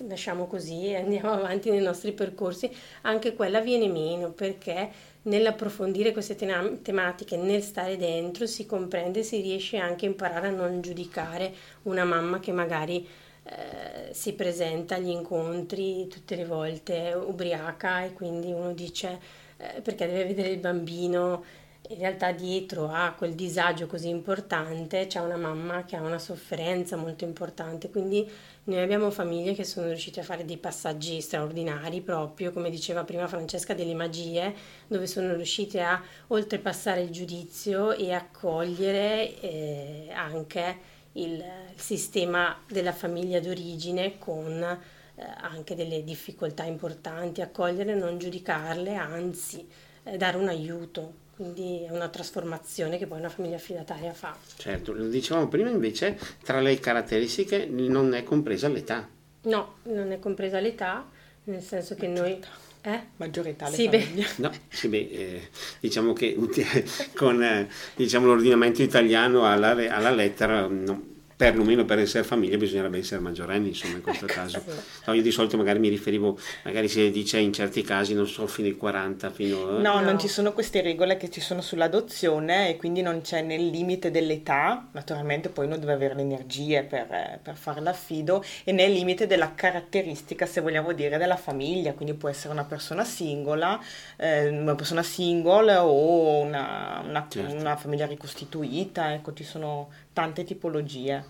nasciamo 0.00 0.46
così 0.46 0.88
e 0.88 0.96
andiamo 0.96 1.30
avanti 1.32 1.70
nei 1.70 1.80
nostri 1.82 2.12
percorsi, 2.12 2.70
anche 3.02 3.34
quella 3.34 3.60
viene 3.60 3.88
meno 3.88 4.30
perché 4.30 4.90
nell'approfondire 5.24 6.12
queste 6.12 6.34
tem- 6.34 6.80
tematiche, 6.82 7.36
nel 7.36 7.62
stare 7.62 7.96
dentro, 7.96 8.46
si 8.46 8.66
comprende, 8.66 9.22
si 9.22 9.40
riesce 9.40 9.76
anche 9.76 10.06
a 10.06 10.08
imparare 10.08 10.48
a 10.48 10.50
non 10.50 10.80
giudicare 10.80 11.52
una 11.82 12.04
mamma 12.04 12.40
che 12.40 12.52
magari 12.52 13.06
eh, 13.44 14.12
si 14.14 14.32
presenta 14.34 14.94
agli 14.96 15.10
incontri 15.10 16.06
tutte 16.08 16.34
le 16.36 16.46
volte 16.46 17.12
ubriaca 17.14 18.02
e 18.04 18.12
quindi 18.12 18.52
uno 18.52 18.72
dice 18.72 19.20
eh, 19.58 19.80
perché 19.82 20.06
deve 20.06 20.24
vedere 20.24 20.48
il 20.48 20.58
bambino 20.58 21.44
in 21.88 21.98
realtà 21.98 22.32
dietro 22.32 22.88
a 22.88 23.12
quel 23.12 23.34
disagio 23.34 23.86
così 23.86 24.08
importante 24.08 25.06
c'è 25.06 25.20
una 25.20 25.36
mamma 25.36 25.84
che 25.84 25.96
ha 25.96 26.00
una 26.00 26.18
sofferenza 26.18 26.96
molto 26.96 27.24
importante, 27.24 27.90
quindi 27.90 28.26
noi 28.64 28.80
abbiamo 28.80 29.10
famiglie 29.10 29.52
che 29.52 29.64
sono 29.64 29.88
riuscite 29.88 30.20
a 30.20 30.22
fare 30.22 30.46
dei 30.46 30.56
passaggi 30.56 31.20
straordinari 31.20 32.00
proprio, 32.00 32.52
come 32.52 32.70
diceva 32.70 33.04
prima 33.04 33.26
Francesca, 33.26 33.74
delle 33.74 33.94
magie, 33.94 34.54
dove 34.86 35.06
sono 35.06 35.34
riuscite 35.34 35.82
a 35.82 36.02
oltrepassare 36.28 37.02
il 37.02 37.10
giudizio 37.10 37.92
e 37.92 38.14
accogliere 38.14 39.38
eh, 39.40 40.08
anche 40.14 40.78
il, 41.12 41.32
il, 41.32 41.44
sistema 41.76 42.56
della 42.66 42.92
famiglia 42.92 43.40
d'origine 43.40 44.18
con 44.18 44.62
eh, 44.62 45.22
anche 45.42 45.74
delle 45.74 46.02
difficoltà 46.02 46.64
importanti, 46.64 47.42
accogliere, 47.42 47.94
non 47.94 48.16
giudicarle, 48.16 48.94
anzi 48.94 49.68
eh, 50.04 50.16
dare 50.16 50.38
un 50.38 50.48
aiuto 50.48 51.22
quindi 51.34 51.84
è 51.84 51.90
una 51.90 52.08
trasformazione 52.08 52.98
che 52.98 53.06
poi 53.06 53.18
una 53.18 53.28
famiglia 53.28 53.56
affidataria 53.56 54.12
fa. 54.12 54.36
Certo, 54.56 54.92
lo 54.92 55.08
dicevamo 55.08 55.48
prima 55.48 55.68
invece, 55.68 56.18
tra 56.42 56.60
le 56.60 56.78
caratteristiche 56.78 57.66
non 57.66 58.14
è 58.14 58.22
compresa 58.22 58.68
l'età. 58.68 59.08
No, 59.42 59.76
non 59.84 60.12
è 60.12 60.18
compresa 60.18 60.60
l'età, 60.60 61.08
nel 61.44 61.62
senso 61.62 61.94
che 61.94 62.06
noi... 62.06 62.40
Eh? 62.86 63.00
Maggiore 63.16 63.50
età 63.50 63.66
sì, 63.66 63.88
beh. 63.88 64.26
No, 64.36 64.50
sì, 64.68 64.88
beh, 64.88 65.08
eh, 65.10 65.48
diciamo 65.80 66.12
che 66.12 66.36
con 67.16 67.42
eh, 67.42 67.66
diciamo, 67.96 68.26
l'ordinamento 68.26 68.82
italiano 68.82 69.50
alla, 69.50 69.70
alla 69.70 70.10
lettera 70.10 70.66
no, 70.66 71.13
perlomeno 71.36 71.84
per 71.84 71.98
essere 71.98 72.24
famiglia 72.24 72.56
bisognerebbe 72.56 72.98
essere 72.98 73.20
maggiorenni 73.20 73.68
insomma 73.68 73.96
in 73.96 74.02
questo 74.02 74.26
caso. 74.26 74.62
no, 75.06 75.12
io 75.12 75.22
di 75.22 75.30
solito 75.30 75.56
magari 75.56 75.78
mi 75.78 75.88
riferivo 75.88 76.38
magari 76.64 76.88
si 76.88 77.10
dice 77.10 77.38
in 77.38 77.52
certi 77.52 77.82
casi 77.82 78.14
non 78.14 78.26
so 78.26 78.46
fino 78.46 78.68
ai 78.68 78.76
40 78.76 79.30
fino 79.30 79.68
a... 79.68 79.78
no, 79.78 79.94
no, 79.94 80.00
non 80.00 80.18
ci 80.18 80.28
sono 80.28 80.52
queste 80.52 80.80
regole 80.80 81.16
che 81.16 81.30
ci 81.30 81.40
sono 81.40 81.60
sull'adozione 81.60 82.68
e 82.68 82.76
quindi 82.76 83.02
non 83.02 83.20
c'è 83.20 83.42
nel 83.42 83.66
limite 83.66 84.10
dell'età. 84.10 84.88
Naturalmente 84.92 85.48
poi 85.48 85.66
uno 85.66 85.76
deve 85.76 85.92
avere 85.92 86.14
le 86.14 86.22
energie 86.22 86.82
per, 86.82 87.40
per 87.42 87.56
fare 87.56 87.80
l'affido 87.80 88.44
e 88.64 88.72
nel 88.72 88.92
limite 88.92 89.26
della 89.26 89.54
caratteristica 89.54 90.46
se 90.46 90.60
vogliamo 90.60 90.92
dire 90.92 91.18
della 91.18 91.36
famiglia. 91.36 91.92
Quindi 91.92 92.14
può 92.14 92.28
essere 92.28 92.52
una 92.52 92.64
persona 92.64 93.04
singola 93.04 93.80
eh, 94.16 94.48
una 94.48 94.74
persona 94.74 95.02
single 95.02 95.76
o 95.76 96.40
una, 96.40 97.02
una, 97.04 97.26
certo. 97.28 97.54
una 97.54 97.76
famiglia 97.76 98.06
ricostituita. 98.06 99.12
Ecco 99.12 99.32
ci 99.32 99.44
sono 99.44 99.90
tante 100.12 100.44
tipologie. 100.44 101.23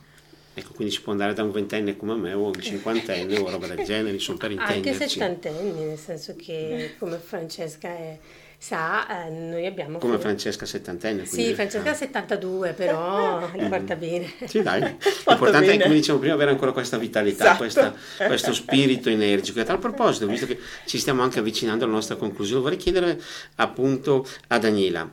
Ecco, 0.57 0.73
quindi 0.73 0.95
si 0.95 1.01
può 1.01 1.11
andare 1.11 1.35
da 1.35 1.43
un 1.43 1.51
ventenne 1.51 1.97
come 1.97 2.15
me 2.15 2.33
o 2.33 2.47
un 2.47 2.61
cinquantenne 2.61 3.39
o 3.39 3.51
roba 3.51 3.67
del 3.67 3.83
genere, 3.85 4.13
insomma, 4.13 4.39
per 4.39 4.53
intenderci. 4.53 4.89
Anche 4.89 5.09
settantenni, 5.09 5.85
nel 5.85 5.99
senso 5.99 6.37
che 6.37 6.95
come 6.97 7.19
Francesca 7.19 7.89
è, 7.89 8.17
sa, 8.57 9.27
eh, 9.27 9.31
noi 9.31 9.67
abbiamo... 9.67 9.99
Come 9.99 10.19
Francesca 10.19 10.65
settantenne. 10.65 11.25
Quindi, 11.25 11.49
sì, 11.49 11.55
Francesca 11.55 11.91
ah. 11.91 11.95
72, 11.95 12.73
però 12.73 13.51
li 13.59 13.67
porta 13.67 13.97
bene. 13.97 14.33
Sì, 14.47 14.63
dai. 14.63 14.81
L'importante 15.27 15.73
è, 15.73 15.83
come 15.83 15.95
diciamo 15.95 16.21
prima, 16.21 16.35
avere 16.35 16.51
ancora 16.53 16.71
questa 16.71 16.99
vitalità, 16.99 17.45
esatto. 17.45 17.59
questa, 17.59 17.95
questo 18.25 18.55
spirito 18.55 19.09
energico. 19.09 19.59
E 19.59 19.63
a 19.63 19.65
tal 19.65 19.81
proposito, 19.81 20.29
visto 20.29 20.47
che 20.47 20.59
ci 20.87 20.99
stiamo 20.99 21.23
anche 21.23 21.41
avvicinando 21.41 21.85
alla 21.85 21.95
nostra 21.95 22.15
conclusione, 22.15 22.63
vorrei 22.63 22.79
chiedere 22.79 23.21
appunto 23.57 24.25
a 24.47 24.59
Daniela 24.59 25.11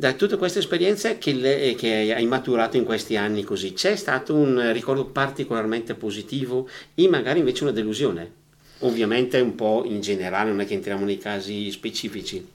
da 0.00 0.12
tutte 0.12 0.36
queste 0.36 0.60
esperienze 0.60 1.18
che, 1.18 1.32
le, 1.32 1.74
che, 1.74 2.14
hai 2.14 2.24
maturato 2.24 2.76
in 2.76 2.84
questi 2.84 3.16
anni 3.16 3.42
così, 3.42 3.72
c'è 3.72 3.96
stato 3.96 4.32
un 4.32 4.72
ricordo 4.72 5.06
particolarmente 5.06 5.94
positivo 5.94 6.68
e 6.94 7.08
magari 7.08 7.40
invece 7.40 7.64
una 7.64 7.72
delusione? 7.72 8.32
Ovviamente 8.80 9.40
un 9.40 9.56
po' 9.56 9.82
in 9.84 10.00
generale, 10.00 10.50
non 10.50 10.60
è 10.60 10.66
che 10.66 10.74
entriamo 10.74 11.04
nei 11.04 11.18
casi 11.18 11.72
specifici. 11.72 12.46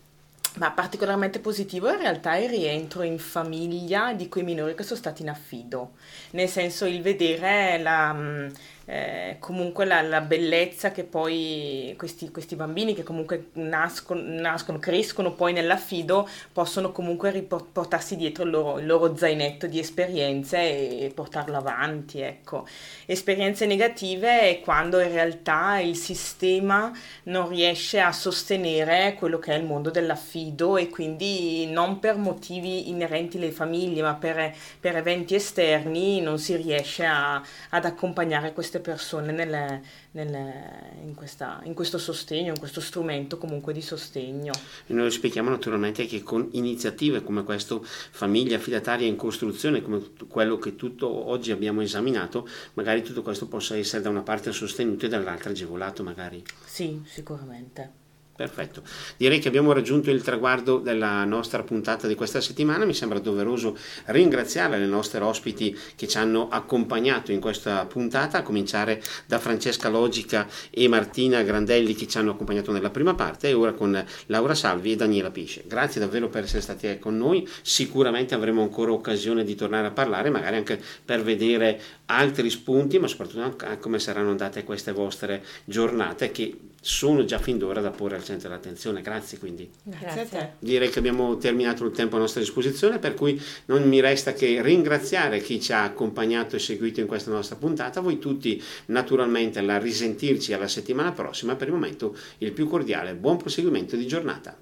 Ma 0.55 0.71
particolarmente 0.71 1.39
positivo 1.39 1.89
in 1.89 1.97
realtà 1.97 2.35
è 2.35 2.43
il 2.43 2.49
rientro 2.49 3.01
in 3.01 3.19
famiglia 3.19 4.13
di 4.13 4.29
quei 4.29 4.45
minori 4.45 4.73
che 4.73 4.83
sono 4.83 4.99
stati 4.99 5.23
in 5.23 5.29
affido, 5.29 5.95
nel 6.31 6.47
senso 6.47 6.85
il 6.85 7.01
vedere 7.01 7.77
la 7.81 8.13
mm, 8.13 8.47
eh, 8.85 9.37
comunque 9.39 9.85
la, 9.85 10.01
la, 10.01 10.19
bellezza 10.19 10.91
che 10.91 11.05
poi 11.05 11.93
questi, 11.97 12.31
questi 12.31 12.55
bambini 12.55 12.93
che 12.93 13.03
comunque 13.03 13.47
nascono, 13.53 14.21
nascono, 14.21 14.77
crescono 14.77 15.31
poi 15.31 15.53
nell'affido 15.53 16.27
possono 16.51 16.91
comunque 16.91 17.31
riportarsi 17.31 18.17
dietro 18.17 18.43
il 18.43 18.49
loro, 18.49 18.79
il 18.79 18.85
loro, 18.85 19.15
zainetto 19.15 19.67
di 19.67 19.79
esperienze 19.79 20.57
e 21.05 21.11
portarlo 21.13 21.55
avanti 21.55 22.19
ecco. 22.19 22.67
esperienze 23.05 23.65
negative 23.65 24.41
è 24.41 24.59
quando 24.59 24.99
in 24.99 25.11
realtà 25.11 25.79
il 25.79 25.95
sistema 25.95 26.91
non 27.23 27.47
riesce 27.47 28.01
a 28.01 28.11
sostenere 28.11 29.15
quello 29.17 29.39
che 29.39 29.53
è 29.53 29.57
il 29.57 29.63
mondo 29.63 29.91
dell'affido 29.91 30.75
e 30.75 30.89
quindi 30.89 31.67
non 31.67 31.99
per 31.99 32.17
motivi 32.17 32.89
inerenti 32.89 33.37
alle 33.37 33.51
famiglie 33.51 34.01
ma 34.01 34.15
per, 34.15 34.53
per 34.79 34.97
eventi 34.97 35.35
esterni 35.35 36.19
non 36.19 36.37
si 36.37 36.57
riesce 36.57 37.05
a, 37.05 37.41
ad 37.69 37.85
accompagnare 37.85 38.51
questo 38.51 38.71
queste 38.73 38.79
persone 38.79 39.31
nelle, 39.31 39.81
nelle, 40.11 40.93
in, 41.03 41.13
questa, 41.13 41.61
in, 41.65 41.73
questo 41.73 41.97
sostegno, 41.97 42.51
in 42.51 42.59
questo 42.59 42.81
strumento 42.81 43.37
comunque 43.37 43.73
di 43.73 43.81
sostegno. 43.81 44.53
E 44.87 44.93
noi 44.93 45.11
spieghiamo 45.11 45.49
naturalmente 45.49 46.05
che 46.05 46.23
con 46.23 46.49
iniziative 46.53 47.21
come 47.21 47.43
questo 47.43 47.83
Famiglia 47.83 48.57
Affidataria 48.57 49.07
in 49.07 49.15
Costruzione, 49.15 49.81
come 49.81 50.01
quello 50.27 50.57
che 50.57 50.75
tutto 50.75 51.07
oggi 51.07 51.51
abbiamo 51.51 51.81
esaminato, 51.81 52.47
magari 52.73 53.03
tutto 53.03 53.21
questo 53.21 53.47
possa 53.47 53.77
essere 53.77 54.01
da 54.01 54.09
una 54.09 54.23
parte 54.23 54.51
sostenuto 54.51 55.05
e 55.05 55.09
dall'altra 55.09 55.51
agevolato 55.51 56.01
magari. 56.03 56.43
Sì, 56.65 57.01
sicuramente. 57.05 58.02
Perfetto, 58.35 58.81
direi 59.15 59.37
che 59.37 59.47
abbiamo 59.47 59.73
raggiunto 59.73 60.09
il 60.09 60.23
traguardo 60.23 60.79
della 60.79 61.23
nostra 61.23 61.61
puntata 61.61 62.07
di 62.07 62.15
questa 62.15 62.41
settimana, 62.41 62.83
mi 62.83 62.95
sembra 62.95 63.19
doveroso 63.19 63.77
ringraziare 64.05 64.79
le 64.79 64.87
nostre 64.87 65.23
ospiti 65.23 65.77
che 65.95 66.07
ci 66.07 66.17
hanno 66.17 66.47
accompagnato 66.49 67.31
in 67.31 67.39
questa 67.39 67.85
puntata, 67.85 68.39
a 68.39 68.41
cominciare 68.41 69.03
da 69.27 69.37
Francesca 69.37 69.87
Logica 69.87 70.47
e 70.71 70.87
Martina 70.87 71.43
Grandelli 71.43 71.93
che 71.93 72.07
ci 72.07 72.17
hanno 72.17 72.31
accompagnato 72.31 72.71
nella 72.71 72.89
prima 72.89 73.13
parte 73.13 73.49
e 73.49 73.53
ora 73.53 73.73
con 73.73 74.03
Laura 74.25 74.55
Salvi 74.55 74.93
e 74.93 74.95
Daniela 74.95 75.29
Pisce. 75.29 75.65
Grazie 75.67 76.01
davvero 76.01 76.27
per 76.27 76.45
essere 76.45 76.61
stati 76.61 76.97
con 76.97 77.15
noi, 77.15 77.47
sicuramente 77.61 78.33
avremo 78.33 78.63
ancora 78.63 78.91
occasione 78.93 79.43
di 79.43 79.53
tornare 79.53 79.85
a 79.85 79.91
parlare, 79.91 80.31
magari 80.31 80.55
anche 80.55 80.81
per 81.05 81.21
vedere 81.21 81.79
altri 82.07 82.49
spunti, 82.49 82.97
ma 82.97 83.05
soprattutto 83.05 83.55
come 83.79 83.99
saranno 83.99 84.31
andate 84.31 84.63
queste 84.63 84.91
vostre 84.91 85.43
giornate 85.65 86.31
che 86.31 86.57
sono 86.85 87.23
già 87.23 87.39
fin 87.39 87.57
d'ora 87.57 87.79
da 87.79 87.91
porre 87.91 88.17
al 88.17 88.25
centro 88.25 88.49
dell'attenzione. 88.49 89.01
Grazie 89.01 89.37
quindi. 89.37 89.69
Grazie 89.83 90.21
a 90.21 90.25
te. 90.25 90.49
Direi 90.59 90.89
che 90.89 90.99
abbiamo 90.99 91.37
terminato 91.37 91.85
il 91.85 91.91
tempo 91.91 92.17
a 92.17 92.19
nostra 92.19 92.41
disposizione, 92.41 92.99
per 92.99 93.13
cui 93.13 93.41
non 93.65 93.87
mi 93.87 94.01
resta 94.01 94.33
che 94.33 94.61
ringraziare 94.61 95.39
chi 95.39 95.61
ci 95.61 95.71
ha 95.71 95.83
accompagnato 95.83 96.57
e 96.57 96.59
seguito 96.59 96.99
in 96.99 97.07
questa 97.07 97.31
nostra 97.31 97.55
puntata, 97.55 98.01
voi 98.01 98.19
tutti 98.19 98.61
naturalmente 98.87 99.59
alla 99.59 99.77
risentirci 99.77 100.51
alla 100.51 100.67
settimana 100.67 101.13
prossima, 101.13 101.55
per 101.55 101.67
il 101.67 101.73
momento 101.73 102.17
il 102.39 102.51
più 102.51 102.67
cordiale 102.67 103.13
buon 103.13 103.37
proseguimento 103.37 103.95
di 103.95 104.05
giornata. 104.05 104.57